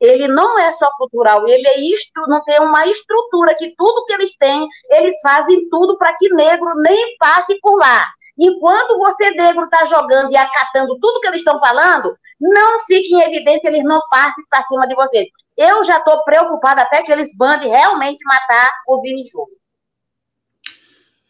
ele 0.01 0.28
não 0.28 0.57
é 0.59 0.70
só 0.72 0.89
cultural, 0.97 1.49
ele 1.49 1.66
é 1.66 1.80
isto, 1.80 2.20
não 2.28 2.41
tem 2.45 2.61
uma 2.61 2.86
estrutura 2.86 3.55
que 3.57 3.74
tudo 3.76 4.05
que 4.05 4.12
eles 4.12 4.36
têm, 4.36 4.66
eles 4.91 5.20
fazem 5.20 5.68
tudo 5.68 5.99
para 5.99 6.16
que 6.16 6.28
negro 6.34 6.72
nem 6.76 7.16
passe 7.18 7.59
por 7.61 7.76
lá. 7.76 8.07
Enquanto 8.39 8.97
você 8.97 9.30
negro 9.32 9.64
está 9.64 9.84
jogando 9.86 10.30
e 10.30 10.36
acatando 10.36 10.97
tudo 11.01 11.20
que 11.20 11.26
eles 11.26 11.41
estão 11.41 11.59
falando, 11.59 12.16
não 12.41 12.78
fique 12.86 13.12
em 13.12 13.22
evidência, 13.22 13.66
eles 13.66 13.82
não 13.82 14.01
passem 14.09 14.45
para 14.49 14.64
cima 14.66 14.86
de 14.86 14.95
vocês. 14.95 15.26
Eu 15.57 15.82
já 15.82 15.97
estou 15.97 16.22
preocupada 16.22 16.82
até 16.82 17.03
que 17.03 17.11
eles 17.11 17.30
mandem 17.36 17.68
realmente 17.68 18.24
matar 18.24 18.70
o 18.86 19.01
Vini 19.01 19.24
Júnior. 19.24 19.59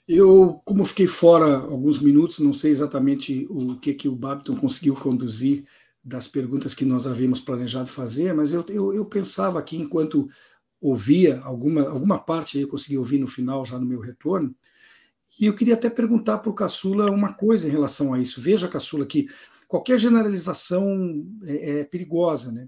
Eu, 0.08 0.62
como 0.64 0.86
fiquei 0.86 1.06
fora 1.06 1.58
alguns 1.58 1.98
minutos, 1.98 2.38
não 2.38 2.54
sei 2.54 2.70
exatamente 2.70 3.46
o 3.50 3.78
que, 3.78 3.92
que 3.92 4.08
o 4.08 4.16
Babiton 4.16 4.56
conseguiu 4.56 4.94
conduzir 4.94 5.64
das 6.02 6.26
perguntas 6.26 6.72
que 6.72 6.86
nós 6.86 7.06
havíamos 7.06 7.40
planejado 7.42 7.90
fazer, 7.90 8.32
mas 8.32 8.54
eu, 8.54 8.64
eu, 8.70 8.94
eu 8.94 9.04
pensava 9.04 9.58
aqui, 9.58 9.76
enquanto 9.76 10.26
ouvia, 10.80 11.38
alguma, 11.40 11.82
alguma 11.86 12.18
parte 12.18 12.58
eu 12.58 12.66
consegui 12.66 12.96
ouvir 12.96 13.18
no 13.18 13.26
final, 13.26 13.66
já 13.66 13.78
no 13.78 13.84
meu 13.84 14.00
retorno, 14.00 14.54
e 15.38 15.44
eu 15.44 15.54
queria 15.54 15.74
até 15.74 15.90
perguntar 15.90 16.38
para 16.38 16.50
o 16.50 16.54
Caçula 16.54 17.10
uma 17.10 17.34
coisa 17.34 17.68
em 17.68 17.70
relação 17.70 18.14
a 18.14 18.18
isso. 18.18 18.40
Veja, 18.40 18.66
Caçula, 18.66 19.04
que 19.04 19.28
qualquer 19.68 19.98
generalização 19.98 21.22
é, 21.44 21.80
é 21.80 21.84
perigosa, 21.84 22.50
né? 22.50 22.66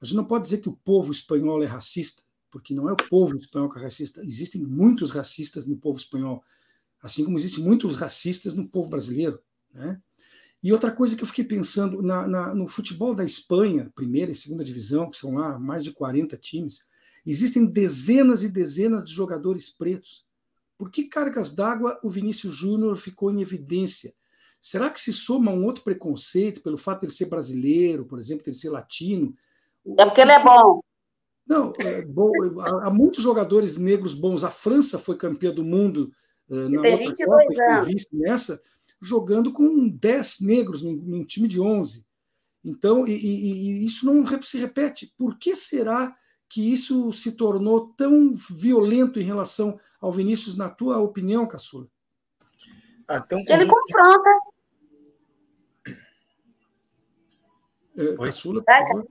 A 0.00 0.04
gente 0.06 0.16
não 0.16 0.24
pode 0.24 0.44
dizer 0.44 0.58
que 0.58 0.68
o 0.68 0.78
povo 0.82 1.12
espanhol 1.12 1.62
é 1.62 1.66
racista, 1.66 2.22
porque 2.50 2.74
não 2.74 2.88
é 2.88 2.92
o 2.94 3.08
povo 3.08 3.36
espanhol 3.36 3.68
que 3.68 3.78
é 3.78 3.82
racista. 3.82 4.24
Existem 4.24 4.62
muitos 4.62 5.10
racistas 5.10 5.66
no 5.66 5.76
povo 5.76 5.98
espanhol, 5.98 6.42
assim 7.02 7.24
como 7.24 7.38
existem 7.38 7.64
muitos 7.64 7.96
racistas 7.96 8.54
no 8.54 8.68
povo 8.68 8.90
brasileiro. 8.90 9.40
Né? 9.72 10.00
E 10.62 10.72
outra 10.72 10.90
coisa 10.90 11.16
que 11.16 11.22
eu 11.22 11.26
fiquei 11.26 11.44
pensando, 11.44 12.02
na, 12.02 12.26
na, 12.26 12.54
no 12.54 12.66
futebol 12.66 13.14
da 13.14 13.24
Espanha, 13.24 13.90
primeira 13.94 14.30
e 14.30 14.34
segunda 14.34 14.62
divisão, 14.62 15.08
que 15.08 15.16
são 15.16 15.34
lá 15.34 15.58
mais 15.58 15.82
de 15.82 15.92
40 15.92 16.36
times, 16.36 16.84
existem 17.24 17.64
dezenas 17.64 18.42
e 18.42 18.48
dezenas 18.48 19.04
de 19.04 19.12
jogadores 19.12 19.70
pretos. 19.70 20.26
Por 20.76 20.90
que 20.90 21.04
cargas 21.04 21.50
d'água 21.50 21.98
o 22.02 22.10
Vinícius 22.10 22.54
Júnior 22.54 22.96
ficou 22.96 23.30
em 23.30 23.40
evidência? 23.40 24.14
Será 24.60 24.90
que 24.90 25.00
se 25.00 25.12
soma 25.12 25.50
um 25.50 25.64
outro 25.64 25.82
preconceito 25.82 26.62
pelo 26.62 26.76
fato 26.76 27.00
de 27.00 27.06
ele 27.06 27.12
ser 27.12 27.26
brasileiro, 27.26 28.04
por 28.04 28.18
exemplo, 28.18 28.44
de 28.44 28.50
ele 28.50 28.56
ser 28.56 28.68
latino? 28.68 29.34
É 29.98 30.04
porque 30.04 30.20
ele 30.20 30.32
é 30.32 30.42
bom. 30.42 30.80
Não, 31.46 31.72
é 31.78 32.02
bom, 32.02 32.30
há, 32.60 32.90
muitos 32.90 33.24
jogadores 33.24 33.76
negros 33.76 34.14
bons. 34.14 34.44
A 34.44 34.50
França 34.50 34.98
foi 34.98 35.16
campeã 35.16 35.52
do 35.52 35.64
mundo 35.64 36.12
na 36.50 36.82
tem 36.82 37.06
outra 37.06 37.26
Copa, 37.26 37.44
foi 37.54 37.92
vice 37.92 38.08
nessa, 38.12 38.60
jogando 39.00 39.52
com 39.52 39.88
10 39.88 40.40
negros 40.40 40.82
num, 40.82 40.96
num 40.96 41.24
time 41.24 41.46
de 41.46 41.60
11. 41.60 42.04
Então, 42.64 43.06
e, 43.06 43.12
e, 43.12 43.52
e, 43.52 43.86
isso 43.86 44.04
não 44.04 44.26
se 44.42 44.58
repete. 44.58 45.14
Por 45.16 45.38
que 45.38 45.54
será 45.54 46.14
que 46.48 46.72
isso 46.72 47.12
se 47.12 47.32
tornou 47.32 47.94
tão 47.94 48.32
violento 48.32 49.20
em 49.20 49.24
relação 49.24 49.78
ao 50.00 50.10
Vinícius, 50.10 50.56
na 50.56 50.68
tua 50.68 50.98
opinião, 50.98 51.46
Caçula? 51.46 51.86
Ah, 53.08 53.24
um 53.32 53.44
Ele 53.48 53.66
confronta. 53.66 54.30
É, 57.96 58.16
Caçula, 58.16 58.62
por 58.62 58.74
favor. 58.74 59.06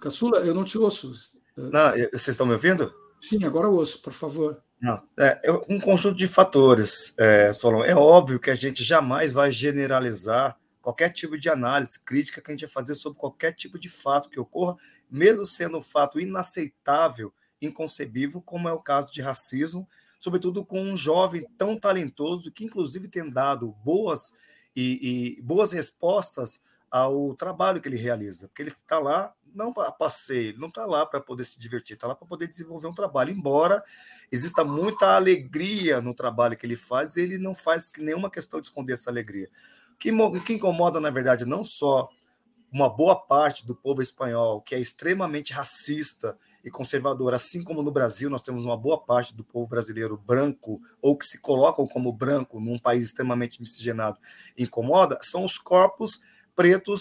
Caçula, 0.00 0.38
eu 0.40 0.52
não 0.52 0.64
te 0.64 0.76
ouço. 0.76 1.12
Não, 1.56 1.92
vocês 2.12 2.28
estão 2.28 2.46
me 2.46 2.52
ouvindo? 2.52 2.92
Sim, 3.22 3.44
agora 3.44 3.68
ouço, 3.68 4.02
por 4.02 4.12
favor. 4.12 4.62
Não, 4.80 5.00
é, 5.16 5.40
um 5.68 5.78
conjunto 5.78 6.16
de 6.16 6.26
fatores, 6.26 7.14
é, 7.16 7.52
Solon. 7.52 7.84
É 7.84 7.94
óbvio 7.94 8.40
que 8.40 8.50
a 8.50 8.54
gente 8.54 8.82
jamais 8.82 9.32
vai 9.32 9.48
generalizar 9.52 10.58
qualquer 10.80 11.10
tipo 11.10 11.38
de 11.38 11.48
análise 11.48 12.00
crítica 12.04 12.42
que 12.42 12.50
a 12.50 12.54
gente 12.54 12.66
vai 12.66 12.72
fazer 12.72 12.96
sobre 12.96 13.20
qualquer 13.20 13.52
tipo 13.52 13.78
de 13.78 13.88
fato 13.88 14.28
que 14.28 14.40
ocorra, 14.40 14.76
mesmo 15.08 15.44
sendo 15.44 15.78
um 15.78 15.82
fato 15.82 16.18
inaceitável, 16.18 17.32
inconcebível, 17.60 18.42
como 18.42 18.68
é 18.68 18.72
o 18.72 18.82
caso 18.82 19.12
de 19.12 19.22
racismo, 19.22 19.88
sobretudo 20.18 20.64
com 20.64 20.82
um 20.82 20.96
jovem 20.96 21.46
tão 21.56 21.78
talentoso 21.78 22.50
que, 22.50 22.64
inclusive, 22.64 23.06
tem 23.06 23.30
dado 23.30 23.70
boas 23.84 24.32
e, 24.74 25.36
e 25.38 25.42
boas 25.42 25.70
respostas 25.70 26.60
ao 26.92 27.34
trabalho 27.34 27.80
que 27.80 27.88
ele 27.88 27.96
realiza, 27.96 28.48
porque 28.48 28.60
ele 28.60 28.70
está 28.70 28.98
lá 28.98 29.34
não 29.54 29.72
para 29.72 29.90
passeio, 29.90 30.58
não 30.58 30.68
está 30.68 30.84
lá 30.84 31.06
para 31.06 31.20
poder 31.20 31.44
se 31.44 31.58
divertir, 31.58 31.94
está 31.94 32.06
lá 32.06 32.14
para 32.14 32.28
poder 32.28 32.46
desenvolver 32.46 32.86
um 32.86 32.94
trabalho. 32.94 33.30
Embora 33.30 33.82
exista 34.30 34.62
muita 34.62 35.16
alegria 35.16 36.02
no 36.02 36.14
trabalho 36.14 36.56
que 36.56 36.66
ele 36.66 36.76
faz, 36.76 37.16
ele 37.16 37.38
não 37.38 37.54
faz 37.54 37.90
nenhuma 37.96 38.30
questão 38.30 38.60
de 38.60 38.68
esconder 38.68 38.92
essa 38.92 39.10
alegria. 39.10 39.48
O 39.94 39.96
que, 39.96 40.12
que 40.40 40.52
incomoda, 40.52 41.00
na 41.00 41.08
verdade, 41.08 41.46
não 41.46 41.64
só 41.64 42.10
uma 42.70 42.88
boa 42.88 43.16
parte 43.16 43.66
do 43.66 43.74
povo 43.74 44.02
espanhol, 44.02 44.60
que 44.60 44.74
é 44.74 44.80
extremamente 44.80 45.52
racista 45.52 46.36
e 46.64 46.70
conservador, 46.70 47.34
assim 47.34 47.62
como 47.62 47.82
no 47.82 47.90
Brasil 47.90 48.28
nós 48.28 48.42
temos 48.42 48.64
uma 48.64 48.76
boa 48.76 48.98
parte 48.98 49.34
do 49.34 49.44
povo 49.44 49.66
brasileiro 49.66 50.16
branco, 50.16 50.80
ou 51.00 51.16
que 51.16 51.24
se 51.24 51.38
colocam 51.38 51.86
como 51.86 52.12
branco 52.12 52.60
num 52.60 52.78
país 52.78 53.06
extremamente 53.06 53.60
miscigenado, 53.60 54.18
incomoda, 54.56 55.18
são 55.22 55.44
os 55.44 55.58
corpos 55.58 56.20
pretos 56.54 57.00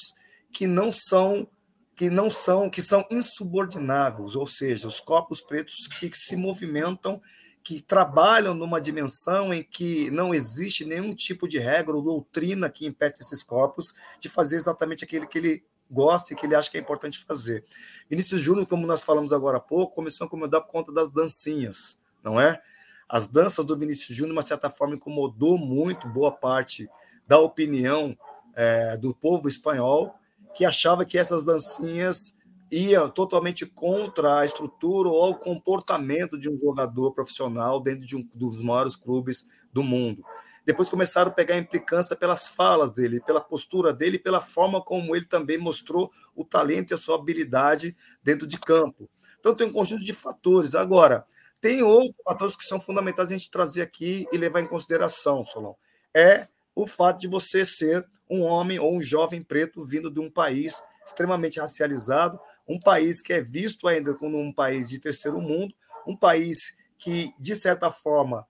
que 0.51 0.67
não 0.67 0.91
são 0.91 1.47
que 1.95 2.09
não 2.09 2.31
são, 2.31 2.67
que 2.67 2.81
são 2.81 3.05
insubordináveis, 3.11 4.35
ou 4.35 4.47
seja, 4.47 4.87
os 4.87 4.99
corpos 4.99 5.39
pretos 5.39 5.87
que 5.87 6.09
se 6.13 6.35
movimentam, 6.35 7.21
que 7.63 7.79
trabalham 7.79 8.55
numa 8.55 8.81
dimensão 8.81 9.53
em 9.53 9.61
que 9.61 10.09
não 10.09 10.33
existe 10.33 10.83
nenhum 10.83 11.13
tipo 11.13 11.47
de 11.47 11.59
regra 11.59 11.95
ou 11.95 12.01
doutrina 12.01 12.71
que 12.71 12.87
impeça 12.87 13.21
esses 13.21 13.43
corpos 13.43 13.93
de 14.19 14.29
fazer 14.29 14.55
exatamente 14.55 15.03
aquilo 15.03 15.27
que 15.27 15.37
ele 15.37 15.63
gosta 15.91 16.33
e 16.33 16.35
que 16.35 16.45
ele 16.45 16.55
acha 16.55 16.71
que 16.71 16.77
é 16.77 16.81
importante 16.81 17.23
fazer. 17.23 17.63
Vinícius 18.09 18.41
Júnior, 18.41 18.65
como 18.65 18.87
nós 18.87 19.03
falamos 19.03 19.31
agora 19.31 19.57
há 19.57 19.61
pouco, 19.61 19.93
começou 19.93 20.25
a 20.25 20.27
incomodar 20.27 20.61
por 20.61 20.71
conta 20.71 20.91
das 20.91 21.11
dancinhas, 21.11 21.99
não 22.23 22.41
é? 22.41 22.59
As 23.07 23.27
danças 23.27 23.65
do 23.65 23.77
Vinícius 23.77 24.15
Júnior, 24.15 24.29
de 24.29 24.37
uma 24.37 24.41
certa 24.41 24.69
forma, 24.69 24.95
incomodou 24.95 25.57
muito 25.57 26.07
boa 26.07 26.31
parte 26.31 26.87
da 27.27 27.37
opinião 27.37 28.17
é, 28.55 28.97
do 28.97 29.13
povo 29.13 29.47
espanhol, 29.47 30.15
que 30.53 30.65
achava 30.65 31.05
que 31.05 31.17
essas 31.17 31.43
dancinhas 31.43 32.35
iam 32.71 33.09
totalmente 33.09 33.65
contra 33.65 34.39
a 34.39 34.45
estrutura 34.45 35.09
ou 35.09 35.31
o 35.31 35.37
comportamento 35.37 36.39
de 36.39 36.49
um 36.49 36.57
jogador 36.57 37.11
profissional 37.11 37.81
dentro 37.81 38.05
de 38.05 38.15
um 38.15 38.27
dos 38.33 38.61
maiores 38.61 38.95
clubes 38.95 39.45
do 39.73 39.83
mundo. 39.83 40.23
Depois 40.65 40.87
começaram 40.87 41.31
a 41.31 41.33
pegar 41.33 41.57
implicância 41.57 42.15
pelas 42.15 42.47
falas 42.47 42.91
dele, 42.91 43.19
pela 43.19 43.41
postura 43.41 43.91
dele, 43.91 44.19
pela 44.19 44.39
forma 44.39 44.81
como 44.81 45.15
ele 45.15 45.25
também 45.25 45.57
mostrou 45.57 46.11
o 46.35 46.45
talento 46.45 46.91
e 46.91 46.93
a 46.93 46.97
sua 46.97 47.15
habilidade 47.15 47.95
dentro 48.23 48.47
de 48.47 48.59
campo. 48.59 49.09
Então 49.39 49.55
tem 49.55 49.67
um 49.67 49.73
conjunto 49.73 50.03
de 50.03 50.13
fatores. 50.13 50.75
Agora, 50.75 51.25
tem 51.59 51.81
outros 51.81 52.15
fatores 52.23 52.55
que 52.55 52.63
são 52.63 52.79
fundamentais 52.79 53.29
a 53.29 53.31
gente 53.33 53.49
trazer 53.49 53.81
aqui 53.81 54.27
e 54.31 54.37
levar 54.37 54.61
em 54.61 54.67
consideração, 54.67 55.43
Solon. 55.45 55.73
É 56.13 56.47
o 56.75 56.87
fato 56.87 57.19
de 57.19 57.27
você 57.27 57.65
ser 57.65 58.07
um 58.31 58.43
homem 58.43 58.79
ou 58.79 58.95
um 58.95 59.03
jovem 59.03 59.43
preto 59.43 59.83
vindo 59.83 60.09
de 60.09 60.21
um 60.21 60.31
país 60.31 60.81
extremamente 61.05 61.59
racializado, 61.59 62.39
um 62.65 62.79
país 62.79 63.21
que 63.21 63.33
é 63.33 63.41
visto 63.41 63.89
ainda 63.89 64.13
como 64.13 64.39
um 64.39 64.53
país 64.53 64.87
de 64.87 64.97
terceiro 64.97 65.41
mundo, 65.41 65.75
um 66.07 66.15
país 66.15 66.77
que, 66.97 67.33
de 67.37 67.53
certa 67.55 67.91
forma, 67.91 68.47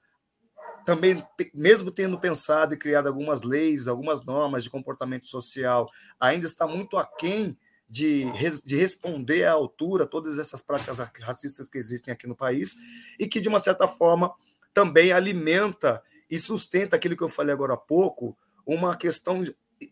também, 0.86 1.26
mesmo 1.54 1.90
tendo 1.90 2.20
pensado 2.20 2.74
e 2.74 2.78
criado 2.78 3.08
algumas 3.08 3.42
leis, 3.42 3.88
algumas 3.88 4.24
normas 4.24 4.64
de 4.64 4.70
comportamento 4.70 5.26
social, 5.26 5.90
ainda 6.20 6.46
está 6.46 6.68
muito 6.68 6.98
aquém 6.98 7.58
de, 7.90 8.26
de 8.64 8.76
responder 8.76 9.46
à 9.46 9.52
altura 9.52 10.06
todas 10.06 10.38
essas 10.38 10.62
práticas 10.62 11.00
racistas 11.00 11.68
que 11.68 11.78
existem 11.78 12.14
aqui 12.14 12.28
no 12.28 12.36
país 12.36 12.76
e 13.20 13.28
que, 13.28 13.42
de 13.42 13.50
uma 13.50 13.60
certa 13.60 13.88
forma, 13.88 14.34
também 14.74 15.12
alimenta 15.12 16.02
e 16.30 16.38
sustenta 16.38 16.96
aquilo 16.96 17.18
que 17.18 17.24
eu 17.24 17.28
falei 17.28 17.54
agora 17.54 17.74
há 17.74 17.78
pouco, 17.78 18.38
uma 18.66 18.96
questão 18.96 19.44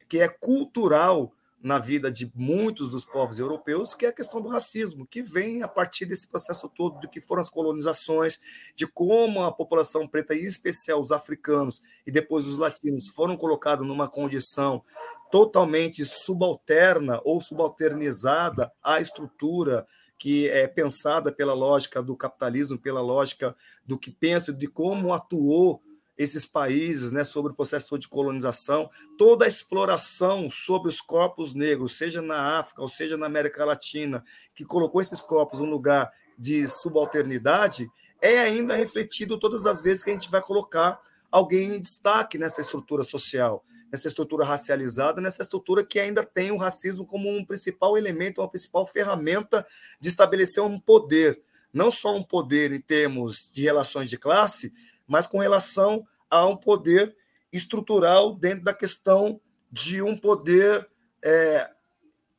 que 0.07 0.19
é 0.19 0.27
cultural 0.27 1.33
na 1.61 1.77
vida 1.77 2.09
de 2.09 2.31
muitos 2.33 2.89
dos 2.89 3.03
povos 3.03 3.37
europeus, 3.37 3.93
que 3.93 4.05
é 4.05 4.09
a 4.09 4.13
questão 4.13 4.41
do 4.41 4.47
racismo, 4.47 5.05
que 5.05 5.21
vem 5.21 5.61
a 5.61 5.67
partir 5.67 6.05
desse 6.05 6.27
processo 6.27 6.69
todo 6.69 6.99
do 7.01 7.09
que 7.09 7.19
foram 7.19 7.41
as 7.41 7.49
colonizações, 7.49 8.39
de 8.75 8.87
como 8.87 9.43
a 9.43 9.51
população 9.51 10.07
preta, 10.07 10.33
em 10.33 10.45
especial 10.45 11.01
os 11.01 11.11
africanos 11.11 11.81
e 12.07 12.11
depois 12.11 12.47
os 12.47 12.57
latinos, 12.57 13.09
foram 13.09 13.35
colocados 13.35 13.85
numa 13.85 14.07
condição 14.07 14.81
totalmente 15.29 16.05
subalterna 16.05 17.19
ou 17.25 17.41
subalternizada 17.41 18.71
à 18.81 19.01
estrutura 19.01 19.85
que 20.17 20.49
é 20.49 20.67
pensada 20.67 21.31
pela 21.31 21.53
lógica 21.53 22.03
do 22.03 22.15
capitalismo, 22.15 22.77
pela 22.77 23.01
lógica 23.01 23.55
do 23.85 23.97
que 23.97 24.11
pensa, 24.11 24.51
de 24.51 24.67
como 24.67 25.13
atuou 25.13 25.81
esses 26.19 26.45
países, 26.45 27.13
né, 27.13 27.23
sobre 27.23 27.53
o 27.53 27.55
processo 27.55 27.97
de 27.97 28.09
colonização, 28.09 28.89
toda 29.17 29.45
a 29.45 29.47
exploração 29.47 30.49
sobre 30.49 30.89
os 30.89 30.99
corpos 30.99 31.53
negros, 31.53 31.97
seja 31.97 32.21
na 32.21 32.59
África 32.59 32.81
ou 32.81 32.89
seja 32.89 33.15
na 33.15 33.25
América 33.25 33.63
Latina, 33.63 34.21
que 34.53 34.65
colocou 34.65 34.99
esses 34.99 35.21
corpos 35.21 35.59
num 35.59 35.69
lugar 35.69 36.11
de 36.37 36.67
subalternidade, 36.67 37.89
é 38.21 38.37
ainda 38.37 38.75
refletido 38.75 39.39
todas 39.39 39.65
as 39.65 39.81
vezes 39.81 40.03
que 40.03 40.09
a 40.09 40.13
gente 40.13 40.29
vai 40.29 40.41
colocar 40.41 40.99
alguém 41.31 41.75
em 41.75 41.81
destaque 41.81 42.37
nessa 42.37 42.59
estrutura 42.59 43.05
social, 43.05 43.63
nessa 43.89 44.09
estrutura 44.09 44.43
racializada, 44.43 45.21
nessa 45.21 45.41
estrutura 45.41 45.85
que 45.85 45.99
ainda 46.01 46.25
tem 46.25 46.51
o 46.51 46.57
racismo 46.57 47.05
como 47.05 47.29
um 47.29 47.45
principal 47.45 47.97
elemento, 47.97 48.41
uma 48.41 48.49
principal 48.49 48.85
ferramenta 48.85 49.65
de 50.01 50.09
estabelecer 50.09 50.61
um 50.61 50.77
poder, 50.77 51.41
não 51.71 51.89
só 51.89 52.13
um 52.13 52.23
poder 52.23 52.73
em 52.73 52.81
termos 52.81 53.49
de 53.53 53.63
relações 53.63 54.09
de 54.09 54.17
classe, 54.17 54.73
mas 55.09 55.27
com 55.27 55.39
relação 55.39 56.05
a 56.29 56.45
um 56.45 56.55
poder 56.55 57.15
estrutural 57.51 58.35
dentro 58.35 58.63
da 58.63 58.73
questão 58.73 59.41
de 59.71 60.01
um 60.01 60.15
poder 60.15 60.87
é, 61.23 61.69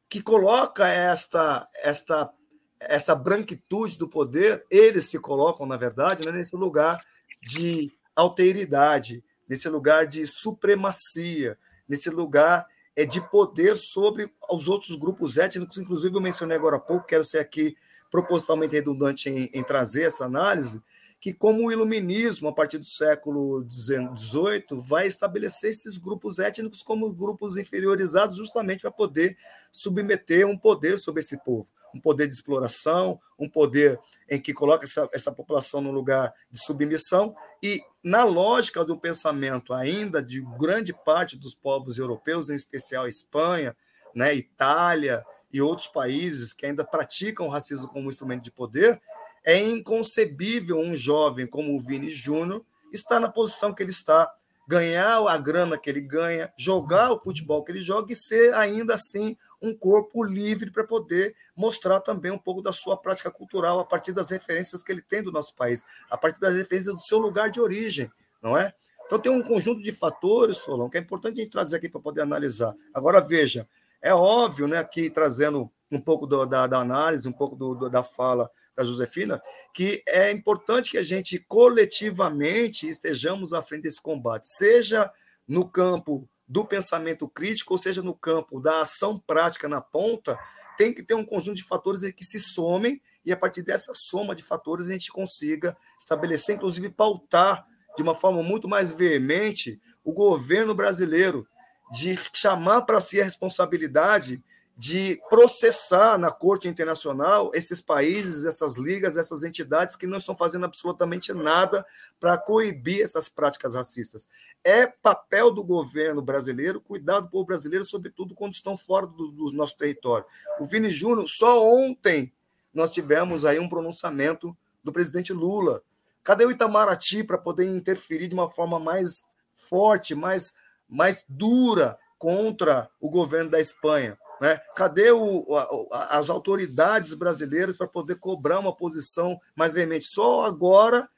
que 0.09 0.23
coloca 0.23 0.87
esta, 0.89 1.69
esta, 1.75 2.33
essa 2.79 3.15
branquitude 3.15 3.99
do 3.99 4.09
poder, 4.09 4.65
eles 4.71 5.07
se 5.07 5.19
colocam, 5.19 5.67
na 5.67 5.77
verdade, 5.77 6.25
né, 6.25 6.33
nesse 6.33 6.57
lugar 6.57 7.05
de 7.43 7.93
alteridade, 8.15 9.23
nesse 9.49 9.69
lugar 9.69 10.07
de 10.07 10.27
supremacia, 10.27 11.59
nesse 11.89 12.09
lugar 12.09 12.67
é, 12.95 13.05
de 13.05 13.21
poder 13.31 13.77
sobre 13.77 14.33
os 14.51 14.69
outros 14.69 14.95
grupos 14.97 15.39
étnicos, 15.39 15.79
inclusive 15.79 16.15
eu 16.15 16.21
mencionei 16.21 16.57
agora 16.57 16.77
há 16.77 16.81
pouco, 16.81 17.07
quero 17.07 17.25
ser 17.25 17.39
aqui 17.39 17.77
propositalmente 18.11 18.75
redundante 18.75 19.29
em, 19.29 19.51
em 19.53 19.63
trazer 19.63 20.03
essa 20.03 20.25
análise, 20.25 20.83
que 21.21 21.35
como 21.35 21.67
o 21.67 21.73
iluminismo, 21.73 22.49
a 22.49 22.53
partir 22.53 22.79
do 22.79 22.87
século 22.87 23.63
XVIII, 23.71 24.65
vai 24.73 25.07
estabelecer 25.07 25.71
esses 25.71 25.99
grupos 25.99 26.39
étnicos 26.39 26.83
como 26.83 27.13
grupos 27.13 27.59
inferiorizados 27.59 28.37
justamente 28.37 28.81
para 28.81 28.91
poder 28.91 29.37
submeter 29.71 30.47
um 30.47 30.57
poder 30.57 30.99
sobre 30.99 31.21
esse 31.21 31.37
povo, 31.45 31.71
um 31.95 32.01
poder 32.01 32.27
de 32.27 32.35
exploração, 32.35 33.21
um 33.39 33.49
poder 33.49 34.01
em 34.31 34.41
que 34.41 34.55
coloca 34.55 34.87
essa, 34.87 35.09
essa 35.13 35.31
população 35.31 35.83
no 35.83 35.91
lugar 35.91 36.33
de 36.51 36.65
submissão. 36.65 37.35
E 37.63 37.83
na 38.03 38.25
lógica 38.25 38.83
do 38.83 38.97
pensamento 38.97 39.75
ainda 39.75 40.23
de 40.23 40.41
grande 40.59 40.95
parte 40.95 41.37
dos 41.37 41.53
povos 41.53 41.99
europeus, 41.99 42.49
em 42.49 42.55
especial 42.55 43.07
Espanha, 43.07 43.77
né, 44.15 44.35
Itália 44.35 45.23
e 45.53 45.61
outros 45.61 45.89
países 45.89 46.55
que 46.55 46.65
ainda 46.65 46.85
praticam 46.85 47.47
o 47.47 47.51
racismo 47.51 47.89
como 47.89 48.09
instrumento 48.09 48.43
de 48.43 48.51
poder, 48.51 49.01
é 49.45 49.59
inconcebível 49.59 50.79
um 50.79 50.95
jovem 50.95 51.47
como 51.47 51.75
o 51.75 51.81
Vini 51.81 52.11
Júnior 52.11 52.65
estar 52.93 53.21
na 53.21 53.31
posição 53.31 53.73
que 53.73 53.83
ele 53.83 53.91
está, 53.91 54.31
ganhar 54.67 55.19
a 55.27 55.37
grana 55.37 55.77
que 55.77 55.91
ele 55.91 56.01
ganha, 56.01 56.53
jogar 56.57 57.11
o 57.11 57.19
futebol 57.19 57.65
que 57.65 57.73
ele 57.73 57.81
joga 57.81 58.13
e 58.13 58.17
ser 58.17 58.55
ainda 58.55 58.95
assim 58.95 59.37
um 59.61 59.75
corpo 59.75 60.23
livre 60.23 60.71
para 60.71 60.85
poder 60.85 61.35
mostrar 61.57 62.01
também 62.01 62.31
um 62.31 62.39
pouco 62.39 62.63
da 62.63 62.73
sua 62.73 62.97
prática 62.97 63.31
cultural 63.31 63.81
a 63.81 63.85
partir 63.85 64.13
das 64.13 64.31
referências 64.31 64.83
que 64.83 64.93
ele 64.93 65.03
tem 65.03 65.23
do 65.23 65.33
nosso 65.33 65.55
país, 65.57 65.85
a 66.09 66.17
partir 66.17 66.39
das 66.39 66.55
referências 66.55 66.95
do 66.95 67.01
seu 67.01 67.19
lugar 67.19 67.51
de 67.51 67.61
origem, 67.61 68.11
não 68.41 68.57
é? 68.57 68.73
Então 69.07 69.19
tem 69.19 69.33
um 69.33 69.43
conjunto 69.43 69.83
de 69.83 69.91
fatores, 69.91 70.59
Solon, 70.59 70.89
que 70.89 70.99
é 70.99 71.01
importante 71.01 71.41
a 71.41 71.45
gente 71.45 71.51
trazer 71.51 71.77
aqui 71.77 71.89
para 71.89 72.01
poder 72.01 72.21
analisar. 72.21 72.73
Agora 72.95 73.21
veja, 73.21 73.69
é 74.01 74.15
óbvio, 74.15 74.69
né, 74.69 74.79
aqui 74.79 75.11
trazendo 75.11 75.69
um 75.91 76.01
pouco 76.01 76.29
do, 76.29 76.47
da, 76.47 76.69
da, 76.69 76.79
análise, 76.79 77.29
um 77.29 77.33
pouco 77.33 77.57
do, 77.57 77.75
do, 77.75 77.91
da 77.91 78.05
fala 78.05 78.49
da 78.81 78.85
Josefina, 78.85 79.43
que 79.75 80.03
é 80.07 80.31
importante 80.31 80.91
que 80.91 80.99
a 80.99 81.03
gente 81.03 81.39
coletivamente 81.47 82.89
estejamos 82.89 83.53
à 83.53 83.63
frente 83.63 83.83
desse 83.83 84.01
combate, 84.01 84.49
seja 84.49 85.11
no 85.47 85.69
campo 85.69 86.29
do 86.49 86.65
pensamento 86.65 87.29
crítico, 87.29 87.75
ou 87.75 87.79
seja 87.79 88.03
no 88.03 88.15
campo 88.15 88.61
da 88.61 88.81
ação 88.81 89.19
prática 89.19 89.69
na 89.69 89.81
ponta, 89.81 90.39
tem 90.77 90.93
que 90.93 91.03
ter 91.03 91.15
um 91.15 91.25
conjunto 91.25 91.57
de 91.57 91.65
fatores 91.65 92.03
que 92.13 92.25
se 92.25 92.41
somem 92.41 93.01
e 93.25 93.33
a 93.33 93.37
partir 93.37 93.63
dessa 93.63 93.93
soma 93.95 94.35
de 94.35 94.43
fatores 94.43 94.89
a 94.89 94.93
gente 94.93 95.13
consiga 95.13 95.77
estabelecer, 95.99 96.57
inclusive 96.57 96.89
pautar 96.89 97.67
de 97.97 98.03
uma 98.03 98.15
forma 98.15 98.43
muito 98.43 98.67
mais 98.67 98.93
veemente 98.93 99.81
o 100.03 100.13
governo 100.13 100.75
brasileiro 100.75 101.47
de 101.93 102.19
chamar 102.33 102.83
para 102.83 103.01
si 103.01 103.21
a 103.21 103.25
responsabilidade 103.25 104.43
de 104.81 105.21
processar 105.29 106.17
na 106.17 106.31
Corte 106.31 106.67
Internacional 106.67 107.51
esses 107.53 107.83
países, 107.83 108.47
essas 108.47 108.79
ligas, 108.79 109.19
essas 109.19 109.45
entidades 109.45 109.95
que 109.95 110.07
não 110.07 110.17
estão 110.17 110.35
fazendo 110.35 110.65
absolutamente 110.65 111.35
nada 111.35 111.85
para 112.19 112.39
coibir 112.39 113.03
essas 113.03 113.29
práticas 113.29 113.75
racistas. 113.75 114.27
É 114.65 114.87
papel 114.87 115.51
do 115.51 115.63
governo 115.63 116.23
brasileiro 116.23 116.81
cuidar 116.81 117.21
do 117.21 117.29
povo 117.29 117.45
brasileiro, 117.45 117.85
sobretudo 117.85 118.35
quando 118.35 118.55
estão 118.55 118.75
fora 118.75 119.07
do, 119.07 119.31
do 119.31 119.53
nosso 119.53 119.77
território. 119.77 120.25
O 120.59 120.65
Vini 120.65 120.91
Júnior, 120.91 121.29
só 121.29 121.63
ontem 121.63 122.33
nós 122.73 122.91
tivemos 122.91 123.45
aí 123.45 123.59
um 123.59 123.69
pronunciamento 123.69 124.57
do 124.83 124.91
presidente 124.91 125.31
Lula. 125.31 125.83
Cadê 126.25 126.47
o 126.47 126.51
Itamaraty 126.51 127.23
para 127.23 127.37
poder 127.37 127.67
interferir 127.67 128.29
de 128.29 128.35
uma 128.35 128.49
forma 128.49 128.79
mais 128.81 129.25
forte, 129.53 130.15
mais, 130.15 130.55
mais 130.89 131.23
dura 131.29 131.99
contra 132.17 132.89
o 132.99 133.11
governo 133.11 133.51
da 133.51 133.61
Espanha? 133.61 134.17
Né? 134.41 134.57
Cadê 134.75 135.11
o, 135.13 135.55
a, 135.93 136.19
as 136.19 136.31
autoridades 136.31 137.13
brasileiras 137.13 137.77
para 137.77 137.87
poder 137.87 138.17
cobrar 138.17 138.59
uma 138.59 138.75
posição 138.75 139.39
mais 139.55 139.75
veemente? 139.75 140.07
Só 140.07 140.45
agora 140.45 141.09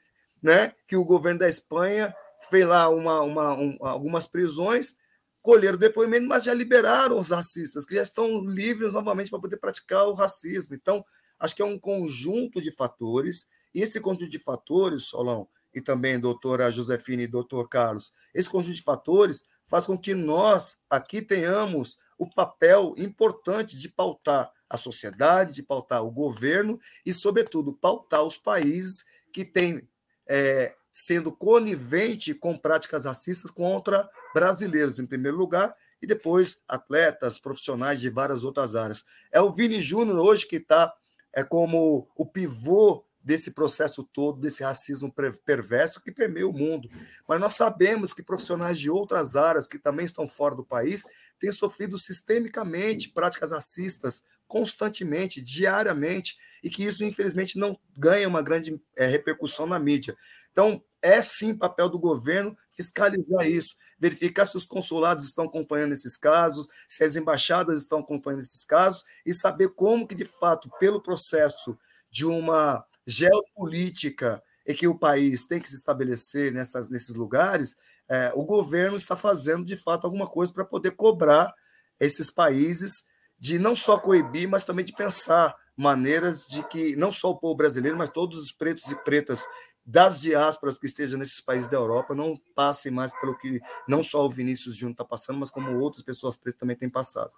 né, 0.41 0.73
que 0.85 0.97
o 0.97 1.05
governo 1.05 1.39
da 1.39 1.47
Espanha 1.47 2.13
fez 2.49 2.67
lá 2.67 2.89
uma, 2.89 3.21
uma, 3.21 3.53
um, 3.53 3.77
algumas 3.79 4.27
prisões, 4.27 4.97
colheram 5.41 5.77
depoimento, 5.77 6.27
mas 6.27 6.43
já 6.43 6.53
liberaram 6.53 7.17
os 7.17 7.29
racistas, 7.29 7.85
que 7.85 7.95
já 7.95 8.01
estão 8.01 8.41
livres 8.41 8.93
novamente 8.93 9.29
para 9.29 9.39
poder 9.39 9.57
praticar 9.57 10.05
o 10.07 10.13
racismo. 10.13 10.75
Então, 10.75 11.03
acho 11.39 11.55
que 11.55 11.61
é 11.61 11.65
um 11.65 11.79
conjunto 11.79 12.61
de 12.61 12.71
fatores, 12.71 13.47
e 13.73 13.81
esse 13.81 14.01
conjunto 14.01 14.29
de 14.29 14.39
fatores, 14.39 15.03
Solão, 15.03 15.47
e 15.73 15.81
também 15.81 16.19
doutora 16.19 16.71
Josefine 16.71 17.23
e 17.23 17.27
doutor 17.27 17.67
Carlos, 17.67 18.11
esse 18.33 18.49
conjunto 18.49 18.75
de 18.75 18.83
fatores 18.83 19.43
faz 19.63 19.85
com 19.85 19.97
que 19.97 20.13
nós 20.13 20.77
aqui 20.89 21.21
tenhamos 21.21 21.97
o 22.17 22.29
papel 22.29 22.93
importante 22.97 23.77
de 23.77 23.89
pautar 23.89 24.51
a 24.69 24.77
sociedade, 24.77 25.53
de 25.53 25.63
pautar 25.63 26.03
o 26.03 26.11
governo 26.11 26.79
e, 27.05 27.13
sobretudo, 27.13 27.73
pautar 27.73 28.23
os 28.23 28.37
países 28.37 29.05
que 29.31 29.45
têm 29.45 29.87
é, 30.27 30.75
sendo 30.91 31.31
conivente 31.31 32.33
com 32.33 32.57
práticas 32.57 33.05
racistas 33.05 33.51
contra 33.51 34.09
brasileiros, 34.33 34.99
em 34.99 35.05
primeiro 35.05 35.37
lugar, 35.37 35.75
e 36.01 36.07
depois 36.07 36.61
atletas, 36.67 37.39
profissionais 37.39 37.99
de 38.01 38.09
várias 38.09 38.43
outras 38.43 38.75
áreas. 38.75 39.05
É 39.31 39.39
o 39.41 39.51
Vini 39.51 39.81
Júnior 39.81 40.19
hoje 40.19 40.45
que 40.45 40.57
está 40.57 40.93
é, 41.33 41.43
como 41.43 42.07
o 42.15 42.25
pivô 42.25 43.03
desse 43.23 43.51
processo 43.51 44.03
todo, 44.03 44.39
desse 44.39 44.63
racismo 44.63 45.13
perverso 45.45 46.01
que 46.01 46.11
permeia 46.11 46.47
o 46.47 46.53
mundo. 46.53 46.89
Mas 47.27 47.39
nós 47.39 47.53
sabemos 47.53 48.13
que 48.13 48.21
profissionais 48.21 48.77
de 48.77 48.89
outras 48.89 49.35
áreas 49.35 49.67
que 49.67 49.79
também 49.79 50.05
estão 50.05 50.27
fora 50.27 50.55
do 50.55 50.65
país 50.65 51.03
têm 51.39 51.51
sofrido 51.51 51.97
sistemicamente 51.97 53.09
práticas 53.09 53.51
racistas, 53.51 54.21
constantemente, 54.47 55.41
diariamente, 55.41 56.37
e 56.61 56.69
que 56.69 56.83
isso, 56.83 57.03
infelizmente, 57.03 57.57
não 57.57 57.77
ganha 57.95 58.27
uma 58.27 58.41
grande 58.41 58.79
é, 58.95 59.05
repercussão 59.05 59.65
na 59.65 59.79
mídia. 59.79 60.15
Então, 60.51 60.83
é 61.01 61.21
sim 61.21 61.57
papel 61.57 61.89
do 61.89 61.99
governo 61.99 62.55
fiscalizar 62.69 63.47
isso, 63.47 63.75
verificar 63.99 64.45
se 64.45 64.55
os 64.55 64.65
consulados 64.65 65.25
estão 65.25 65.45
acompanhando 65.45 65.93
esses 65.93 66.15
casos, 66.15 66.67
se 66.87 67.03
as 67.03 67.15
embaixadas 67.15 67.81
estão 67.81 67.99
acompanhando 67.99 68.41
esses 68.41 68.63
casos, 68.63 69.03
e 69.25 69.33
saber 69.33 69.69
como 69.69 70.07
que, 70.07 70.15
de 70.15 70.25
fato, 70.25 70.69
pelo 70.79 71.01
processo 71.01 71.77
de 72.09 72.25
uma 72.25 72.85
geopolítica 73.05 74.41
em 74.65 74.73
que 74.73 74.87
o 74.87 74.97
país 74.97 75.45
tem 75.45 75.59
que 75.59 75.67
se 75.67 75.75
estabelecer 75.75 76.51
nessas, 76.51 76.89
nesses 76.89 77.15
lugares, 77.15 77.75
é, 78.09 78.31
o 78.35 78.43
governo 78.43 78.95
está 78.95 79.15
fazendo 79.15 79.65
de 79.65 79.75
fato 79.75 80.05
alguma 80.05 80.27
coisa 80.27 80.53
para 80.53 80.65
poder 80.65 80.91
cobrar 80.91 81.53
esses 81.99 82.31
países 82.31 83.03
de 83.39 83.59
não 83.59 83.75
só 83.75 83.97
coibir, 83.97 84.47
mas 84.47 84.63
também 84.63 84.85
de 84.85 84.93
pensar 84.93 85.55
maneiras 85.75 86.45
de 86.47 86.63
que 86.67 86.95
não 86.95 87.11
só 87.11 87.31
o 87.31 87.37
povo 87.37 87.55
brasileiro, 87.55 87.97
mas 87.97 88.09
todos 88.09 88.41
os 88.41 88.51
pretos 88.51 88.89
e 88.91 89.03
pretas 89.03 89.45
das 89.85 90.21
diásporas 90.21 90.79
que 90.79 90.85
estejam 90.85 91.19
nesses 91.19 91.41
países 91.41 91.67
da 91.67 91.75
Europa 91.75 92.15
não 92.15 92.39
passem 92.55 92.91
mais 92.91 93.11
pelo 93.19 93.37
que 93.37 93.59
não 93.87 94.01
só 94.01 94.25
o 94.25 94.29
Vinícius 94.29 94.75
Júnior 94.75 94.93
está 94.93 95.03
passando, 95.03 95.39
mas 95.39 95.51
como 95.51 95.77
outras 95.79 96.03
pessoas 96.03 96.37
pretas 96.37 96.59
também 96.59 96.75
têm 96.75 96.89
passado. 96.89 97.31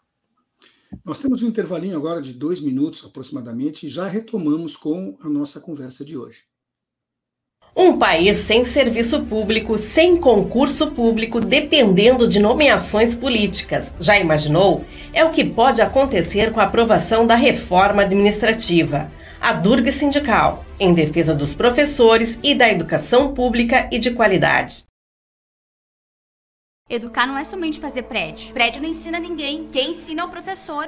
Nós 1.05 1.19
temos 1.19 1.43
um 1.43 1.47
intervalinho 1.47 1.97
agora 1.97 2.21
de 2.21 2.33
dois 2.33 2.59
minutos 2.59 3.03
aproximadamente 3.05 3.85
e 3.85 3.89
já 3.89 4.07
retomamos 4.07 4.75
com 4.75 5.17
a 5.21 5.29
nossa 5.29 5.59
conversa 5.59 6.03
de 6.03 6.17
hoje. 6.17 6.43
Um 7.77 7.97
país 7.97 8.37
sem 8.37 8.63
serviço 8.63 9.23
público, 9.23 9.77
sem 9.77 10.15
concurso 10.15 10.91
público, 10.91 11.41
dependendo 11.41 12.25
de 12.25 12.39
nomeações 12.39 13.13
políticas. 13.13 13.93
Já 13.99 14.17
imaginou? 14.17 14.85
É 15.11 15.25
o 15.25 15.29
que 15.29 15.43
pode 15.43 15.81
acontecer 15.81 16.53
com 16.53 16.61
a 16.61 16.63
aprovação 16.63 17.27
da 17.27 17.35
reforma 17.35 18.03
administrativa. 18.03 19.11
A 19.41 19.51
Durga 19.51 19.91
Sindical, 19.91 20.65
em 20.79 20.93
defesa 20.93 21.35
dos 21.35 21.53
professores 21.53 22.39
e 22.41 22.55
da 22.55 22.71
educação 22.71 23.33
pública 23.33 23.87
e 23.91 23.99
de 23.99 24.11
qualidade. 24.11 24.85
Educar 26.87 27.25
não 27.25 27.35
é 27.35 27.43
somente 27.43 27.79
fazer 27.79 28.03
prédio. 28.03 28.53
Prédio 28.53 28.79
não 28.79 28.87
ensina 28.87 29.17
ninguém. 29.17 29.67
Quem 29.71 29.89
ensina 29.89 30.21
é 30.21 30.25
o 30.25 30.29
professor. 30.29 30.87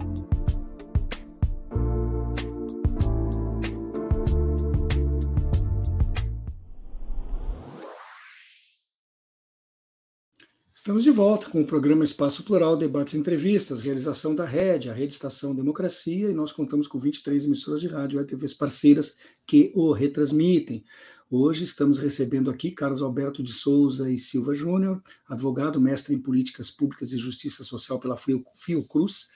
Estamos 10.81 11.03
de 11.03 11.11
volta 11.11 11.47
com 11.47 11.61
o 11.61 11.65
programa 11.65 12.03
Espaço 12.03 12.43
Plural, 12.43 12.75
debates 12.75 13.13
e 13.13 13.17
entrevistas, 13.19 13.81
realização 13.81 14.33
da 14.33 14.45
Rede, 14.45 14.89
a 14.89 14.93
Rede 14.93 15.13
Estação 15.13 15.53
Democracia, 15.53 16.31
e 16.31 16.33
nós 16.33 16.51
contamos 16.51 16.87
com 16.87 16.97
23 16.97 17.45
emissoras 17.45 17.81
de 17.81 17.87
rádio 17.87 18.19
e 18.19 18.25
TVs 18.25 18.55
parceiras 18.55 19.15
que 19.45 19.71
o 19.75 19.91
retransmitem. 19.91 20.83
Hoje 21.29 21.65
estamos 21.65 21.99
recebendo 21.99 22.49
aqui 22.49 22.71
Carlos 22.71 23.03
Alberto 23.03 23.43
de 23.43 23.53
Souza 23.53 24.09
e 24.09 24.17
Silva 24.17 24.55
Júnior, 24.55 25.03
advogado, 25.29 25.79
mestre 25.79 26.15
em 26.15 26.19
políticas 26.19 26.71
públicas 26.71 27.13
e 27.13 27.17
justiça 27.19 27.63
social 27.63 27.99
pela 27.99 28.15
Fiocruz, 28.55 29.27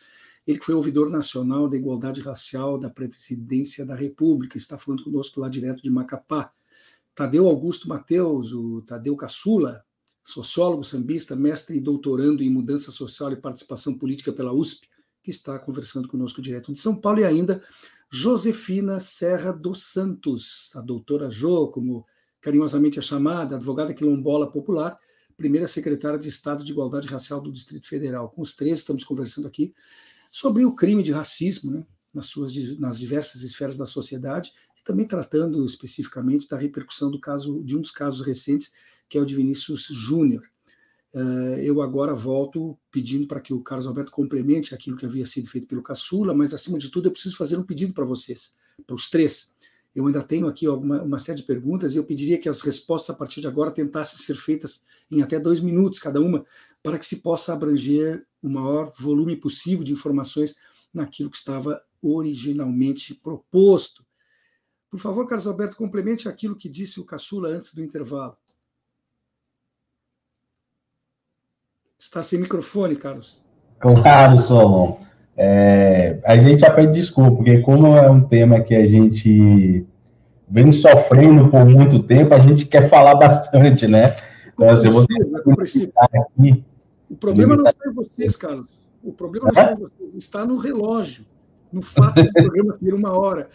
ele 0.48 0.58
que 0.58 0.66
foi 0.66 0.74
ouvidor 0.74 1.12
nacional 1.12 1.70
da 1.70 1.78
igualdade 1.78 2.22
racial 2.22 2.80
da 2.80 2.89
Presidência 2.89 3.86
da 3.86 3.93
República, 3.93 4.58
está 4.58 4.80
falando 4.80 5.04
conosco 5.04 5.39
lá 5.39 5.48
direto 5.48 5.84
de 5.84 5.91
Macapá. 5.91 6.52
Tadeu 7.14 7.48
Augusto 7.48 7.88
Mateus, 7.88 8.52
o 8.52 8.82
Tadeu 8.82 9.16
Caçula, 9.16 9.84
sociólogo 10.26 10.84
sambista, 10.84 11.36
mestre 11.36 11.78
e 11.78 11.80
doutorando 11.80 12.41
em 12.41 12.49
mudança 12.49 12.91
social 12.91 13.32
e 13.32 13.36
participação 13.36 13.95
política 13.95 14.34
pela 14.34 14.51
USP, 14.51 14.89
que 15.23 15.30
está 15.30 15.57
conversando 15.59 16.07
conosco 16.07 16.41
direto 16.41 16.73
de 16.73 16.80
São 16.80 16.95
Paulo, 16.95 17.19
e 17.19 17.23
ainda 17.23 17.61
Josefina 18.09 18.99
Serra 18.99 19.51
dos 19.51 19.84
Santos, 19.84 20.71
a 20.76 20.82
doutora 20.82 21.30
Jo, 21.30 21.67
como 21.67 22.03
carinhosamente 22.41 22.97
é 22.97 23.01
chamada, 23.01 23.55
advogada 23.55 23.93
quilombola 23.93 24.49
popular, 24.49 24.97
primeira 25.38 25.67
secretária 25.67 26.17
de 26.17 26.28
Estado 26.28 26.63
de 26.63 26.71
Igualdade 26.71 27.07
Racial 27.07 27.39
do 27.39 27.51
Distrito 27.51 27.88
Federal. 27.88 28.30
Com 28.30 28.41
os 28.41 28.55
três 28.55 28.80
estamos 28.80 29.03
conversando 29.03 29.47
aqui 29.47 29.73
sobre 30.32 30.65
o 30.65 30.73
crime 30.73 31.03
de 31.03 31.11
racismo, 31.11 31.71
né, 31.71 31.86
nas 32.16 32.28
suas 32.28 32.55
nas 32.80 32.97
diversas 32.97 33.43
esferas 33.43 33.78
da 33.78 33.86
sociedade, 33.86 34.53
e 34.80 34.84
também 34.84 35.05
tratando 35.05 35.63
especificamente 35.66 36.47
da 36.47 36.57
repercussão 36.57 37.11
do 37.11 37.20
caso 37.20 37.61
de 37.63 37.78
um 37.78 37.82
dos 37.82 37.91
casos 37.91 38.26
recentes 38.26 38.72
que 39.07 39.18
é 39.18 39.22
o 39.22 39.26
de 39.26 39.36
Vinícius 39.36 39.86
Júnior. 39.86 40.41
Uh, 41.13 41.59
eu 41.61 41.82
agora 41.82 42.13
volto 42.13 42.78
pedindo 42.91 43.28
para 43.28 43.39
que 43.39 43.53
o 43.53 43.61
Carlos 43.61 43.88
Alberto 43.88 44.11
complemente 44.11 44.76
aquilo 44.76 44.97
que 44.97 45.05
havia 45.05 45.26
sido 45.26 45.47
feito 45.47 45.68
pelo 45.68 45.82
Caçula, 45.82 46.34
mas 46.34 46.53
acima 46.53 46.78
de 46.78 46.89
tudo 46.89 47.07
eu 47.07 47.11
preciso 47.11 47.38
fazer 47.38 47.57
um 47.57 47.63
pedido 47.63 47.93
para 47.93 48.03
vocês, 48.03 48.57
para 48.86 48.95
os 48.95 49.09
três. 49.09 49.53
Eu 49.95 50.05
ainda 50.05 50.22
tenho 50.22 50.45
aqui 50.45 50.66
alguma, 50.66 51.01
uma 51.01 51.18
série 51.18 51.38
de 51.38 51.45
perguntas 51.45 51.95
e 51.95 51.97
eu 51.97 52.03
pediria 52.03 52.38
que 52.38 52.49
as 52.49 52.59
respostas 52.59 53.16
a 53.16 53.18
partir 53.18 53.39
de 53.39 53.47
agora 53.47 53.72
tentassem 53.72 54.20
ser 54.20 54.36
feitas 54.36 54.84
em 55.09 55.22
até 55.22 55.39
dois 55.39 55.61
minutos 55.61 55.99
cada 55.99 56.20
uma, 56.20 56.45
para 56.84 56.99
que 56.99 57.05
se 57.05 57.18
possa 57.18 57.53
abranger 57.53 58.26
o 58.43 58.49
maior 58.49 58.91
volume 58.99 59.38
possível 59.38 59.86
de 59.86 59.93
informações 59.93 60.53
naquilo 60.93 61.30
que 61.30 61.38
estava 61.38 61.82
originalmente 62.14 63.14
proposto. 63.16 64.06
Por 64.89 64.99
favor, 64.99 65.28
Carlos 65.28 65.47
Alberto, 65.47 65.76
complemente 65.76 66.30
aquilo 66.30 66.56
que 66.56 66.70
disse 66.70 66.99
o 66.99 67.06
Caçula 67.06 67.49
antes 67.49 67.74
do 67.74 67.84
intervalo. 67.84 68.38
Está 71.97 72.22
sem 72.22 72.39
microfone, 72.39 72.95
Carlos. 72.95 73.43
Claro, 73.80 74.38
Solon. 74.38 74.97
É, 75.38 76.22
a 76.26 76.38
gente 76.38 76.62
já 76.62 76.72
pede 76.72 76.93
desculpa, 76.93 77.38
porque 77.38 77.60
como 77.62 77.88
é 77.88 78.10
um 78.10 78.22
tema 78.22 78.62
que 78.62 78.74
a 78.74 78.86
gente 78.86 79.86
vem 80.47 80.72
sofrendo 80.72 81.49
por 81.49 81.66
muito 81.66 82.01
tempo, 82.03 82.34
a 82.34 82.39
gente 82.39 82.66
quer 82.66 82.88
falar 82.88 83.16
bastante, 83.16 83.88
né? 83.88 84.16
Então, 84.53 84.70
assim, 84.70 84.88
precisa, 85.56 85.91
aqui, 85.97 86.64
o 87.10 87.16
problema 87.16 87.56
não 87.56 87.66
está 87.66 87.89
em 87.89 87.93
vocês, 87.93 88.36
Carlos. 88.36 88.78
O 89.03 89.12
problema 89.12 89.45
não 89.45 89.51
está 89.51 89.74
em 89.74 89.76
vocês, 89.76 90.14
está 90.16 90.45
no 90.45 90.58
relógio, 90.58 91.26
no 91.76 91.82
fato 91.82 92.23
do 92.23 92.34
programa 92.34 92.78
ter 92.82 92.93
uma 92.93 93.11
hora 93.11 93.49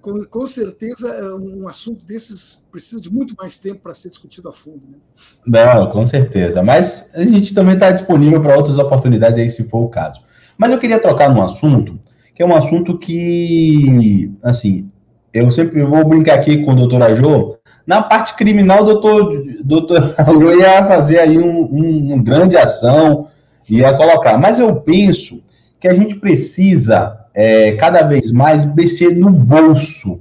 com, 0.00 0.24
com 0.24 0.46
certeza 0.46 1.08
é 1.08 1.34
um 1.34 1.68
assunto 1.68 2.04
desses 2.04 2.64
precisa 2.72 3.00
de 3.00 3.12
muito 3.12 3.34
mais 3.38 3.56
tempo 3.56 3.80
para 3.82 3.94
ser 3.94 4.08
discutido 4.08 4.48
a 4.48 4.52
fundo. 4.52 4.84
Né? 4.88 4.98
Não, 5.46 5.88
com 5.90 6.04
certeza. 6.06 6.62
Mas 6.62 7.08
a 7.14 7.24
gente 7.24 7.54
também 7.54 7.74
está 7.74 7.92
disponível 7.92 8.42
para 8.42 8.56
outras 8.56 8.78
oportunidades 8.78 9.38
aí, 9.38 9.48
se 9.48 9.68
for 9.68 9.84
o 9.84 9.88
caso. 9.88 10.20
Mas 10.58 10.72
eu 10.72 10.78
queria 10.78 10.98
tocar 10.98 11.32
num 11.32 11.42
assunto 11.42 11.98
que 12.34 12.42
é 12.42 12.46
um 12.46 12.54
assunto 12.54 12.98
que, 12.98 14.30
assim, 14.42 14.90
eu 15.32 15.48
sempre 15.50 15.82
vou 15.84 16.06
brincar 16.06 16.34
aqui 16.34 16.64
com 16.64 16.72
o 16.72 16.76
doutor 16.76 17.02
Ajô. 17.02 17.56
Na 17.86 18.02
parte 18.02 18.34
criminal, 18.34 18.82
o 18.82 18.84
doutor, 18.84 19.42
doutor 19.64 20.14
Ajô 20.18 20.52
ia 20.52 20.84
fazer 20.84 21.18
aí 21.18 21.38
um, 21.38 22.14
um 22.14 22.22
grande 22.22 22.56
ação, 22.56 23.28
ia 23.70 23.96
colocar. 23.96 24.36
Mas 24.36 24.58
eu 24.58 24.74
penso 24.76 25.42
que 25.80 25.88
a 25.88 25.94
gente 25.94 26.16
precisa 26.16 27.25
é, 27.36 27.72
cada 27.72 28.00
vez 28.00 28.32
mais 28.32 28.64
descer 28.64 29.14
no 29.14 29.30
bolso 29.30 30.18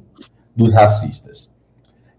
dos 0.53 0.74
racistas. 0.74 1.55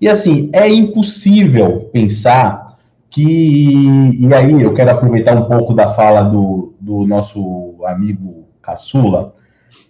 E 0.01 0.09
assim, 0.09 0.49
é 0.55 0.67
impossível 0.67 1.91
pensar 1.93 2.79
que. 3.11 4.17
E 4.19 4.35
aí 4.35 4.63
eu 4.63 4.73
quero 4.73 4.91
aproveitar 4.91 5.37
um 5.37 5.45
pouco 5.45 5.75
da 5.75 5.91
fala 5.91 6.23
do, 6.23 6.75
do 6.81 7.07
nosso 7.07 7.77
amigo 7.85 8.47
Caçula, 8.63 9.35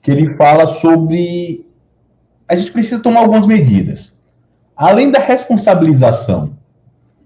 que 0.03 0.11
ele 0.11 0.35
fala 0.35 0.67
sobre. 0.67 1.65
A 2.49 2.57
gente 2.57 2.73
precisa 2.73 3.01
tomar 3.01 3.21
algumas 3.21 3.47
medidas. 3.47 4.17
Além 4.77 5.11
da 5.11 5.21
responsabilização, 5.21 6.51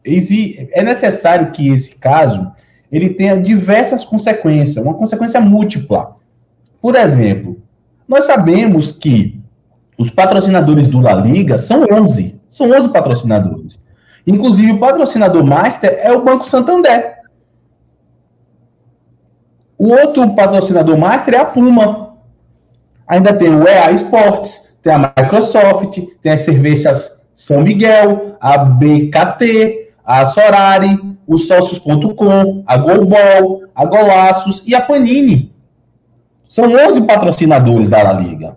é 0.04 0.82
necessário 0.82 1.50
que 1.50 1.68
esse 1.68 1.96
caso 1.96 2.52
ele 2.92 3.10
tenha 3.10 3.40
diversas 3.40 4.04
consequências, 4.04 4.84
uma 4.84 4.94
consequência 4.94 5.40
múltipla. 5.40 6.16
Por 6.80 6.94
exemplo, 6.94 7.60
nós 8.10 8.24
sabemos 8.24 8.90
que 8.90 9.40
os 9.96 10.10
patrocinadores 10.10 10.88
do 10.88 10.98
La 10.98 11.14
Liga 11.14 11.56
são 11.56 11.84
11. 11.88 12.40
São 12.50 12.68
11 12.68 12.88
patrocinadores. 12.88 13.78
Inclusive, 14.26 14.72
o 14.72 14.80
patrocinador 14.80 15.44
master 15.44 15.96
é 16.02 16.10
o 16.10 16.20
Banco 16.20 16.44
Santander. 16.44 17.18
O 19.78 19.90
outro 19.90 20.28
patrocinador 20.34 20.98
master 20.98 21.34
é 21.34 21.38
a 21.38 21.44
Puma. 21.44 22.16
Ainda 23.06 23.32
tem 23.32 23.54
o 23.54 23.68
EA 23.68 23.92
Sports, 23.92 24.76
tem 24.82 24.92
a 24.92 25.14
Microsoft, 25.16 26.00
tem 26.20 26.32
as 26.32 26.40
cervejas 26.40 27.22
São 27.32 27.60
Miguel, 27.60 28.36
a 28.40 28.58
BKT, 28.58 29.92
a 30.04 30.26
Sorari, 30.26 30.98
os 31.28 31.46
sócios.com, 31.46 32.64
a 32.66 32.76
Golbol, 32.76 33.62
a 33.72 33.84
Golaços 33.84 34.64
e 34.66 34.74
a 34.74 34.80
Panini. 34.80 35.59
São 36.50 36.64
11 36.64 37.02
patrocinadores 37.02 37.88
da 37.88 38.02
La 38.02 38.12
Liga. 38.12 38.56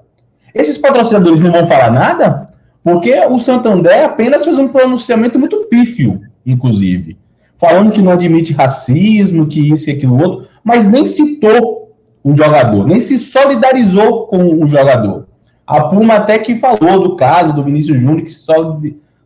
Esses 0.51 0.79
patrocinadores 0.79 1.41
não 1.41 1.51
vão 1.51 1.67
falar 1.67 1.91
nada? 1.91 2.49
Porque 2.83 3.13
o 3.29 3.37
Santander 3.37 4.03
apenas 4.03 4.43
fez 4.43 4.57
um 4.57 4.67
pronunciamento 4.67 5.37
muito 5.37 5.65
pífio, 5.65 6.19
inclusive, 6.43 7.15
falando 7.55 7.91
que 7.91 8.01
não 8.01 8.11
admite 8.11 8.51
racismo, 8.51 9.45
que 9.45 9.71
isso 9.71 9.91
e 9.91 9.93
aquilo 9.93 10.19
outro, 10.19 10.47
mas 10.63 10.87
nem 10.87 11.05
citou 11.05 11.95
o 12.23 12.35
jogador, 12.35 12.87
nem 12.87 12.99
se 12.99 13.19
solidarizou 13.19 14.25
com 14.25 14.43
o 14.63 14.67
jogador. 14.67 15.27
A 15.65 15.83
Puma 15.83 16.15
até 16.15 16.39
que 16.39 16.55
falou 16.55 16.99
do 16.99 17.15
caso 17.15 17.53
do 17.53 17.63
Vinícius 17.63 18.01
Júnior, 18.01 18.23
que 18.23 18.31
se 18.31 18.43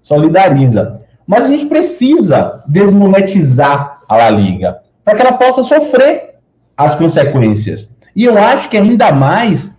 solidariza. 0.04 1.02
Mas 1.26 1.46
a 1.46 1.48
gente 1.48 1.68
precisa 1.68 2.62
desmonetizar 2.68 4.02
a 4.10 4.18
La 4.18 4.30
Liga 4.30 4.80
para 5.06 5.16
que 5.16 5.22
ela 5.22 5.38
possa 5.38 5.64
sofrer 5.64 6.36
as 6.76 6.96
consequências. 6.96 7.97
E 8.18 8.26
eu 8.26 8.36
acho 8.36 8.68
que 8.68 8.76
ainda 8.76 9.12
mais 9.12 9.78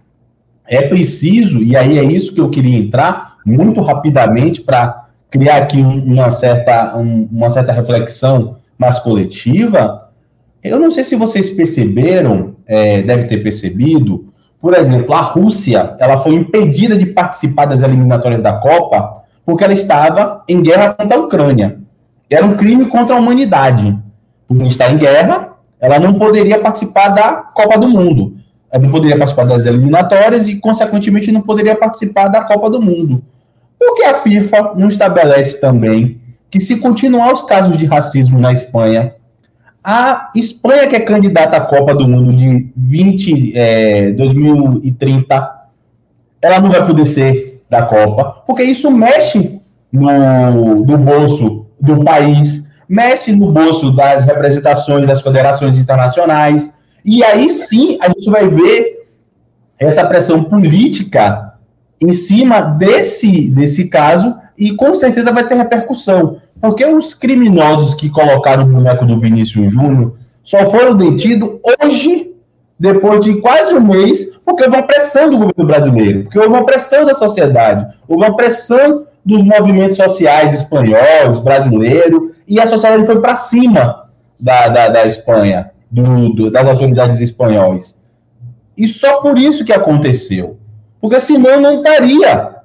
é 0.64 0.82
preciso, 0.82 1.61
e 1.61 1.76
aí 1.76 1.99
é 1.99 2.05
isso 2.05 2.32
que 2.32 2.41
eu 2.41 2.49
queria 2.49 2.78
entrar 2.78 3.39
muito 3.45 3.80
rapidamente 3.80 4.61
para 4.61 5.09
criar 5.28 5.57
aqui 5.57 5.78
uma 5.78 6.30
certa, 6.30 6.95
uma 6.95 7.51
certa 7.51 7.72
reflexão 7.72 8.55
mais 8.78 9.01
coletiva, 9.01 10.09
eu 10.62 10.78
não 10.78 10.89
sei 10.89 11.03
se 11.03 11.16
vocês 11.16 11.51
perceberam, 11.51 12.55
é, 12.64 13.03
deve 13.03 13.24
ter 13.24 13.39
percebido, 13.39 14.32
por 14.61 14.72
exemplo, 14.72 15.14
a 15.14 15.20
Rússia, 15.20 15.97
ela 15.99 16.18
foi 16.18 16.34
impedida 16.34 16.97
de 16.97 17.07
participar 17.07 17.66
das 17.66 17.82
eliminatórias 17.82 18.41
da 18.41 18.53
Copa 18.53 19.24
porque 19.45 19.64
ela 19.64 19.72
estava 19.72 20.45
em 20.49 20.62
guerra 20.62 20.95
contra 20.95 21.16
a 21.16 21.20
Ucrânia. 21.20 21.78
Era 22.30 22.47
um 22.47 22.55
crime 22.55 22.86
contra 22.86 23.16
a 23.16 23.18
humanidade. 23.18 23.99
Por 24.47 24.62
estar 24.62 24.93
em 24.93 24.99
guerra, 24.99 25.55
ela 25.81 25.99
não 25.99 26.14
poderia 26.14 26.59
participar 26.59 27.09
da 27.09 27.35
Copa 27.37 27.79
do 27.79 27.89
Mundo. 27.89 28.37
Ela 28.70 28.83
não 28.83 28.91
poderia 28.91 29.16
participar 29.16 29.45
das 29.45 29.64
eliminatórias 29.64 30.47
e, 30.47 30.57
consequentemente, 30.57 31.33
não 31.33 31.41
poderia 31.41 31.74
participar 31.74 32.29
da 32.29 32.43
Copa 32.43 32.68
do 32.68 32.81
Mundo. 32.81 33.22
Porque 33.79 34.03
a 34.03 34.14
FIFA 34.14 34.74
não 34.76 34.89
estabelece 34.89 35.61
também 35.61 36.20
que, 36.51 36.61
se 36.61 36.76
continuar 36.76 37.33
os 37.33 37.43
casos 37.43 37.76
de 37.76 37.87
racismo 37.87 38.39
na 38.39 38.53
Espanha, 38.53 39.14
a 39.83 40.31
Espanha, 40.35 40.87
que 40.89 40.97
é 40.97 41.01
candidata 41.01 41.57
à 41.57 41.61
Copa 41.61 41.95
do 41.95 42.07
Mundo 42.07 42.37
de 42.37 42.70
20, 42.76 43.57
é, 43.57 44.11
2030, 44.12 45.59
ela 46.43 46.61
não 46.61 46.70
vai 46.70 46.85
poder 46.85 47.07
ser 47.07 47.62
da 47.70 47.83
Copa, 47.83 48.43
porque 48.47 48.62
isso 48.62 48.91
mexe 48.91 49.61
no, 49.93 50.85
no 50.85 50.99
bolso 50.99 51.66
do 51.81 52.05
país, 52.05 52.68
mexe 52.89 53.32
no 53.32 53.53
bolso 53.53 53.91
das 53.95 54.24
representações 54.24 55.07
das 55.07 55.20
federações 55.20 55.76
internacionais, 55.78 56.74
e 57.05 57.22
aí 57.22 57.51
sim 57.51 57.99
a 58.01 58.09
gente 58.09 58.30
vai 58.30 58.49
ver 58.49 59.07
essa 59.78 60.05
pressão 60.07 60.43
política 60.43 61.55
em 62.01 62.12
cima 62.12 62.61
desse, 62.61 63.51
desse 63.51 63.89
caso, 63.89 64.36
e 64.57 64.72
com 64.74 64.95
certeza 64.95 65.32
vai 65.32 65.47
ter 65.47 65.55
repercussão. 65.55 66.39
Porque 66.61 66.84
os 66.84 67.14
criminosos 67.14 67.95
que 67.95 68.11
colocaram 68.11 68.64
o 68.64 68.66
boneco 68.66 69.05
do 69.05 69.20
Vinícius 69.20 69.72
Júnior 69.72 70.16
só 70.43 70.66
foram 70.66 70.97
detidos 70.97 71.51
hoje, 71.82 72.32
depois 72.78 73.24
de 73.24 73.41
quase 73.41 73.74
um 73.74 73.80
mês, 73.80 74.34
porque 74.45 74.64
houve 74.64 74.76
uma 74.76 74.86
pressão 74.86 75.30
do 75.30 75.39
governo 75.39 75.66
brasileiro, 75.66 76.22
porque 76.22 76.39
houve 76.39 76.51
uma 76.51 76.64
pressão 76.64 77.05
da 77.05 77.14
sociedade, 77.14 77.86
houve 78.09 78.24
uma 78.24 78.36
pressão 78.36 79.05
dos 79.25 79.43
movimentos 79.45 79.97
sociais 79.97 80.55
espanhóis, 80.55 81.39
brasileiros, 81.41 82.37
e 82.47 82.59
a 82.61 82.66
sociedade 82.66 83.05
foi 83.05 83.21
para 83.21 83.37
cima 83.37 84.09
da, 84.39 84.69
da, 84.69 84.89
da 84.89 85.07
Espanha, 85.07 85.71
do, 85.91 86.33
do, 86.33 86.51
das 86.51 86.66
autoridades 86.66 87.21
espanhóis. 87.21 88.01
E 88.77 88.87
só 88.87 89.21
por 89.21 89.37
isso 89.37 89.64
que 89.64 89.73
aconteceu. 89.73 90.57
Porque 91.01 91.19
senão 91.21 91.61
não 91.61 91.79
estaria. 91.79 92.57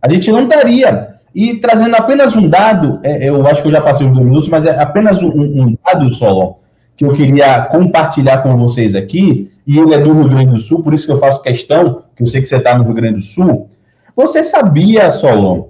A 0.00 0.08
gente 0.08 0.30
não 0.30 0.42
estaria. 0.42 1.16
E 1.34 1.54
trazendo 1.54 1.94
apenas 1.96 2.36
um 2.36 2.48
dado, 2.48 3.00
é, 3.02 3.28
eu 3.28 3.46
acho 3.46 3.62
que 3.62 3.68
eu 3.68 3.72
já 3.72 3.80
passei 3.80 4.06
uns 4.06 4.18
minutos, 4.18 4.48
mas 4.48 4.64
é 4.64 4.78
apenas 4.78 5.22
um, 5.22 5.28
um 5.28 5.76
dado, 5.84 6.10
Solon, 6.12 6.54
que 6.96 7.04
eu 7.04 7.12
queria 7.12 7.62
compartilhar 7.62 8.38
com 8.38 8.56
vocês 8.56 8.94
aqui, 8.94 9.50
e 9.66 9.78
ele 9.78 9.92
é 9.92 9.98
do 9.98 10.12
Rio 10.12 10.28
Grande 10.28 10.52
do 10.52 10.58
Sul, 10.58 10.82
por 10.82 10.94
isso 10.94 11.06
que 11.06 11.12
eu 11.12 11.18
faço 11.18 11.42
questão, 11.42 12.04
que 12.14 12.22
eu 12.22 12.26
sei 12.26 12.40
que 12.40 12.48
você 12.48 12.56
está 12.56 12.78
no 12.78 12.84
Rio 12.84 12.94
Grande 12.94 13.16
do 13.16 13.22
Sul. 13.22 13.68
Você 14.14 14.42
sabia, 14.42 15.10
Solon, 15.10 15.64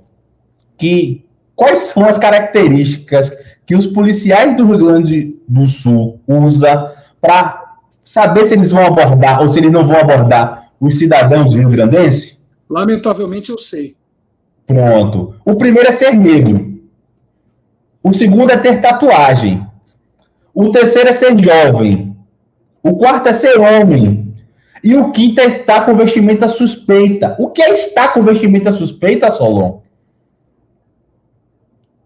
que 0.77 1.25
quais 1.55 1.81
são 1.81 2.05
as 2.05 2.19
características 2.19 3.33
que 3.65 3.75
os 3.75 3.87
policiais 3.87 4.57
do 4.57 4.67
Rio 4.67 4.87
Grande 4.87 5.37
do 5.49 5.67
Sul 5.67 6.21
usam 6.27 6.91
para 7.21 7.77
saber 8.05 8.47
se 8.47 8.55
eles 8.55 8.71
vão 8.71 8.87
abordar 8.87 9.43
ou 9.43 9.51
se 9.51 9.59
eles 9.59 9.73
não 9.73 9.87
vão 9.87 9.99
abordar 9.99 10.71
os 10.81 10.99
cidadãos 10.99 11.55
rio-grandenses? 11.55 12.41
Lamentavelmente 12.69 13.51
eu 13.51 13.59
sei. 13.59 13.97
Pronto. 14.67 15.35
O 15.45 15.55
primeiro 15.55 15.89
é 15.89 15.93
ser 15.93 16.15
negro. 16.15 16.81
O 18.03 18.13
segundo 18.13 18.51
é 18.51 18.57
ter 18.57 18.81
tatuagem. 18.81 19.67
O 20.55 20.71
terceiro 20.71 21.09
é 21.09 21.13
ser 21.13 21.37
jovem. 21.39 22.17
O 22.83 22.97
quarto 22.97 23.29
é 23.29 23.33
ser 23.33 23.59
homem. 23.59 24.33
E 24.83 24.95
o 24.95 25.11
quinto 25.11 25.41
é 25.41 25.47
estar 25.47 25.85
com 25.85 25.97
vestimenta 25.97 26.47
suspeita. 26.47 27.35
O 27.39 27.51
que 27.51 27.61
é 27.61 27.75
estar 27.75 28.13
com 28.13 28.23
vestimenta 28.23 28.71
suspeita, 28.71 29.31
Solon? 29.31 29.81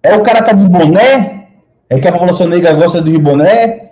É 0.02 0.14
o 0.14 0.22
cara 0.22 0.42
tá 0.42 0.52
de 0.52 0.66
boné? 0.66 1.46
É 1.88 1.98
que 1.98 2.08
a 2.08 2.12
população 2.12 2.46
negra 2.48 2.72
gosta 2.72 3.02
de 3.02 3.16
boné? 3.18 3.90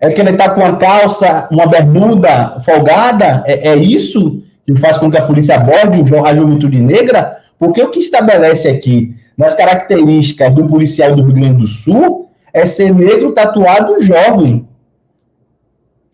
É 0.00 0.10
que 0.10 0.20
ele 0.20 0.34
tá 0.34 0.50
com 0.50 0.60
uma 0.60 0.76
calça, 0.76 1.48
uma 1.50 1.66
bermuda 1.66 2.60
folgada? 2.60 3.42
É, 3.46 3.68
é 3.68 3.76
isso 3.76 4.42
que 4.66 4.76
faz 4.76 4.98
com 4.98 5.10
que 5.10 5.16
a 5.16 5.26
polícia 5.26 5.56
aborde 5.56 6.02
a 6.14 6.36
juventude 6.36 6.78
negra? 6.78 7.36
Porque 7.58 7.82
o 7.82 7.90
que 7.90 8.00
estabelece 8.00 8.68
aqui, 8.68 9.14
nas 9.36 9.54
características 9.54 10.54
do 10.54 10.66
policial 10.66 11.14
do 11.14 11.22
Rio 11.22 11.34
Grande 11.34 11.60
do 11.60 11.66
Sul, 11.66 12.30
é 12.52 12.66
ser 12.66 12.92
negro, 12.92 13.32
tatuado, 13.32 14.02
jovem. 14.02 14.68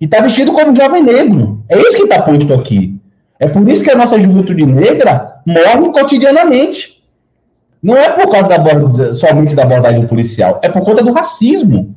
E 0.01 0.05
está 0.05 0.21
vestido 0.21 0.53
como 0.53 0.75
jovem 0.75 1.03
negro. 1.03 1.63
É 1.69 1.79
isso 1.79 1.97
que 1.97 2.03
está 2.05 2.23
posto 2.23 2.53
aqui. 2.53 3.01
É 3.39 3.49
por 3.49 3.69
isso 3.69 3.83
que 3.83 3.91
a 3.91 3.97
nossa 3.97 4.21
juventude 4.21 4.65
negra 4.65 5.41
morre 5.47 5.91
cotidianamente. 5.93 7.02
Não 7.83 7.97
é 7.97 8.11
por 8.11 8.31
causa 8.31 8.57
da, 8.59 9.15
somente 9.15 9.57
da 9.57 9.65
abordagem 9.65 10.07
policial, 10.07 10.61
é 10.63 10.69
por 10.69 10.85
conta 10.85 11.03
do 11.03 11.13
racismo. 11.13 11.95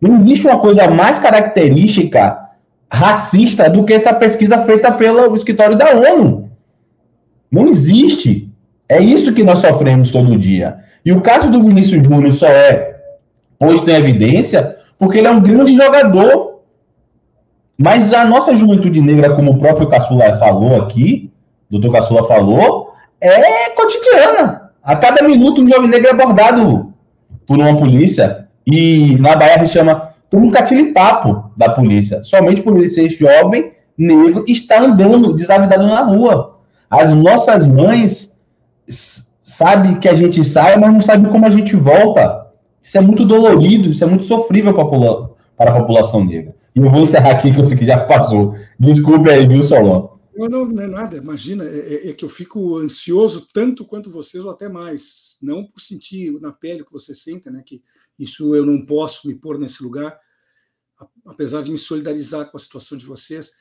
Não 0.00 0.16
existe 0.16 0.46
uma 0.46 0.58
coisa 0.58 0.88
mais 0.88 1.18
característica 1.18 2.48
racista 2.92 3.70
do 3.70 3.84
que 3.84 3.92
essa 3.92 4.12
pesquisa 4.12 4.58
feita 4.64 4.90
pelo 4.90 5.34
escritório 5.36 5.76
da 5.76 5.90
ONU. 5.92 6.50
Não 7.50 7.68
existe. 7.68 8.50
É 8.88 9.00
isso 9.00 9.32
que 9.32 9.44
nós 9.44 9.60
sofremos 9.60 10.10
todo 10.10 10.36
dia. 10.36 10.78
E 11.04 11.12
o 11.12 11.20
caso 11.20 11.48
do 11.50 11.60
Vinícius 11.60 12.02
Júnior 12.02 12.32
só 12.32 12.48
é 12.48 12.96
posto 13.58 13.88
em 13.88 13.94
evidência 13.94 14.76
porque 14.98 15.18
ele 15.18 15.28
é 15.28 15.30
um 15.30 15.40
grande 15.40 15.76
jogador. 15.76 16.60
Mas 17.78 18.12
a 18.12 18.24
nossa 18.24 18.54
juventude 18.54 19.00
negra, 19.00 19.34
como 19.34 19.52
o 19.52 19.58
próprio 19.58 19.88
Caçula 19.88 20.36
falou 20.36 20.82
aqui, 20.82 21.32
o 21.70 21.78
doutor 21.78 21.92
Caçula 21.92 22.26
falou, 22.26 22.92
é 23.20 23.70
cotidiana. 23.70 24.59
A 24.82 24.96
cada 24.96 25.26
minuto 25.26 25.62
um 25.62 25.68
jovem 25.68 25.88
negro 25.88 26.08
é 26.08 26.10
abordado 26.10 26.92
por 27.46 27.58
uma 27.58 27.76
polícia. 27.76 28.48
E 28.66 29.16
na 29.18 29.36
Bahia 29.36 29.64
se 29.64 29.72
chama 29.72 30.10
um 30.32 30.50
catilipapo 30.50 31.50
da 31.56 31.70
polícia. 31.70 32.22
Somente 32.22 32.62
por 32.62 32.76
ele 32.76 32.88
ser 32.88 33.08
jovem, 33.08 33.72
negro, 33.96 34.44
está 34.46 34.80
andando 34.80 35.34
desavidado 35.34 35.86
na 35.86 36.02
rua. 36.02 36.58
As 36.88 37.12
nossas 37.12 37.66
mães 37.66 38.38
sabe 39.40 39.96
que 39.98 40.08
a 40.08 40.14
gente 40.14 40.42
sai, 40.44 40.76
mas 40.78 40.92
não 40.92 41.00
sabe 41.00 41.28
como 41.28 41.46
a 41.46 41.50
gente 41.50 41.76
volta. 41.76 42.46
Isso 42.82 42.96
é 42.96 43.00
muito 43.00 43.24
dolorido, 43.24 43.90
isso 43.90 44.02
é 44.02 44.06
muito 44.06 44.24
sofrível 44.24 44.72
para 44.72 45.70
a 45.70 45.74
população 45.74 46.24
negra. 46.24 46.54
E 46.74 46.80
eu 46.80 46.90
vou 46.90 47.02
encerrar 47.02 47.32
aqui, 47.32 47.52
que 47.52 47.60
eu 47.60 47.66
sei 47.66 47.76
que 47.76 47.84
já 47.84 47.98
passou. 47.98 48.54
Desculpe 48.78 49.28
aí, 49.28 49.46
viu, 49.46 49.62
Solon? 49.62 50.09
Não, 50.40 50.48
não, 50.48 50.64
não 50.66 50.82
é 50.82 50.86
nada. 50.86 51.18
Imagina, 51.18 51.64
é, 51.64 51.78
é, 51.78 52.08
é, 52.08 52.12
que 52.14 52.24
eu 52.24 52.28
fico 52.28 52.78
ansioso 52.78 53.46
tanto 53.52 53.84
quanto 53.84 54.08
vocês, 54.08 54.42
ou 54.42 54.50
até 54.50 54.70
mais. 54.70 55.36
Não 55.42 55.66
por 55.66 55.80
sentir 55.80 56.32
na 56.40 56.50
pele 56.50 56.80
o 56.80 56.84
que 56.86 56.92
você 56.92 57.12
sente, 57.12 57.50
né? 57.50 57.62
Que 57.64 57.82
isso 58.18 58.54
eu 58.54 58.64
não 58.64 58.84
posso 58.86 59.28
me 59.28 59.34
pôr 59.34 59.58
nesse 59.58 59.82
lugar, 59.82 60.18
apesar 61.26 61.62
de 61.62 61.70
me 61.70 61.76
solidarizar 61.76 62.50
com 62.50 62.56
a 62.56 62.60
situação 62.60 62.96
de 62.96 63.04
vocês, 63.04 63.52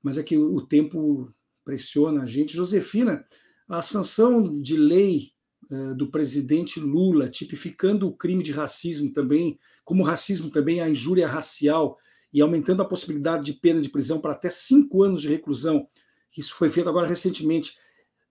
mas 0.00 0.16
é 0.16 0.22
que 0.22 0.38
o 0.38 0.60
tempo 0.60 1.28
pressiona 1.64 2.22
a 2.22 2.26
gente. 2.26 2.54
Josefina, 2.54 3.24
a 3.68 3.82
sanção 3.82 4.60
de 4.62 4.76
lei 4.76 5.32
uh, 5.70 5.94
do 5.96 6.08
presidente 6.08 6.78
Lula, 6.78 7.28
tipificando 7.28 8.06
o 8.06 8.16
crime 8.16 8.44
de 8.44 8.52
racismo 8.52 9.12
também, 9.12 9.58
como 9.84 10.04
racismo 10.04 10.50
também 10.50 10.80
a 10.80 10.88
injúria 10.88 11.26
racial, 11.26 11.98
e 12.32 12.40
aumentando 12.40 12.82
a 12.82 12.88
possibilidade 12.88 13.44
de 13.44 13.54
pena 13.54 13.80
de 13.80 13.88
prisão 13.88 14.20
para 14.20 14.32
até 14.32 14.50
cinco 14.50 15.02
anos 15.02 15.20
de 15.20 15.28
reclusão, 15.28 15.88
isso 16.36 16.54
foi 16.54 16.68
feito 16.68 16.88
agora 16.88 17.06
recentemente, 17.06 17.76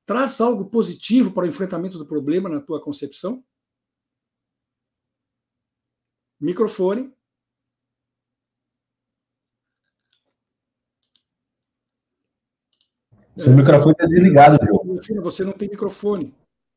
traz 0.05 0.39
algo 0.39 0.65
positivo 0.65 1.31
para 1.31 1.43
o 1.43 1.47
enfrentamento 1.47 1.97
do 1.97 2.05
problema 2.05 2.47
na 2.47 2.61
tua 2.61 2.81
concepção? 2.81 3.43
Microfone. 6.39 7.13
Seu 13.35 13.53
microfone 13.53 13.91
está 13.91 14.05
desligado, 14.05 14.57
João. 14.65 14.99
Você 15.23 15.43
não 15.43 15.53
tem 15.53 15.69
microfone. 15.69 16.33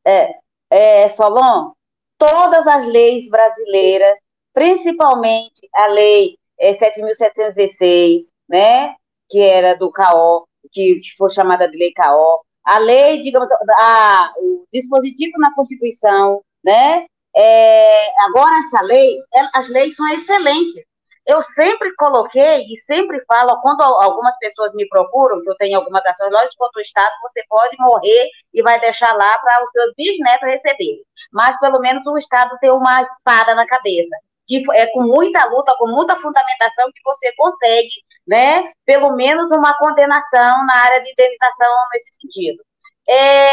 É, 0.07 0.31
é, 0.71 1.09
Solon, 1.09 1.73
todas 2.19 2.67
as 2.67 2.87
leis 2.87 3.29
brasileiras, 3.29 4.15
principalmente 4.53 5.69
a 5.75 5.87
lei 5.87 6.37
é, 6.59 6.73
7.716, 6.75 8.25
né, 8.49 8.95
que 9.29 9.41
era 9.41 9.75
do 9.75 9.91
CAO, 9.91 10.47
que, 10.73 11.01
que 11.01 11.31
chamada 11.31 11.69
de 11.69 11.77
lei 11.77 11.93
CAO, 11.93 12.41
a 12.65 12.79
lei, 12.79 13.21
digamos, 13.23 13.51
a, 13.79 14.33
o 14.39 14.67
dispositivo 14.73 15.39
na 15.39 15.55
Constituição, 15.55 16.43
né, 16.65 17.07
é, 17.37 18.23
agora 18.25 18.59
essa 18.59 18.83
lei, 18.83 19.17
as 19.55 19.69
leis 19.69 19.95
são 19.95 20.09
excelentes, 20.09 20.85
eu 21.27 21.43
sempre 21.43 21.95
coloquei 21.95 22.65
e 22.65 22.81
sempre 22.87 23.23
falo, 23.25 23.61
quando 23.61 23.83
algumas 23.83 24.37
pessoas 24.39 24.75
me 24.75 24.89
procuram, 24.89 25.41
que 25.43 25.51
eu 25.51 25.57
tenho 25.57 25.79
algumas 25.79 26.05
ações, 26.05 26.33
lógico, 26.33 26.57
contra 26.59 26.81
o 26.81 26.83
Estado, 26.83 27.13
você 27.23 27.45
pode 27.49 27.77
morrer 27.79 28.29
e 28.53 28.63
vai 28.63 28.81
deixar 28.81 29.13
lá 29.15 29.39
para 29.39 29.65
os 29.65 29.71
seus 29.71 29.95
bisnetos 29.97 30.49
receberem. 30.49 31.05
mas 31.33 31.57
pelo 31.61 31.79
menos 31.79 32.05
o 32.07 32.19
Estado 32.19 32.59
tem 32.61 32.71
uma 32.71 33.03
espada 33.03 33.55
na 33.55 33.67
cabeça, 33.67 34.17
que 34.51 34.61
é 34.73 34.87
com 34.89 35.03
muita 35.03 35.45
luta, 35.45 35.77
com 35.79 35.87
muita 35.87 36.17
fundamentação 36.17 36.91
que 36.93 37.01
você 37.05 37.33
consegue, 37.37 37.95
né, 38.27 38.73
pelo 38.85 39.15
menos 39.15 39.49
uma 39.57 39.73
condenação 39.79 40.67
na 40.67 40.75
área 40.75 41.01
de 41.01 41.13
indenização 41.13 41.73
nesse 41.93 42.11
sentido. 42.21 42.61
É, 43.09 43.53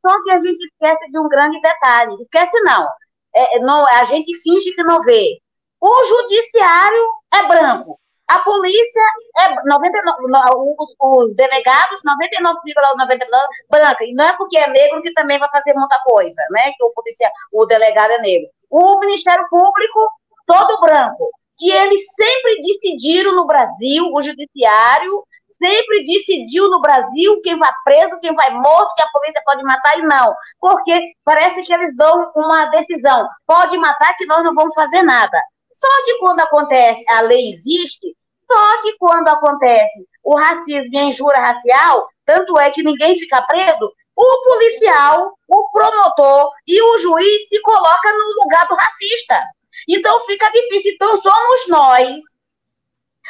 só 0.00 0.22
que 0.22 0.30
a 0.30 0.40
gente 0.40 0.64
esquece 0.66 1.10
de 1.10 1.18
um 1.18 1.28
grande 1.28 1.60
detalhe, 1.60 2.14
esquece 2.22 2.60
não, 2.60 2.88
é, 3.34 3.58
não 3.58 3.84
a 3.88 4.04
gente 4.04 4.32
finge 4.40 4.72
que 4.72 4.84
não 4.84 5.02
vê. 5.02 5.38
O 5.80 6.04
judiciário 6.04 7.08
é 7.34 7.42
branco, 7.48 7.98
a 8.30 8.38
polícia 8.44 9.02
é 9.40 9.54
99, 9.64 10.76
os, 10.78 10.94
os 11.00 11.34
delegados, 11.34 11.98
99,99 12.06 13.26
branca. 13.68 14.04
E 14.04 14.14
não 14.14 14.24
é 14.24 14.36
porque 14.36 14.56
é 14.56 14.68
negro 14.68 15.02
que 15.02 15.12
também 15.14 15.36
vai 15.36 15.48
fazer 15.50 15.74
muita 15.74 15.98
coisa, 16.04 16.40
né? 16.50 16.70
Que 16.76 16.84
o 16.84 16.92
polícia, 16.92 17.28
o 17.52 17.66
delegado 17.66 18.12
é 18.12 18.18
negro. 18.18 18.48
O 18.70 19.00
Ministério 19.00 19.48
Público, 19.50 20.08
todo 20.50 20.80
branco. 20.80 21.30
Que 21.56 21.70
eles 21.70 22.00
sempre 22.18 22.62
decidiram 22.62 23.36
no 23.36 23.46
Brasil, 23.46 24.10
o 24.12 24.22
judiciário 24.22 25.24
sempre 25.62 26.04
decidiu 26.04 26.70
no 26.70 26.80
Brasil 26.80 27.38
quem 27.42 27.58
vai 27.58 27.70
preso, 27.84 28.18
quem 28.20 28.34
vai 28.34 28.50
morto, 28.50 28.94
que 28.96 29.02
a 29.02 29.10
polícia 29.12 29.42
pode 29.44 29.62
matar 29.62 29.98
e 29.98 30.02
não. 30.02 30.34
Porque 30.58 31.12
parece 31.22 31.62
que 31.62 31.72
eles 31.72 31.94
dão 31.96 32.32
uma 32.34 32.64
decisão. 32.66 33.28
Pode 33.46 33.76
matar 33.76 34.16
que 34.16 34.24
nós 34.24 34.42
não 34.42 34.54
vamos 34.54 34.74
fazer 34.74 35.02
nada. 35.02 35.38
Só 35.74 36.04
que 36.04 36.18
quando 36.18 36.40
acontece, 36.40 37.04
a 37.10 37.20
lei 37.20 37.52
existe, 37.52 38.16
só 38.50 38.82
que 38.82 38.96
quando 38.98 39.28
acontece 39.28 40.08
o 40.24 40.34
racismo 40.34 40.90
e 40.92 40.98
a 40.98 41.04
injúria 41.04 41.40
racial, 41.40 42.08
tanto 42.24 42.58
é 42.58 42.70
que 42.70 42.82
ninguém 42.82 43.14
fica 43.16 43.42
preso, 43.42 43.92
o 44.16 44.44
policial, 44.44 45.32
o 45.48 45.70
promotor 45.70 46.50
e 46.66 46.82
o 46.82 46.98
juiz 46.98 47.48
se 47.48 47.60
coloca 47.60 48.12
no 48.12 48.42
lugar 48.42 48.66
do 48.66 48.74
racista. 48.74 49.40
Então 49.88 50.20
fica 50.22 50.50
difícil. 50.50 50.92
Então 50.94 51.20
somos 51.20 51.68
nós, 51.68 52.20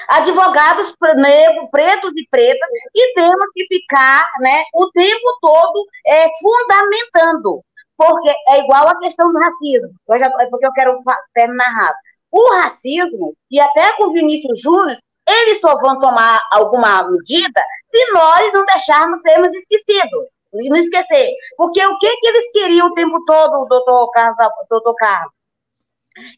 advogados 0.08 0.94
negros, 1.16 1.68
pretos 1.70 2.12
e 2.16 2.26
pretas, 2.30 2.68
que 2.92 3.12
temos 3.14 3.46
que 3.54 3.66
ficar 3.66 4.30
né, 4.40 4.64
o 4.74 4.90
tempo 4.90 5.38
todo 5.40 5.86
é, 6.06 6.26
fundamentando. 6.40 7.62
Porque 7.96 8.30
é 8.48 8.60
igual 8.60 8.88
a 8.88 8.98
questão 8.98 9.30
do 9.30 9.38
racismo. 9.38 9.90
Eu 10.08 10.18
já, 10.18 10.30
porque 10.48 10.66
eu 10.66 10.72
quero 10.72 11.02
terminar 11.34 11.68
rápido. 11.68 11.98
O 12.32 12.50
racismo, 12.54 13.34
e 13.50 13.60
até 13.60 13.92
com 13.96 14.04
o 14.04 14.12
Vinícius 14.12 14.60
Júnior, 14.60 14.96
eles 15.28 15.60
só 15.60 15.76
vão 15.76 15.98
tomar 16.00 16.40
alguma 16.50 17.02
medida 17.02 17.60
se 17.90 18.12
nós 18.12 18.52
não 18.52 18.64
deixarmos 18.64 19.20
sermos 19.20 19.48
esquecidos. 19.52 20.26
E 20.54 20.68
não 20.68 20.78
esquecer. 20.78 21.32
Porque 21.56 21.84
o 21.84 21.98
que, 21.98 22.16
que 22.16 22.26
eles 22.26 22.52
queriam 22.52 22.88
o 22.88 22.94
tempo 22.94 23.24
todo, 23.24 23.66
doutor 23.66 24.10
Carlos, 24.10 24.36
doutor 24.68 24.94
Carlos? 24.94 25.32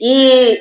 E, 0.00 0.60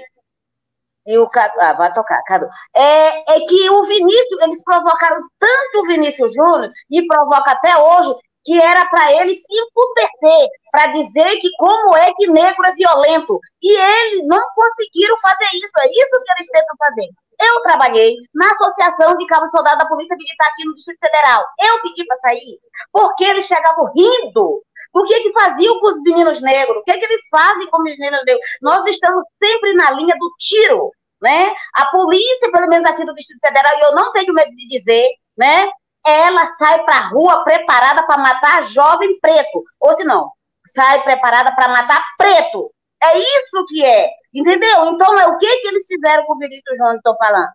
e 1.05 1.17
o 1.17 1.29
ah, 1.59 1.73
vai 1.73 1.93
tocar, 1.93 2.21
Cadu. 2.23 2.47
É, 2.75 3.35
é 3.35 3.39
que 3.41 3.69
o 3.69 3.83
Vinícius, 3.83 4.41
eles 4.41 4.63
provocaram 4.63 5.21
tanto 5.39 5.79
o 5.79 5.87
Vinícius 5.87 6.33
Júnior, 6.33 6.71
e 6.89 7.05
provoca 7.07 7.51
até 7.51 7.77
hoje, 7.77 8.15
que 8.43 8.59
era 8.59 8.85
para 8.85 9.11
eles 9.13 9.37
se 9.37 9.43
emputecer, 9.49 10.47
para 10.71 10.87
dizer 10.87 11.37
que 11.37 11.49
como 11.57 11.95
é 11.95 12.11
que 12.13 12.27
negro 12.27 12.65
é 12.65 12.73
violento. 12.73 13.39
E 13.61 13.71
eles 13.71 14.27
não 14.27 14.43
conseguiram 14.55 15.17
fazer 15.17 15.45
isso, 15.55 15.69
é 15.79 15.87
isso 15.87 16.23
que 16.23 16.31
eles 16.31 16.47
tentam 16.47 16.75
fazer. 16.77 17.09
Eu 17.41 17.61
trabalhei 17.63 18.15
na 18.35 18.51
Associação 18.51 19.17
de 19.17 19.25
Cabo 19.25 19.49
Soldado 19.49 19.79
da 19.79 19.87
Polícia 19.87 20.15
Militar 20.15 20.47
aqui 20.49 20.63
no 20.63 20.75
Distrito 20.75 20.99
Federal. 20.99 21.43
Eu 21.59 21.81
pedi 21.81 22.05
para 22.05 22.17
sair, 22.17 22.59
porque 22.91 23.23
eles 23.23 23.45
chegavam 23.45 23.91
rindo. 23.93 24.61
O 24.93 25.03
que 25.03 25.21
que 25.21 25.33
faziam 25.33 25.79
com 25.79 25.87
os 25.87 26.01
meninos 26.01 26.41
negros? 26.41 26.77
O 26.77 26.83
que 26.83 26.97
que 26.97 27.05
eles 27.05 27.27
fazem 27.29 27.67
com 27.69 27.77
os 27.77 27.83
meninos 27.83 28.21
negros? 28.25 28.45
Nós 28.61 28.85
estamos 28.87 29.23
sempre 29.41 29.73
na 29.73 29.91
linha 29.91 30.15
do 30.19 30.31
tiro, 30.37 30.91
né? 31.21 31.53
A 31.75 31.85
polícia, 31.85 32.51
pelo 32.51 32.67
menos 32.67 32.89
aqui 32.89 33.05
do 33.05 33.13
Distrito 33.13 33.39
Federal, 33.45 33.77
e 33.77 33.81
eu 33.81 33.95
não 33.95 34.11
tenho 34.11 34.33
medo 34.33 34.51
de 34.51 34.67
dizer, 34.67 35.09
né? 35.37 35.69
Ela 36.05 36.45
sai 36.57 36.83
para 36.83 36.95
a 36.95 37.07
rua 37.09 37.43
preparada 37.43 38.05
para 38.05 38.17
matar 38.17 38.67
jovem 38.69 39.19
preto. 39.19 39.63
Ou 39.79 39.95
se 39.95 40.03
não, 40.03 40.31
sai 40.67 41.03
preparada 41.03 41.53
para 41.55 41.69
matar 41.69 42.03
preto. 42.17 42.71
É 43.03 43.17
isso 43.17 43.65
que 43.67 43.85
é. 43.85 44.09
Entendeu? 44.33 44.85
Então, 44.85 45.19
é 45.19 45.27
o 45.27 45.37
que, 45.37 45.57
que 45.57 45.67
eles 45.67 45.85
fizeram 45.87 46.25
com 46.25 46.33
o 46.33 46.37
Vinícius 46.37 46.77
Júnior, 46.77 46.95
estou 46.95 47.15
falando? 47.17 47.49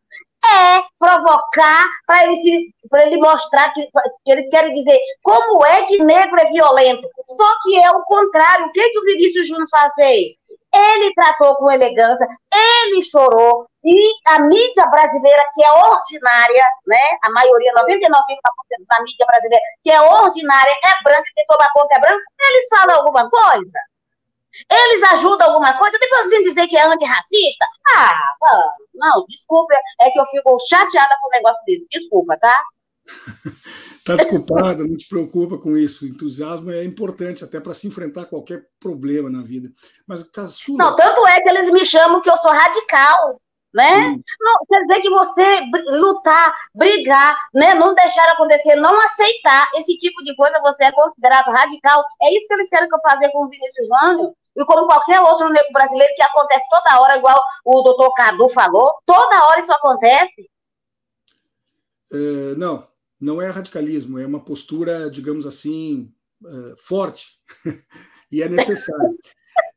É 0.55 0.83
provocar 0.99 1.85
para 2.07 2.25
ele, 2.25 2.73
ele 2.95 3.17
mostrar 3.17 3.73
que, 3.73 3.87
que, 4.25 4.33
eles 4.33 4.49
querem 4.49 4.73
dizer 4.73 4.99
como 5.23 5.65
é 5.65 5.85
que 5.85 6.03
negro 6.03 6.39
é 6.41 6.47
violento. 6.47 7.09
Só 7.27 7.59
que 7.63 7.77
é 7.77 7.91
o 7.91 8.03
contrário. 8.03 8.67
O 8.67 8.73
que, 8.73 8.89
que 8.91 8.99
o 8.99 9.05
Vinícius 9.05 9.49
Júnior 9.49 9.67
fez? 9.95 10.35
Ele 10.73 11.15
tratou 11.15 11.57
com 11.57 11.71
elegância, 11.71 12.27
ele 12.53 13.03
chorou, 13.03 13.67
e 13.83 14.13
a 14.29 14.41
mídia 14.41 14.87
brasileira, 14.87 15.43
que 15.55 15.65
é 15.65 15.73
ordinária, 15.73 16.65
né? 16.87 17.19
A 17.23 17.31
maioria, 17.31 17.73
99,9% 17.73 17.87
da 18.89 19.03
mídia 19.03 19.27
brasileira, 19.27 19.65
que 19.83 19.91
é 19.91 20.01
ordinária, 20.03 20.73
é 20.73 21.03
branca, 21.03 21.31
quem 21.35 21.47
toma 21.47 21.69
conta 21.73 21.97
é 21.97 22.01
branco, 22.01 22.23
eles 22.41 22.69
falam 22.69 22.97
alguma 22.97 23.31
coisa. 23.31 23.79
Eles 24.71 25.03
ajudam 25.13 25.49
alguma 25.49 25.77
coisa, 25.79 25.99
depois 25.99 26.29
vêm 26.29 26.43
dizer 26.43 26.67
que 26.67 26.77
é 26.77 26.87
antirracista. 26.87 27.67
Ah, 27.89 28.19
não, 28.95 29.25
desculpa, 29.29 29.75
é 30.01 30.11
que 30.11 30.21
eu 30.21 30.27
fico 30.27 30.59
chateada 30.69 31.15
com 31.21 31.29
o 31.29 31.33
negócio 31.33 31.63
desse. 31.67 31.87
Desculpa, 31.91 32.37
tá? 32.39 32.59
tá 34.05 34.17
desculpada, 34.17 34.85
não 34.85 34.97
te 34.97 35.09
preocupa 35.09 35.59
com 35.59 35.77
isso. 35.77 36.05
O 36.05 36.09
entusiasmo 36.09 36.71
é 36.71 36.85
importante 36.85 37.45
até 37.45 37.61
para 37.61 37.75
se 37.75 37.87
enfrentar 37.87 38.27
qualquer 38.27 38.67
problema 38.81 39.31
na 39.31 39.43
vida. 39.43 39.71
Mas, 40.07 40.23
Caçula... 40.23 40.79
Não, 40.79 40.97
tanto 40.97 41.27
é 41.27 41.41
que 41.41 41.49
eles 41.49 41.71
me 41.71 41.85
chamam 41.85 42.21
que 42.21 42.31
eu 42.31 42.37
sou 42.39 42.51
radical 42.51 43.41
né? 43.77 44.09
Não, 44.41 44.55
quer 44.67 44.87
dizer 44.87 45.01
que 45.03 45.11
você 45.11 45.61
lutar, 45.99 46.51
brigar, 46.75 47.37
né? 47.53 47.75
Não 47.75 47.95
deixar 47.95 48.27
acontecer, 48.31 48.75
não 48.77 48.99
aceitar 49.03 49.71
esse 49.75 49.99
tipo 49.99 50.25
de 50.25 50.35
coisa, 50.35 50.59
você 50.63 50.85
é 50.85 50.93
considerado 50.93 51.51
radical. 51.51 52.03
É 52.23 52.35
isso 52.35 52.49
que 52.49 52.55
eles 52.55 52.71
querem 52.71 52.89
que 52.89 52.95
eu 52.95 53.01
faça 53.03 53.31
com 53.31 53.45
o 53.45 53.49
Vinícius 53.51 53.87
Júnior 53.87 54.33
e 54.57 54.65
como 54.65 54.87
qualquer 54.87 55.21
outro 55.21 55.49
negro 55.51 55.73
brasileiro 55.73 56.15
que 56.17 56.23
acontece 56.23 56.65
toda 56.71 57.01
hora, 57.01 57.19
igual 57.19 57.43
o 57.65 57.83
doutor 57.83 58.13
Cadu 58.15 58.49
falou, 58.49 58.95
toda 59.05 59.45
hora 59.45 59.61
isso 59.61 59.73
acontece. 59.73 60.51
É, 62.11 62.55
não, 62.57 62.89
não 63.21 63.43
é 63.43 63.51
radicalismo, 63.51 64.19
é 64.19 64.27
uma 64.27 64.43
postura, 64.43 65.11
digamos 65.11 65.47
assim, 65.47 66.11
é, 66.45 66.75
forte 66.79 67.39
e 68.33 68.43
é 68.43 68.49
necessário. 68.49 69.19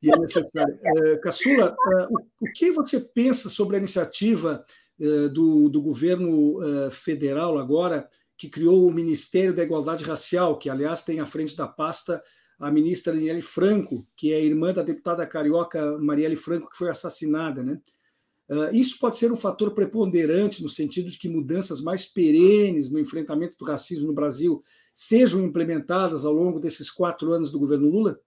e 0.01 0.13
é 0.13 0.17
necessário. 0.17 0.79
É, 0.81 1.17
Caçula, 1.17 1.75
é, 1.75 2.03
o, 2.05 2.51
que 2.55 2.71
você 2.71 3.01
pensa 3.01 3.49
sobre 3.49 3.75
a 3.75 3.79
iniciativa 3.79 4.63
é, 4.99 5.27
do, 5.27 5.67
do 5.67 5.81
governo 5.81 6.89
federal 6.89 7.57
agora, 7.57 8.09
que 8.37 8.47
criou 8.47 8.87
o 8.87 8.93
Ministério 8.93 9.53
da 9.53 9.63
Igualdade 9.63 10.05
Racial, 10.05 10.57
que, 10.57 10.69
aliás, 10.69 11.01
tem 11.01 11.19
à 11.19 11.25
frente 11.25 11.57
da 11.57 11.67
pasta 11.67 12.23
a 12.59 12.69
ministra 12.69 13.13
Daniele 13.13 13.41
Franco, 13.41 14.05
que 14.15 14.33
é 14.33 14.43
irmã 14.43 14.73
da 14.73 14.83
deputada 14.83 15.25
carioca 15.25 15.97
Marielle 15.97 16.35
Franco, 16.35 16.69
que 16.69 16.77
foi 16.77 16.89
assassinada, 16.89 17.63
né? 17.63 17.79
Uh, 18.49 18.73
isso 18.73 18.97
pode 18.99 19.15
ser 19.15 19.31
um 19.31 19.35
fator 19.35 19.71
preponderante 19.75 20.63
no 20.63 20.69
sentido 20.69 21.07
de 21.07 21.19
que 21.19 21.29
mudanças 21.29 21.79
mais 21.79 22.03
perenes 22.03 22.89
no 22.89 22.99
enfrentamento 22.99 23.55
do 23.55 23.63
racismo 23.63 24.07
no 24.07 24.13
Brasil 24.13 24.63
sejam 24.91 25.41
implementadas 25.41 26.25
ao 26.25 26.33
longo 26.33 26.59
desses 26.59 26.89
quatro 26.89 27.31
anos 27.31 27.51
do 27.51 27.59
governo 27.59 27.87
Lula? 27.87 28.19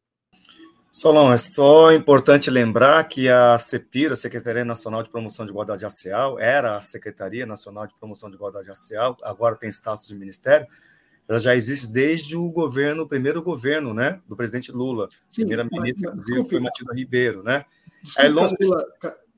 Solon, 0.93 1.33
é 1.33 1.39
só 1.39 1.91
importante 1.91 2.51
lembrar 2.51 3.03
que 3.09 3.29
a 3.29 3.59
CEPIR, 3.59 4.13
a 4.13 4.17
Secretaria 4.17 4.65
Nacional 4.65 5.03
de 5.03 5.11
Promoção 5.11 5.45
de 5.45 5.51
Igualdade 5.51 5.83
Racial, 5.83 6.39
era 6.39 6.77
a 6.77 6.81
Secretaria 6.81 7.47
Nacional 7.47 7.87
de 7.87 7.95
Promoção 7.99 8.29
de 8.29 8.37
Igualdade 8.37 8.69
Racial, 8.69 9.17
agora 9.23 9.57
tem 9.57 9.71
status 9.71 10.07
de 10.07 10.15
ministério, 10.15 10.67
ela 11.29 11.39
já 11.39 11.55
existe 11.55 11.91
desde 11.91 12.37
o 12.37 12.51
governo, 12.51 13.05
o 13.05 13.09
primeiro 13.09 13.43
governo, 13.43 13.95
né, 13.95 14.21
do 14.29 14.37
presidente 14.37 14.73
Lula. 14.73 15.09
Primeira-ministra, 15.35 16.11
inclusive, 16.11 16.49
foi 16.49 16.61
Matilda 16.61 16.95
Ribeiro, 16.95 17.43
né? 17.43 17.65
Desculpa, 18.03 18.27
é 18.27 18.29
longo... 18.29 18.57
Caçula, 18.57 18.87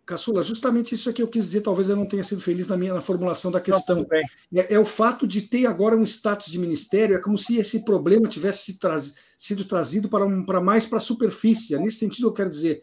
Caçula, 0.06 0.42
justamente 0.42 0.94
isso 0.94 1.08
é 1.08 1.12
que 1.12 1.22
eu 1.22 1.28
quis 1.28 1.46
dizer, 1.46 1.62
talvez 1.62 1.88
eu 1.88 1.96
não 1.96 2.06
tenha 2.06 2.22
sido 2.22 2.40
feliz 2.40 2.66
na 2.66 2.76
minha 2.76 2.92
na 2.92 3.00
formulação 3.00 3.50
da 3.50 3.60
questão. 3.60 4.06
Não, 4.50 4.60
é, 4.60 4.74
é, 4.74 4.78
o 4.78 4.84
fato 4.84 5.26
de 5.26 5.42
ter 5.42 5.66
agora 5.66 5.96
um 5.96 6.02
status 6.02 6.52
de 6.52 6.58
ministério, 6.58 7.16
é 7.16 7.20
como 7.20 7.38
se 7.38 7.56
esse 7.56 7.84
problema 7.84 8.28
tivesse 8.28 8.78
traz, 8.78 9.14
sido 9.38 9.64
trazido 9.64 10.08
para, 10.08 10.26
um, 10.26 10.44
para 10.44 10.60
mais 10.60 10.84
para 10.84 10.98
a 10.98 11.00
superfície. 11.00 11.78
Nesse 11.78 11.98
sentido, 11.98 12.28
eu 12.28 12.32
quero 12.32 12.50
dizer, 12.50 12.82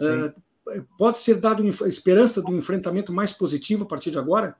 uh, 0.00 0.80
pode 0.96 1.18
ser 1.18 1.38
dado 1.38 1.66
esperança 1.88 2.40
de 2.40 2.50
um 2.50 2.56
enfrentamento 2.58 3.12
mais 3.12 3.32
positivo 3.32 3.82
a 3.82 3.86
partir 3.86 4.12
de 4.12 4.18
agora? 4.18 4.56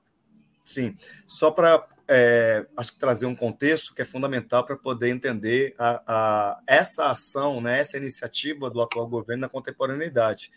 Sim, 0.65 0.97
só 1.25 1.49
para 1.49 1.87
é, 2.13 2.67
acho 2.75 2.91
que 2.91 2.99
trazer 2.99 3.25
um 3.25 3.33
contexto 3.33 3.95
que 3.95 4.01
é 4.01 4.05
fundamental 4.05 4.65
para 4.65 4.75
poder 4.75 5.09
entender 5.11 5.73
a, 5.79 6.03
a, 6.05 6.61
essa 6.67 7.09
ação, 7.09 7.61
né, 7.61 7.79
essa 7.79 7.95
iniciativa 7.95 8.69
do 8.69 8.81
atual 8.81 9.07
governo 9.07 9.39
na 9.39 9.49
contemporaneidade. 9.49 10.51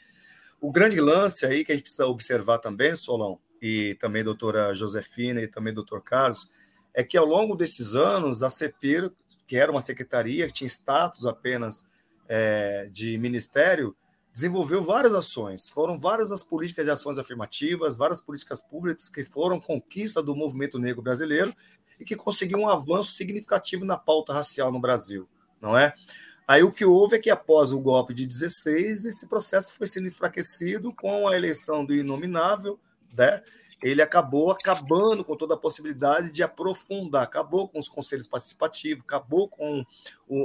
O 0.61 0.73
grande 0.73 1.01
lance 1.01 1.47
aí 1.47 1.65
que 1.65 1.71
a 1.71 1.77
gente 1.77 1.85
precisa 1.85 2.09
observar 2.09 2.59
também, 2.59 2.97
Solon, 2.97 3.39
e 3.63 3.95
também 4.01 4.25
doutora 4.25 4.75
Josefina 4.75 5.41
e 5.41 5.47
também 5.47 5.73
doutor 5.73 6.03
Carlos, 6.03 6.51
é 6.93 7.05
que 7.05 7.17
ao 7.17 7.25
longo 7.25 7.55
desses 7.55 7.95
anos, 7.95 8.43
a 8.43 8.51
CEPIR, 8.51 9.13
que 9.47 9.57
era 9.57 9.71
uma 9.71 9.81
secretaria, 9.81 10.49
que 10.49 10.53
tinha 10.53 10.67
status 10.67 11.25
apenas 11.25 11.87
é, 12.29 12.89
de 12.91 13.17
ministério, 13.17 13.97
desenvolveu 14.35 14.83
várias 14.83 15.15
ações. 15.15 15.71
Foram 15.71 15.97
várias 15.97 16.33
as 16.33 16.43
políticas 16.43 16.85
de 16.85 16.91
ações 16.91 17.21
afirmativas, 17.21 17.97
várias 17.97 18.21
políticas 18.21 18.61
públicas 18.61 19.09
que 19.09 19.23
foram 19.23 19.61
conquista 19.61 20.21
do 20.21 20.35
movimento 20.35 20.77
negro 20.77 21.01
brasileiro 21.01 21.55
e 22.01 22.05
que 22.05 22.17
conseguiu 22.17 22.59
um 22.59 22.69
avanço 22.69 23.13
significativo 23.13 23.85
na 23.85 23.97
pauta 23.97 24.33
racial 24.33 24.73
no 24.73 24.81
Brasil, 24.81 25.29
não 25.61 25.79
é? 25.79 25.95
Aí 26.49 26.65
o 26.65 26.73
que 26.73 26.85
houve 26.85 27.17
é 27.17 27.19
que 27.21 27.31
após 27.31 27.73
o 27.73 27.79
golpe 27.79 28.13
de 28.13 28.27
16, 28.27 29.05
esse 29.05 29.29
processo 29.29 29.73
foi 29.73 29.87
sendo 29.87 30.09
enfraquecido 30.09 30.93
com 30.93 31.29
a 31.29 31.37
eleição 31.37 31.87
do 31.87 31.95
inominável, 31.95 32.79
né? 33.17 33.41
Ele 33.81 34.03
acabou 34.03 34.51
acabando 34.51 35.25
com 35.25 35.37
toda 35.37 35.55
a 35.55 35.59
possibilidade 35.59 36.33
de 36.33 36.43
aprofundar, 36.43 37.23
acabou 37.23 37.69
com 37.69 37.79
os 37.79 37.89
conselhos 37.89 38.27
participativos, 38.27 39.05
acabou 39.05 39.49
com 39.49 39.85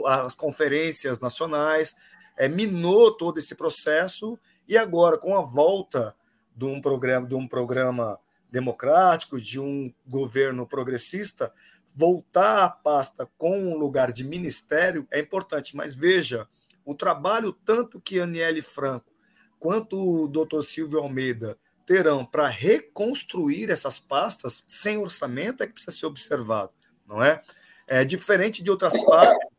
as 0.05 0.35
conferências 0.35 1.19
nacionais, 1.19 1.95
é, 2.39 2.47
minou 2.47 3.11
todo 3.11 3.37
esse 3.37 3.53
processo 3.53 4.39
e 4.65 4.77
agora 4.77 5.17
com 5.17 5.35
a 5.35 5.41
volta 5.41 6.15
de 6.55 6.63
um 6.63 6.79
programa, 6.79 7.27
de 7.27 7.35
um 7.35 7.45
programa 7.45 8.17
democrático, 8.49 9.39
de 9.39 9.59
um 9.59 9.93
governo 10.07 10.65
progressista, 10.65 11.53
voltar 11.93 12.63
à 12.63 12.69
pasta 12.69 13.29
com 13.37 13.59
um 13.59 13.77
lugar 13.77 14.13
de 14.13 14.23
ministério 14.23 15.05
é 15.11 15.19
importante, 15.19 15.75
mas 15.75 15.93
veja, 15.93 16.47
o 16.85 16.95
trabalho 16.95 17.51
tanto 17.51 17.99
que 17.99 18.21
Aniele 18.21 18.61
Franco 18.61 19.13
quanto 19.59 20.23
o 20.23 20.27
doutor 20.27 20.63
Silvio 20.63 20.99
Almeida 20.99 21.57
terão 21.85 22.25
para 22.25 22.47
reconstruir 22.47 23.69
essas 23.69 23.99
pastas 23.99 24.63
sem 24.65 24.97
orçamento 24.97 25.61
é 25.61 25.67
que 25.67 25.73
precisa 25.73 25.95
ser 25.95 26.05
observado, 26.05 26.71
não 27.05 27.21
é? 27.21 27.41
É 27.85 28.05
diferente 28.05 28.63
de 28.63 28.71
outras 28.71 28.93
pastas, 29.03 29.49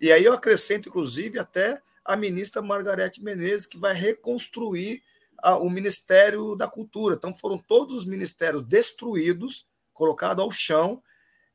e 0.00 0.10
aí 0.10 0.24
eu 0.24 0.32
acrescento, 0.32 0.88
inclusive, 0.88 1.38
até 1.38 1.82
a 2.04 2.16
ministra 2.16 2.62
Margarete 2.62 3.22
Menezes, 3.22 3.66
que 3.66 3.78
vai 3.78 3.94
reconstruir 3.94 5.02
a, 5.38 5.56
o 5.56 5.68
Ministério 5.70 6.56
da 6.56 6.68
Cultura. 6.68 7.14
Então, 7.14 7.34
foram 7.34 7.58
todos 7.58 7.94
os 7.96 8.06
ministérios 8.06 8.64
destruídos, 8.64 9.66
colocados 9.92 10.42
ao 10.42 10.50
chão, 10.50 11.02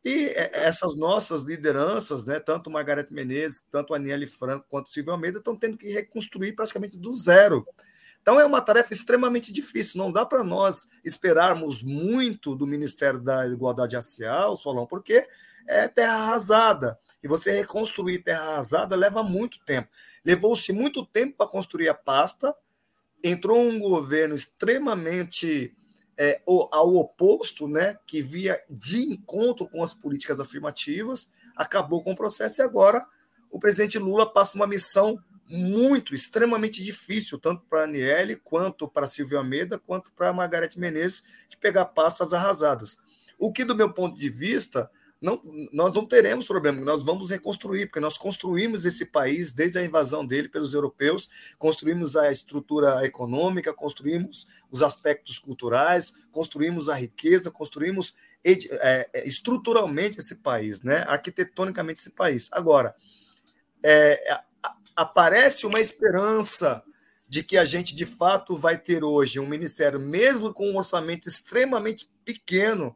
e 0.03 0.27
é, 0.27 0.51
essas 0.53 0.95
nossas 0.95 1.41
lideranças, 1.41 2.25
né, 2.25 2.39
tanto 2.39 2.69
Margarete 2.69 3.11
Menezes, 3.11 3.65
tanto 3.71 3.93
Aniele 3.93 4.27
Franco 4.27 4.67
quanto 4.69 4.89
Silvio 4.89 5.11
Almeida, 5.11 5.39
estão 5.39 5.55
tendo 5.55 5.77
que 5.77 5.91
reconstruir 5.91 6.53
praticamente 6.53 6.97
do 6.97 7.11
zero. 7.11 7.65
Então 8.21 8.39
é 8.39 8.45
uma 8.45 8.61
tarefa 8.61 8.93
extremamente 8.93 9.51
difícil. 9.51 9.99
Não 9.99 10.11
dá 10.11 10.25
para 10.25 10.43
nós 10.43 10.87
esperarmos 11.03 11.83
muito 11.83 12.55
do 12.55 12.65
Ministério 12.65 13.19
da 13.19 13.47
Igualdade 13.47 13.95
Racial, 13.95 14.55
Solon, 14.55 14.85
porque 14.85 15.27
é 15.67 15.87
terra 15.87 16.13
arrasada. 16.13 16.99
E 17.23 17.27
você 17.27 17.51
reconstruir 17.51 18.19
terra 18.19 18.43
arrasada 18.43 18.95
leva 18.95 19.23
muito 19.23 19.59
tempo. 19.65 19.89
Levou-se 20.23 20.71
muito 20.71 21.05
tempo 21.05 21.37
para 21.37 21.47
construir 21.47 21.89
a 21.89 21.93
pasta. 21.93 22.55
Entrou 23.23 23.59
um 23.59 23.79
governo 23.79 24.35
extremamente 24.35 25.75
é, 26.17 26.41
ao 26.45 26.95
oposto, 26.95 27.67
né, 27.67 27.97
que 28.07 28.21
via 28.21 28.59
de 28.69 28.99
encontro 28.99 29.67
com 29.67 29.83
as 29.83 29.93
políticas 29.93 30.39
afirmativas, 30.39 31.29
acabou 31.55 32.01
com 32.01 32.13
o 32.13 32.15
processo 32.15 32.61
e 32.61 32.63
agora 32.63 33.05
o 33.51 33.59
presidente 33.59 33.97
Lula 33.97 34.31
passa 34.31 34.55
uma 34.55 34.67
missão 34.67 35.19
muito, 35.47 36.15
extremamente 36.15 36.83
difícil, 36.83 37.37
tanto 37.37 37.63
para 37.69 37.81
a 37.81 37.83
Aniele, 37.83 38.35
quanto 38.35 38.87
para 38.87 39.05
a 39.05 39.07
Silvia 39.07 39.37
Almeida, 39.37 39.77
quanto 39.77 40.11
para 40.11 40.29
a 40.29 40.33
Margarete 40.33 40.79
Menezes, 40.79 41.23
de 41.47 41.57
pegar 41.57 41.85
pastas 41.85 42.33
arrasadas. 42.33 42.97
O 43.37 43.51
que, 43.51 43.63
do 43.63 43.75
meu 43.75 43.93
ponto 43.93 44.19
de 44.19 44.29
vista, 44.29 44.89
não, 45.25 45.41
nós 45.73 45.91
não 45.91 46.05
teremos 46.05 46.45
problema, 46.45 46.79
nós 46.81 47.01
vamos 47.01 47.31
reconstruir, 47.31 47.87
porque 47.87 47.99
nós 47.99 48.15
construímos 48.15 48.85
esse 48.85 49.03
país 49.07 49.51
desde 49.51 49.79
a 49.79 49.83
invasão 49.83 50.23
dele 50.23 50.47
pelos 50.47 50.75
europeus, 50.75 51.27
construímos 51.57 52.15
a 52.15 52.29
estrutura 52.29 53.03
econômica, 53.03 53.73
construímos 53.73 54.45
os 54.69 54.83
aspectos 54.83 55.39
culturais, 55.39 56.13
construímos 56.31 56.89
a 56.89 56.95
riqueza, 56.95 57.49
construímos 57.49 58.13
é, 58.43 59.09
é, 59.11 59.27
estruturalmente 59.27 60.19
esse 60.19 60.35
país, 60.35 60.81
né? 60.83 61.03
arquitetonicamente 61.07 62.01
esse 62.01 62.11
país. 62.11 62.47
Agora, 62.51 62.95
é, 63.83 64.39
aparece 64.95 65.65
uma 65.65 65.79
esperança 65.79 66.83
de 67.27 67.43
que 67.43 67.57
a 67.57 67.65
gente 67.65 67.95
de 67.95 68.05
fato 68.05 68.55
vai 68.55 68.77
ter 68.77 69.03
hoje 69.03 69.39
um 69.39 69.47
ministério, 69.47 69.99
mesmo 69.99 70.53
com 70.53 70.69
um 70.69 70.77
orçamento 70.77 71.27
extremamente 71.27 72.07
pequeno, 72.23 72.95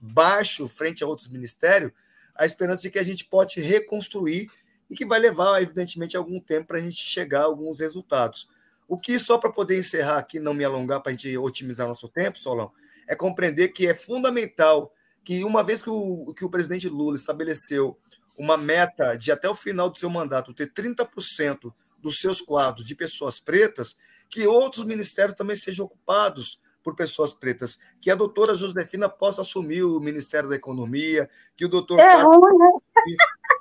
baixo 0.00 0.66
frente 0.66 1.04
a 1.04 1.06
outros 1.06 1.28
ministérios, 1.28 1.92
a 2.34 2.46
esperança 2.46 2.82
de 2.82 2.90
que 2.90 2.98
a 2.98 3.02
gente 3.02 3.24
pode 3.24 3.60
reconstruir 3.60 4.50
e 4.88 4.94
que 4.96 5.06
vai 5.06 5.18
levar, 5.18 5.62
evidentemente, 5.62 6.16
algum 6.16 6.40
tempo 6.40 6.68
para 6.68 6.78
a 6.78 6.80
gente 6.80 6.96
chegar 6.96 7.42
a 7.42 7.44
alguns 7.44 7.80
resultados. 7.80 8.48
O 8.88 8.98
que, 8.98 9.18
só 9.18 9.38
para 9.38 9.52
poder 9.52 9.78
encerrar 9.78 10.18
aqui, 10.18 10.40
não 10.40 10.54
me 10.54 10.64
alongar, 10.64 11.00
para 11.00 11.10
a 11.10 11.12
gente 11.12 11.36
otimizar 11.36 11.86
nosso 11.86 12.08
tempo, 12.08 12.38
Solão, 12.38 12.72
é 13.06 13.14
compreender 13.14 13.68
que 13.68 13.86
é 13.86 13.94
fundamental 13.94 14.92
que, 15.22 15.44
uma 15.44 15.62
vez 15.62 15.80
que 15.82 15.90
o, 15.90 16.32
que 16.34 16.44
o 16.44 16.50
presidente 16.50 16.88
Lula 16.88 17.16
estabeleceu 17.16 17.96
uma 18.36 18.56
meta 18.56 19.16
de, 19.16 19.30
até 19.30 19.48
o 19.48 19.54
final 19.54 19.90
do 19.90 19.98
seu 19.98 20.08
mandato, 20.08 20.54
ter 20.54 20.72
30% 20.72 21.72
dos 21.98 22.20
seus 22.20 22.40
quadros 22.40 22.86
de 22.86 22.96
pessoas 22.96 23.38
pretas, 23.38 23.94
que 24.28 24.46
outros 24.46 24.84
ministérios 24.84 25.36
também 25.36 25.54
sejam 25.54 25.84
ocupados 25.84 26.58
por 26.82 26.94
pessoas 26.94 27.32
pretas, 27.32 27.78
que 28.00 28.10
a 28.10 28.14
doutora 28.14 28.54
Josefina 28.54 29.08
possa 29.08 29.42
assumir 29.42 29.82
o 29.82 30.00
Ministério 30.00 30.48
da 30.48 30.56
Economia, 30.56 31.28
que 31.56 31.64
o 31.64 31.68
doutor 31.68 31.98
é 31.98 32.06
Carlos, 32.06 32.36
ruim, 32.36 32.58
né? 32.58 32.70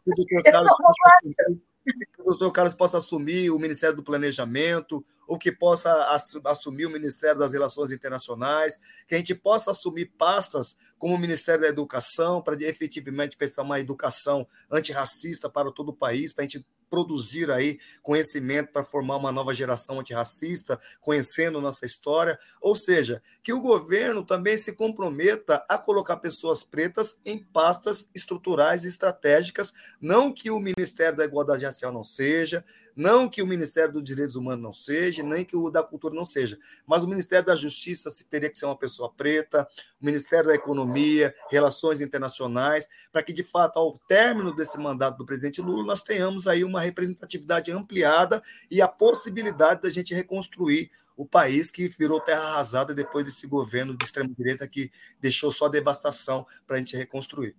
que 0.04 0.12
o 0.12 0.16
doutor 0.16 0.44
Carlos 0.44 0.72
possa 0.78 1.02
assumir, 1.18 1.62
que 1.86 2.22
o 2.22 2.26
doutor 2.26 2.52
Carlos 2.52 2.74
possa 2.74 2.98
assumir 2.98 3.50
o 3.52 3.60
Ministério 3.60 3.96
do 3.96 4.04
Planejamento, 4.04 5.06
ou 5.30 5.38
que 5.38 5.52
possa 5.52 6.12
assumir 6.46 6.88
o 6.88 6.90
Ministério 6.90 7.38
das 7.38 7.54
Relações 7.54 7.92
Internacionais, 7.92 8.80
que 9.08 9.14
a 9.14 9.18
gente 9.20 9.36
possa 9.36 9.70
assumir 9.70 10.08
pastas 10.18 10.76
como 10.98 11.14
o 11.14 11.20
Ministério 11.20 11.62
da 11.62 11.68
Educação, 11.68 12.42
para 12.42 12.56
efetivamente 12.64 13.38
pensar 13.38 13.62
uma 13.62 13.80
educação 13.80 14.48
antirracista 14.72 15.48
para 15.48 15.72
todo 15.72 15.90
o 15.90 15.96
país, 15.96 16.34
para 16.34 16.46
a 16.46 16.48
gente 16.48 16.66
produzir 16.90 17.52
aí 17.52 17.80
conhecimento 18.02 18.72
para 18.72 18.84
formar 18.84 19.18
uma 19.18 19.32
nova 19.32 19.54
geração 19.54 20.00
antirracista, 20.00 20.80
conhecendo 21.00 21.62
nossa 21.62 21.86
história, 21.86 22.38
ou 22.62 22.76
seja, 22.76 23.22
que 23.44 23.54
o 23.54 23.62
governo 23.62 24.26
também 24.26 24.58
se 24.58 24.74
comprometa 24.74 25.64
a 25.70 25.78
colocar 25.78 26.18
pessoas 26.18 26.64
pretas 26.64 27.18
em 27.26 27.38
pastas 27.38 28.10
estruturais 28.14 28.84
e 28.84 28.88
estratégicas, 28.88 29.72
não 30.02 30.34
que 30.34 30.50
o 30.50 30.60
Ministério 30.60 31.18
da 31.18 31.26
Igualdade 31.26 31.66
Racial 31.66 31.92
não 31.92 32.04
seja, 32.04 32.64
não 33.00 33.30
que 33.30 33.42
o 33.42 33.48
Ministério 33.48 33.94
dos 33.94 34.04
Direitos 34.04 34.36
Humanos 34.36 34.62
não 34.62 34.74
seja, 34.74 35.24
nem 35.24 35.46
que 35.46 35.56
o 35.56 35.70
da 35.70 35.82
Cultura 35.82 36.14
não 36.14 36.26
seja, 36.26 36.60
mas 36.86 37.02
o 37.02 37.08
Ministério 37.08 37.46
da 37.46 37.56
Justiça 37.56 38.10
teria 38.30 38.50
que 38.50 38.58
ser 38.58 38.66
uma 38.66 38.78
pessoa 38.78 39.10
preta, 39.10 39.66
o 40.02 40.06
Ministério 40.06 40.50
da 40.50 40.56
Economia, 40.56 41.34
Relações 41.50 42.02
Internacionais, 42.02 42.90
para 43.10 43.24
que, 43.24 43.32
de 43.32 43.42
fato, 43.42 43.80
ao 43.80 43.98
término 43.98 44.54
desse 44.54 44.78
mandato 44.78 45.18
do 45.18 45.26
presidente 45.26 45.62
Lula, 45.62 45.86
nós 45.86 46.02
tenhamos 46.02 46.46
aí 46.46 46.62
uma 46.66 46.82
representatividade 46.82 47.72
ampliada 47.72 48.42
e 48.70 48.82
a 48.82 48.88
possibilidade 48.88 49.82
da 49.84 49.90
gente 49.90 50.14
reconstruir 50.14 50.92
o 51.16 51.26
país 51.26 51.72
que 51.72 51.88
virou 51.88 52.20
terra 52.20 52.44
arrasada 52.44 52.94
depois 52.94 53.24
desse 53.24 53.48
governo 53.48 53.98
de 53.98 54.04
extrema-direita 54.04 54.68
que 54.68 54.92
deixou 55.22 55.52
só 55.52 55.70
devastação 55.70 56.46
para 56.68 56.76
a 56.76 56.80
gente 56.80 56.98
reconstruir. 56.98 57.56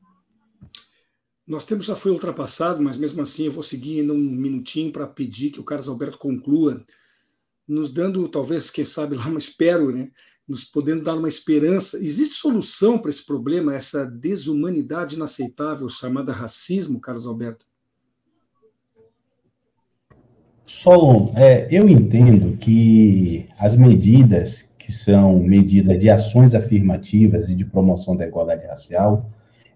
Nós 1.47 1.64
temos 1.64 1.84
já 1.84 1.97
foi 1.97 2.12
ultrapassado, 2.12 2.82
mas 2.82 2.97
mesmo 2.97 3.22
assim 3.22 3.47
eu 3.47 3.53
vou 3.53 3.62
seguir 3.62 4.09
um 4.11 4.16
minutinho 4.16 4.93
para 4.93 5.07
pedir 5.07 5.51
que 5.51 5.61
o 5.61 5.64
Carlos 5.64 5.88
Alberto 5.88 6.18
conclua, 6.18 6.84
nos 7.66 7.91
dando 7.91 8.28
talvez, 8.28 8.70
quem 8.70 8.84
sabe 8.84 9.16
lá, 9.16 9.28
mas 9.28 9.45
espero, 9.45 9.91
né, 9.91 10.11
nos 10.47 10.64
podendo 10.64 11.03
dar 11.03 11.16
uma 11.16 11.28
esperança. 11.28 11.97
Existe 11.99 12.36
solução 12.36 12.99
para 12.99 13.11
esse 13.11 13.24
problema, 13.24 13.74
essa 13.74 14.05
desumanidade 14.05 15.16
inaceitável 15.16 15.88
chamada 15.88 16.32
racismo, 16.32 17.01
Carlos 17.01 17.26
Alberto? 17.26 17.66
Solon, 20.64 21.32
é, 21.36 21.66
eu 21.70 21.88
entendo 21.88 22.57
que 22.57 23.49
as 23.59 23.74
medidas 23.74 24.70
que 24.78 24.93
são 24.93 25.41
medidas 25.41 25.99
de 25.99 26.09
ações 26.09 26.55
afirmativas 26.55 27.49
e 27.49 27.55
de 27.55 27.64
promoção 27.64 28.16
da 28.16 28.26
igualdade 28.26 28.66
racial 28.66 29.30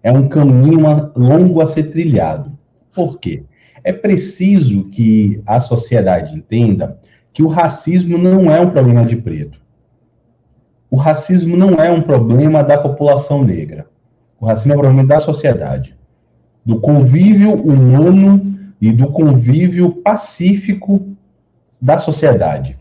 é 0.05 0.11
um 0.11 0.29
caminho 0.29 0.85
longo 1.15 1.59
a 1.61 1.65
ser 1.65 1.85
trilhado. 1.85 2.55
Por 2.93 3.19
quê? 3.19 3.43
É 3.83 3.91
preciso 3.91 4.83
que 4.83 5.41
a 5.47 5.59
sociedade 5.59 6.35
entenda 6.35 6.99
que 7.33 7.41
o 7.41 7.47
racismo 7.47 8.15
não 8.15 8.51
é 8.51 8.61
um 8.61 8.69
problema 8.69 9.03
de 9.03 9.15
preto. 9.15 9.59
O 10.91 10.95
racismo 10.95 11.57
não 11.57 11.81
é 11.81 11.91
um 11.91 12.03
problema 12.03 12.63
da 12.63 12.77
população 12.77 13.43
negra. 13.43 13.87
O 14.39 14.45
racismo 14.45 14.73
é 14.73 14.75
um 14.75 14.79
problema 14.79 15.07
da 15.07 15.17
sociedade, 15.17 15.97
do 16.63 16.79
convívio 16.79 17.55
humano 17.55 18.59
e 18.79 18.91
do 18.91 19.07
convívio 19.07 19.89
pacífico 20.03 21.17
da 21.81 21.97
sociedade. 21.97 22.77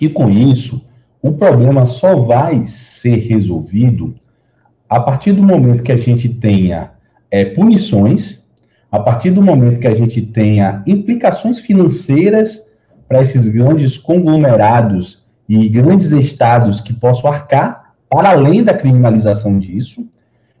E 0.00 0.08
com 0.08 0.30
isso, 0.30 0.82
o 1.20 1.32
problema 1.32 1.84
só 1.84 2.16
vai 2.16 2.66
ser 2.66 3.16
resolvido 3.16 4.14
a 4.88 5.00
partir 5.00 5.32
do 5.32 5.42
momento 5.42 5.82
que 5.82 5.92
a 5.92 5.96
gente 5.96 6.28
tenha 6.28 6.92
é, 7.30 7.44
punições, 7.44 8.42
a 8.90 9.00
partir 9.00 9.30
do 9.30 9.42
momento 9.42 9.80
que 9.80 9.86
a 9.86 9.94
gente 9.94 10.22
tenha 10.22 10.82
implicações 10.86 11.58
financeiras 11.58 12.62
para 13.08 13.20
esses 13.20 13.48
grandes 13.48 13.98
conglomerados 13.98 15.24
e 15.48 15.68
grandes 15.68 16.10
estados 16.12 16.80
que 16.80 16.92
possam 16.92 17.30
arcar, 17.30 17.94
para 18.08 18.30
além 18.30 18.62
da 18.62 18.74
criminalização 18.74 19.58
disso, 19.58 20.06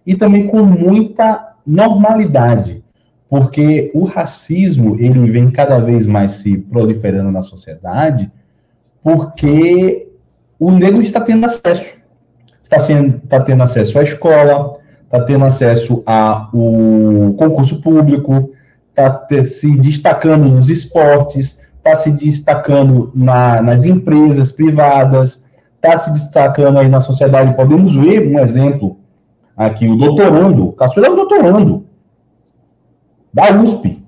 e 0.06 0.14
também 0.14 0.46
com 0.46 0.62
muita 0.62 1.54
normalidade, 1.66 2.84
porque 3.28 3.90
o 3.94 4.04
racismo 4.04 4.96
ele 5.00 5.30
vem 5.30 5.50
cada 5.50 5.78
vez 5.78 6.06
mais 6.06 6.32
se 6.32 6.58
proliferando 6.58 7.30
na 7.32 7.42
sociedade, 7.42 8.30
porque 9.02 10.08
o 10.58 10.70
negro 10.70 11.02
está 11.02 11.20
tendo 11.20 11.46
acesso, 11.46 11.94
está, 12.66 12.76
está 12.78 13.40
tendo 13.40 13.62
acesso 13.62 13.98
à 13.98 14.02
escola, 14.02 14.78
está 15.04 15.22
tendo 15.22 15.44
acesso 15.44 16.02
ao 16.04 16.50
concurso 17.36 17.80
público, 17.80 18.50
está 18.90 19.26
se 19.44 19.76
destacando 19.76 20.46
nos 20.46 20.68
esportes, 20.68 21.60
está 21.76 21.94
se 21.94 22.10
destacando 22.10 23.12
na, 23.14 23.62
nas 23.62 23.86
empresas 23.86 24.50
privadas, 24.50 25.44
está 25.76 25.96
se 25.96 26.10
destacando 26.10 26.78
aí 26.78 26.88
na 26.88 27.00
sociedade. 27.00 27.54
Podemos 27.54 27.94
ver 27.94 28.26
um 28.26 28.38
exemplo 28.40 28.98
aqui, 29.56 29.88
o 29.88 29.96
doutorando, 29.96 30.68
o 30.68 30.72
Caçula 30.72 31.06
é 31.06 31.10
um 31.10 31.16
doutorando 31.16 31.86
da 33.32 33.54
USP, 33.54 34.02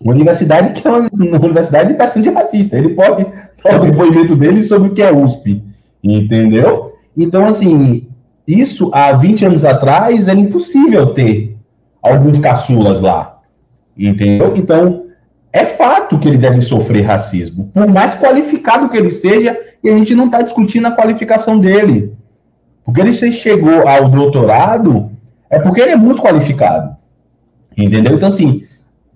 uma 0.00 0.14
universidade 0.14 0.72
que 0.72 0.86
é 0.86 0.90
uma, 0.90 1.08
uma 1.12 1.38
universidade 1.38 1.94
bastante 1.94 2.28
racista. 2.30 2.76
Ele 2.76 2.94
pode 2.94 3.24
dar 3.62 3.80
o 3.80 3.84
depoimento 3.86 4.34
dele 4.34 4.62
sobre 4.62 4.88
o 4.88 4.94
que 4.94 5.02
é 5.02 5.12
USP, 5.12 5.62
entendeu? 6.02 6.90
Então, 7.16 7.46
assim, 7.46 8.08
isso 8.46 8.90
há 8.92 9.12
20 9.12 9.46
anos 9.46 9.64
atrás 9.64 10.28
era 10.28 10.38
impossível 10.38 11.12
ter 11.12 11.56
alguns 12.02 12.38
caçulas 12.38 13.00
lá, 13.00 13.40
entendeu? 13.96 14.52
Então, 14.56 15.04
é 15.52 15.66
fato 15.66 16.18
que 16.18 16.28
ele 16.28 16.38
deve 16.38 16.60
sofrer 16.60 17.02
racismo, 17.02 17.70
por 17.74 17.86
mais 17.88 18.14
qualificado 18.14 18.88
que 18.88 18.96
ele 18.96 19.10
seja, 19.10 19.58
e 19.82 19.88
a 19.88 19.96
gente 19.96 20.14
não 20.14 20.26
está 20.26 20.42
discutindo 20.42 20.86
a 20.86 20.92
qualificação 20.92 21.58
dele. 21.58 22.14
Porque 22.84 23.00
ele 23.00 23.12
chegou 23.12 23.86
ao 23.86 24.08
doutorado, 24.08 25.10
é 25.48 25.58
porque 25.58 25.80
ele 25.80 25.90
é 25.92 25.96
muito 25.96 26.22
qualificado. 26.22 26.96
Entendeu? 27.76 28.14
Então, 28.14 28.28
assim, 28.28 28.64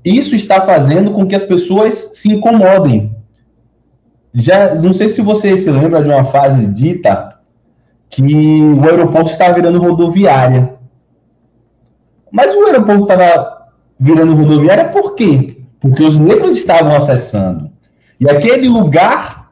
isso 0.04 0.34
está 0.34 0.60
fazendo 0.60 1.12
com 1.12 1.26
que 1.26 1.34
as 1.34 1.44
pessoas 1.44 2.10
se 2.14 2.30
incomodem. 2.30 3.14
Já, 4.34 4.74
não 4.74 4.92
sei 4.92 5.08
se 5.08 5.22
você 5.22 5.56
se 5.56 5.70
lembra 5.70 6.02
de 6.02 6.08
uma 6.08 6.24
fase 6.24 6.66
dita 6.66 7.33
que 8.14 8.62
o 8.62 8.84
aeroporto 8.84 9.30
estava 9.30 9.54
virando 9.54 9.80
rodoviária. 9.80 10.74
Mas 12.30 12.54
o 12.54 12.64
aeroporto 12.64 13.02
estava 13.02 13.66
virando 13.98 14.34
rodoviária 14.34 14.88
por 14.88 15.16
quê? 15.16 15.56
Porque 15.80 16.04
os 16.04 16.16
negros 16.16 16.56
estavam 16.56 16.94
acessando. 16.94 17.70
E 18.20 18.28
aquele 18.28 18.68
lugar 18.68 19.50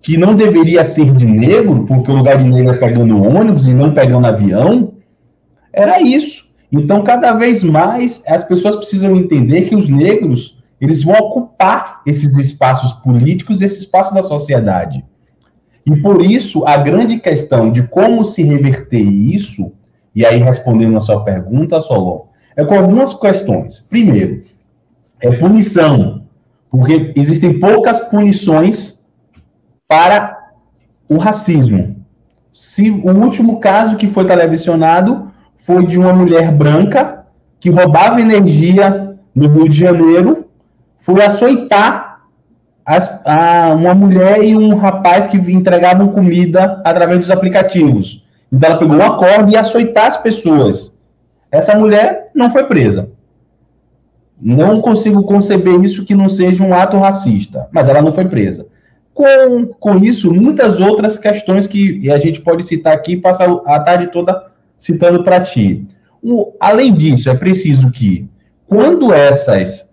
que 0.00 0.16
não 0.16 0.36
deveria 0.36 0.84
ser 0.84 1.10
de 1.10 1.26
negro, 1.26 1.84
porque 1.86 2.10
o 2.10 2.16
lugar 2.16 2.38
de 2.38 2.44
negro 2.44 2.74
é 2.74 2.78
pegando 2.78 3.20
ônibus 3.20 3.66
e 3.66 3.74
não 3.74 3.92
pegando 3.92 4.26
avião, 4.26 4.94
era 5.72 6.00
isso. 6.00 6.48
Então, 6.70 7.02
cada 7.02 7.32
vez 7.32 7.64
mais, 7.64 8.22
as 8.28 8.44
pessoas 8.44 8.76
precisam 8.76 9.16
entender 9.16 9.62
que 9.62 9.74
os 9.74 9.88
negros 9.88 10.62
eles 10.80 11.02
vão 11.02 11.14
ocupar 11.14 12.00
esses 12.06 12.36
espaços 12.36 12.92
políticos, 12.92 13.60
esse 13.60 13.80
espaço 13.80 14.14
da 14.14 14.22
sociedade. 14.22 15.04
E 15.86 15.96
por 16.00 16.22
isso, 16.22 16.66
a 16.66 16.76
grande 16.78 17.18
questão 17.18 17.70
de 17.70 17.82
como 17.82 18.24
se 18.24 18.42
reverter 18.42 19.02
isso, 19.02 19.72
e 20.14 20.24
aí 20.24 20.38
respondendo 20.38 20.96
a 20.96 21.00
sua 21.00 21.22
pergunta, 21.22 21.80
Solon, 21.80 22.26
é 22.56 22.64
com 22.64 22.74
algumas 22.74 23.12
questões. 23.12 23.80
Primeiro, 23.80 24.42
é 25.20 25.32
punição, 25.32 26.22
porque 26.70 27.12
existem 27.16 27.58
poucas 27.58 28.00
punições 28.00 29.04
para 29.86 30.38
o 31.08 31.18
racismo. 31.18 31.96
Se 32.50 32.90
o 32.90 33.10
último 33.10 33.60
caso 33.60 33.96
que 33.96 34.06
foi 34.06 34.26
televisionado 34.26 35.30
foi 35.56 35.84
de 35.86 35.98
uma 35.98 36.12
mulher 36.12 36.52
branca 36.52 37.26
que 37.60 37.70
roubava 37.70 38.20
energia 38.20 39.18
no 39.34 39.48
Rio 39.48 39.68
de 39.68 39.78
Janeiro, 39.78 40.46
foi 40.98 41.22
açoitar 41.22 42.13
as, 42.84 43.20
a, 43.24 43.74
uma 43.74 43.94
mulher 43.94 44.42
e 44.42 44.54
um 44.56 44.74
rapaz 44.76 45.26
que 45.26 45.36
entregavam 45.36 46.08
comida 46.08 46.80
através 46.84 47.20
dos 47.20 47.30
aplicativos. 47.30 48.24
Então 48.52 48.70
ela 48.70 48.78
pegou 48.78 48.94
uma 48.94 49.16
corda 49.16 49.50
e 49.50 49.56
açoitar 49.56 50.06
as 50.06 50.16
pessoas. 50.16 50.96
Essa 51.50 51.74
mulher 51.74 52.30
não 52.34 52.50
foi 52.50 52.64
presa. 52.64 53.08
Não 54.40 54.80
consigo 54.80 55.22
conceber 55.22 55.80
isso 55.82 56.04
que 56.04 56.14
não 56.14 56.28
seja 56.28 56.62
um 56.62 56.74
ato 56.74 56.98
racista, 56.98 57.68
mas 57.72 57.88
ela 57.88 58.02
não 58.02 58.12
foi 58.12 58.26
presa. 58.26 58.66
Com, 59.14 59.66
com 59.66 59.96
isso, 59.98 60.32
muitas 60.32 60.80
outras 60.80 61.16
questões 61.16 61.66
que 61.66 62.10
a 62.10 62.18
gente 62.18 62.40
pode 62.40 62.64
citar 62.64 62.92
aqui 62.92 63.16
passar 63.16 63.48
a 63.64 63.80
tarde 63.80 64.08
toda 64.08 64.50
citando 64.76 65.22
para 65.22 65.40
ti. 65.40 65.86
O, 66.20 66.52
além 66.58 66.92
disso, 66.92 67.30
é 67.30 67.34
preciso 67.34 67.90
que, 67.90 68.28
quando 68.66 69.12
essas, 69.12 69.83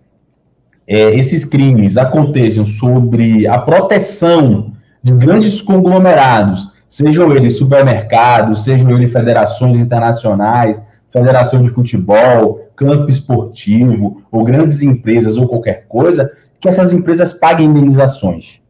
é, 0.86 1.14
esses 1.14 1.44
crimes 1.44 1.96
aconteçam 1.96 2.64
sobre 2.64 3.46
a 3.46 3.58
proteção 3.58 4.72
de 5.02 5.12
grandes 5.12 5.60
conglomerados, 5.60 6.70
sejam 6.88 7.32
eles 7.34 7.56
supermercados, 7.56 8.64
sejam 8.64 8.90
eles 8.90 9.12
federações 9.12 9.78
internacionais, 9.78 10.82
federação 11.10 11.62
de 11.62 11.68
futebol, 11.68 12.68
campo 12.74 13.10
esportivo, 13.10 14.22
ou 14.30 14.44
grandes 14.44 14.82
empresas, 14.82 15.36
ou 15.36 15.46
qualquer 15.46 15.86
coisa, 15.88 16.30
que 16.60 16.68
essas 16.68 16.92
empresas 16.92 17.32
paguem 17.32 17.66
indenizações 17.66 18.60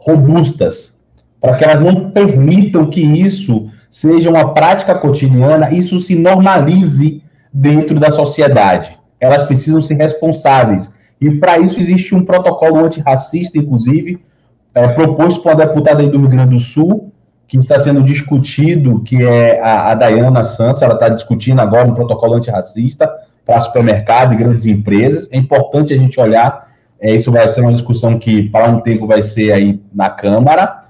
robustas, 0.00 0.98
para 1.40 1.54
que 1.54 1.64
elas 1.64 1.82
não 1.82 2.10
permitam 2.10 2.86
que 2.86 3.00
isso 3.00 3.68
seja 3.88 4.30
uma 4.30 4.54
prática 4.54 4.94
cotidiana, 4.94 5.72
isso 5.72 5.98
se 5.98 6.14
normalize 6.14 7.22
dentro 7.52 7.98
da 7.98 8.10
sociedade. 8.10 8.98
Elas 9.18 9.44
precisam 9.44 9.80
ser 9.80 9.94
responsáveis. 9.94 10.92
E 11.20 11.30
para 11.32 11.58
isso 11.58 11.78
existe 11.78 12.14
um 12.14 12.24
protocolo 12.24 12.84
antirracista, 12.84 13.58
inclusive, 13.58 14.20
é, 14.74 14.88
proposto 14.88 15.42
por 15.42 15.52
uma 15.52 15.66
deputada 15.66 16.02
do 16.06 16.18
Rio 16.18 16.28
Grande 16.28 16.54
do 16.54 16.60
Sul, 16.60 17.12
que 17.46 17.58
está 17.58 17.78
sendo 17.78 18.02
discutido, 18.02 19.00
que 19.00 19.22
é 19.22 19.60
a, 19.60 19.90
a 19.90 19.94
Dayana 19.94 20.44
Santos, 20.44 20.82
ela 20.82 20.94
está 20.94 21.08
discutindo 21.08 21.60
agora 21.60 21.88
um 21.88 21.94
protocolo 21.94 22.34
antirracista 22.34 23.10
para 23.44 23.60
supermercado 23.60 24.32
e 24.32 24.36
grandes 24.36 24.66
empresas. 24.66 25.28
É 25.32 25.36
importante 25.36 25.92
a 25.92 25.96
gente 25.96 26.20
olhar, 26.20 26.70
é, 27.00 27.14
isso 27.14 27.32
vai 27.32 27.46
ser 27.48 27.60
uma 27.60 27.72
discussão 27.72 28.18
que 28.18 28.48
para 28.48 28.70
um 28.70 28.80
tempo 28.80 29.06
vai 29.06 29.22
ser 29.22 29.52
aí 29.52 29.80
na 29.92 30.08
Câmara. 30.08 30.82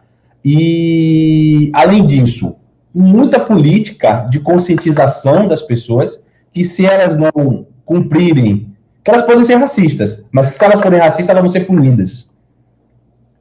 E, 0.44 1.70
além 1.72 2.04
disso, 2.04 2.56
muita 2.94 3.40
política 3.40 4.26
de 4.30 4.40
conscientização 4.40 5.48
das 5.48 5.62
pessoas 5.62 6.24
que 6.52 6.62
se 6.62 6.84
elas 6.84 7.16
não 7.16 7.66
cumprirem, 7.84 8.69
que 9.02 9.10
elas 9.10 9.22
podem 9.22 9.44
ser 9.44 9.56
racistas, 9.56 10.26
mas 10.30 10.46
se 10.46 10.64
elas 10.64 10.80
forem 10.80 10.98
racistas, 10.98 11.28
elas 11.28 11.42
vão 11.42 11.50
ser 11.50 11.66
punidas. 11.66 12.34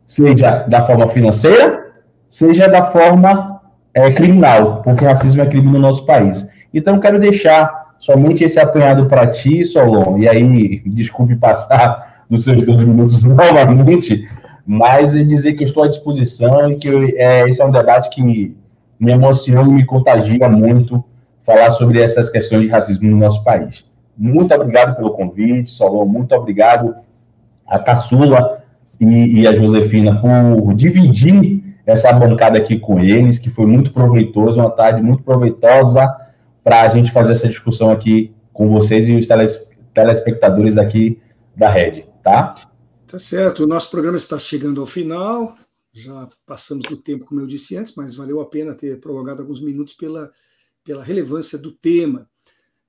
Seja 0.05 0.65
da 0.67 0.81
forma 0.81 1.07
financeira, 1.07 1.91
seja 2.27 2.67
da 2.67 2.83
forma 2.83 3.61
é, 3.93 4.11
criminal, 4.11 4.81
porque 4.81 5.05
racismo 5.05 5.41
é 5.41 5.45
crime 5.45 5.71
no 5.71 5.79
nosso 5.79 6.05
país. 6.05 6.47
Então, 6.73 6.99
quero 6.99 7.19
deixar 7.19 7.93
somente 7.97 8.43
esse 8.43 8.59
apanhado 8.59 9.07
para 9.07 9.27
ti, 9.27 9.65
Solon, 9.65 10.17
e 10.17 10.27
aí, 10.27 10.81
desculpe 10.85 11.35
passar 11.35 12.23
dos 12.29 12.43
seus 12.43 12.63
dois 12.63 12.83
minutos 12.83 13.23
novamente, 13.25 14.27
mas 14.65 15.15
é 15.15 15.23
dizer 15.23 15.53
que 15.53 15.63
eu 15.63 15.67
estou 15.67 15.83
à 15.83 15.87
disposição 15.87 16.71
e 16.71 16.75
que 16.75 16.87
eu, 16.87 17.03
é, 17.15 17.49
esse 17.49 17.61
é 17.61 17.65
um 17.65 17.71
debate 17.71 18.09
que 18.09 18.21
me, 18.21 18.55
me 18.99 19.11
emociona 19.11 19.67
e 19.67 19.73
me 19.73 19.85
contagia 19.85 20.47
muito 20.47 21.03
falar 21.43 21.71
sobre 21.71 21.99
essas 21.99 22.29
questões 22.29 22.61
de 22.61 22.67
racismo 22.67 23.09
no 23.09 23.17
nosso 23.17 23.43
país. 23.43 23.88
Muito 24.19 24.53
obrigado 24.53 24.97
pelo 24.97 25.11
convite, 25.11 25.69
Solon, 25.69 26.05
muito 26.05 26.35
obrigado 26.35 26.93
a 27.65 27.79
Caçula 27.79 28.61
e, 28.99 29.39
e 29.39 29.47
a 29.47 29.53
Josefina 29.53 30.19
por 30.19 30.73
dividir 30.73 31.63
essa 31.85 32.11
bancada 32.11 32.57
aqui 32.57 32.77
com 32.77 32.99
eles, 32.99 33.39
que 33.39 33.49
foi 33.49 33.65
muito 33.65 33.93
proveitoso, 33.93 34.59
uma 34.59 34.69
tarde 34.69 35.01
muito 35.01 35.23
proveitosa 35.23 36.05
para 36.61 36.81
a 36.81 36.89
gente 36.89 37.13
fazer 37.13 37.31
essa 37.31 37.47
discussão 37.47 37.89
aqui 37.91 38.35
com 38.51 38.67
vocês 38.67 39.07
e 39.07 39.15
os 39.15 39.25
telespectadores 39.93 40.77
aqui 40.77 41.21
da 41.55 41.69
Rede, 41.69 42.05
tá? 42.21 42.53
Tá 43.07 43.17
certo, 43.17 43.63
o 43.63 43.67
nosso 43.67 43.89
programa 43.89 44.17
está 44.17 44.37
chegando 44.37 44.81
ao 44.81 44.85
final, 44.85 45.55
já 45.93 46.27
passamos 46.45 46.83
do 46.85 46.97
tempo, 46.97 47.25
como 47.25 47.39
eu 47.39 47.47
disse 47.47 47.77
antes, 47.77 47.95
mas 47.95 48.13
valeu 48.13 48.41
a 48.41 48.45
pena 48.45 48.75
ter 48.75 48.99
prolongado 48.99 49.41
alguns 49.41 49.61
minutos 49.61 49.93
pela, 49.93 50.29
pela 50.83 51.03
relevância 51.03 51.57
do 51.57 51.71
tema. 51.71 52.28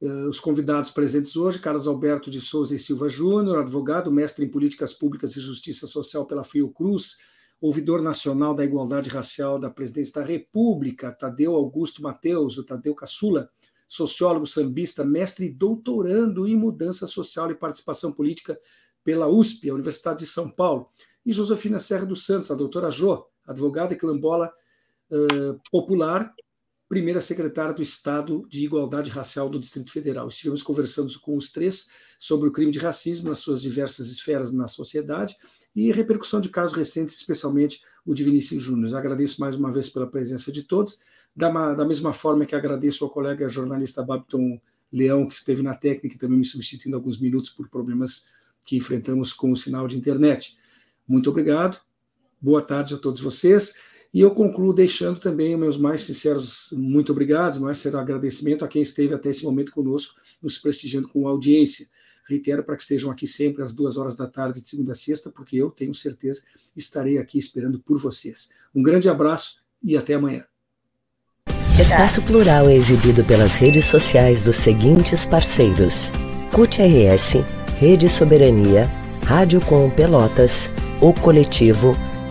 Uh, 0.01 0.29
os 0.29 0.41
convidados 0.41 0.91
presentes 0.91 1.37
hoje, 1.37 1.59
Carlos 1.59 1.87
Alberto 1.87 2.31
de 2.31 2.41
Souza 2.41 2.75
e 2.75 2.79
Silva 2.79 3.07
Júnior, 3.07 3.59
advogado, 3.59 4.11
mestre 4.11 4.45
em 4.45 4.49
Políticas 4.49 4.95
Públicas 4.95 5.37
e 5.37 5.41
Justiça 5.41 5.87
Social 5.87 6.25
pela 6.25 6.43
Fiocruz, 6.43 7.19
ouvidor 7.61 8.01
nacional 8.01 8.55
da 8.55 8.65
igualdade 8.65 9.11
racial 9.11 9.59
da 9.59 9.69
presidência 9.69 10.15
da 10.15 10.23
República, 10.23 11.13
Tadeu 11.13 11.55
Augusto 11.55 12.03
Mateus, 12.03 12.57
o 12.57 12.65
Tadeu 12.65 12.95
Caçula, 12.95 13.51
sociólogo, 13.87 14.47
sambista, 14.47 15.05
mestre 15.05 15.47
e 15.47 15.51
doutorando 15.51 16.49
em 16.49 16.57
mudança 16.57 17.07
social 17.07 17.51
e 17.51 17.55
participação 17.55 18.11
política 18.11 18.59
pela 19.05 19.29
USP, 19.29 19.69
a 19.69 19.75
Universidade 19.75 20.21
de 20.21 20.27
São 20.27 20.49
Paulo. 20.49 20.89
E 21.27 21.33
Josefina 21.33 21.79
Serra 21.79 22.07
dos 22.07 22.25
Santos, 22.25 22.51
a 22.51 22.55
doutora 22.55 22.91
Jo, 22.91 23.27
advogada 23.45 23.93
e 23.93 23.99
quilombola 23.99 24.51
uh, 25.11 25.61
popular, 25.71 26.33
primeira 26.91 27.21
secretária 27.21 27.73
do 27.73 27.81
Estado 27.81 28.45
de 28.49 28.65
Igualdade 28.65 29.13
Racial 29.13 29.49
do 29.49 29.61
Distrito 29.61 29.93
Federal. 29.93 30.27
Estivemos 30.27 30.61
conversando 30.61 31.17
com 31.21 31.37
os 31.37 31.49
três 31.49 31.87
sobre 32.19 32.49
o 32.49 32.53
crime 32.53 32.73
de 32.73 32.81
racismo 32.81 33.29
nas 33.29 33.39
suas 33.39 33.63
diversas 33.63 34.09
esferas 34.09 34.51
na 34.51 34.67
sociedade 34.67 35.37
e 35.75 35.93
repercussão 35.93 36.41
de 36.41 36.49
casos 36.49 36.77
recentes, 36.77 37.15
especialmente 37.15 37.81
o 38.05 38.13
de 38.13 38.25
Vinícius 38.25 38.61
Júnior. 38.61 38.93
Agradeço 38.97 39.41
mais 39.41 39.55
uma 39.55 39.71
vez 39.71 39.89
pela 39.89 40.11
presença 40.11 40.51
de 40.51 40.65
todos, 40.65 40.99
da, 41.35 41.75
da 41.75 41.87
mesma 41.87 42.13
forma 42.13 42.45
que 42.45 42.57
agradeço 42.57 43.05
ao 43.05 43.11
colega 43.11 43.49
jornalista 43.49 44.03
Babton 44.03 44.61
Leão, 44.93 45.29
que 45.29 45.35
esteve 45.35 45.63
na 45.63 45.77
técnica 45.77 46.17
e 46.17 46.19
também 46.19 46.39
me 46.39 46.45
substituindo 46.45 46.97
alguns 46.97 47.21
minutos 47.21 47.51
por 47.51 47.69
problemas 47.69 48.31
que 48.67 48.77
enfrentamos 48.77 49.33
com 49.33 49.53
o 49.53 49.57
sinal 49.57 49.87
de 49.87 49.97
internet. 49.97 50.59
Muito 51.07 51.31
obrigado, 51.31 51.81
boa 52.41 52.61
tarde 52.61 52.95
a 52.95 52.99
todos 52.99 53.21
vocês. 53.21 53.75
E 54.13 54.21
eu 54.21 54.33
concluo 54.33 54.73
deixando 54.73 55.21
também 55.21 55.57
meus 55.57 55.77
mais 55.77 56.01
sinceros 56.01 56.71
muito 56.73 57.13
obrigados, 57.13 57.59
mais 57.59 57.79
sincero 57.79 57.99
agradecimento 57.99 58.65
a 58.65 58.69
quem 58.69 58.83
esteve 58.83 59.15
até 59.15 59.31
esse 59.31 59.45
momento 59.45 59.71
conosco, 59.71 60.15
nos 60.43 60.59
prestigiando 60.59 61.09
com 61.09 61.29
audiência. 61.29 61.87
Reitero 62.29 62.63
para 62.65 62.77
que 62.77 62.83
estejam 62.83 63.11
aqui 63.11 63.27
sempre 63.27 63.63
às 63.63 63.73
duas 63.73 63.97
horas 63.97 64.17
da 64.17 64.27
tarde, 64.27 64.61
de 64.61 64.69
segunda 64.69 64.93
a 64.93 64.95
sexta, 64.95 65.31
porque 65.31 65.57
eu 65.57 65.71
tenho 65.71 65.95
certeza 65.95 66.43
estarei 66.77 67.19
aqui 67.19 67.39
esperando 67.39 67.79
por 67.79 67.99
vocês. 67.99 68.51
Um 68.75 68.83
grande 68.83 69.09
abraço 69.09 69.61
e 69.83 69.97
até 69.97 70.15
amanhã. 70.15 70.45
Espaço 71.81 72.21
Plural 72.23 72.69
é 72.69 72.77
exibido 72.77 73.25
pelas 73.25 73.55
redes 73.55 73.87
sociais 73.87 74.43
dos 74.43 74.57
seguintes 74.57 75.25
parceiros: 75.25 76.13
CUT 76.53 76.81
RS, 76.83 77.37
Rede 77.79 78.09
Soberania, 78.09 78.87
Rádio 79.25 79.61
Com 79.63 79.91
Pelotas, 79.91 80.71
O 81.01 81.13
Coletivo, 81.15 81.97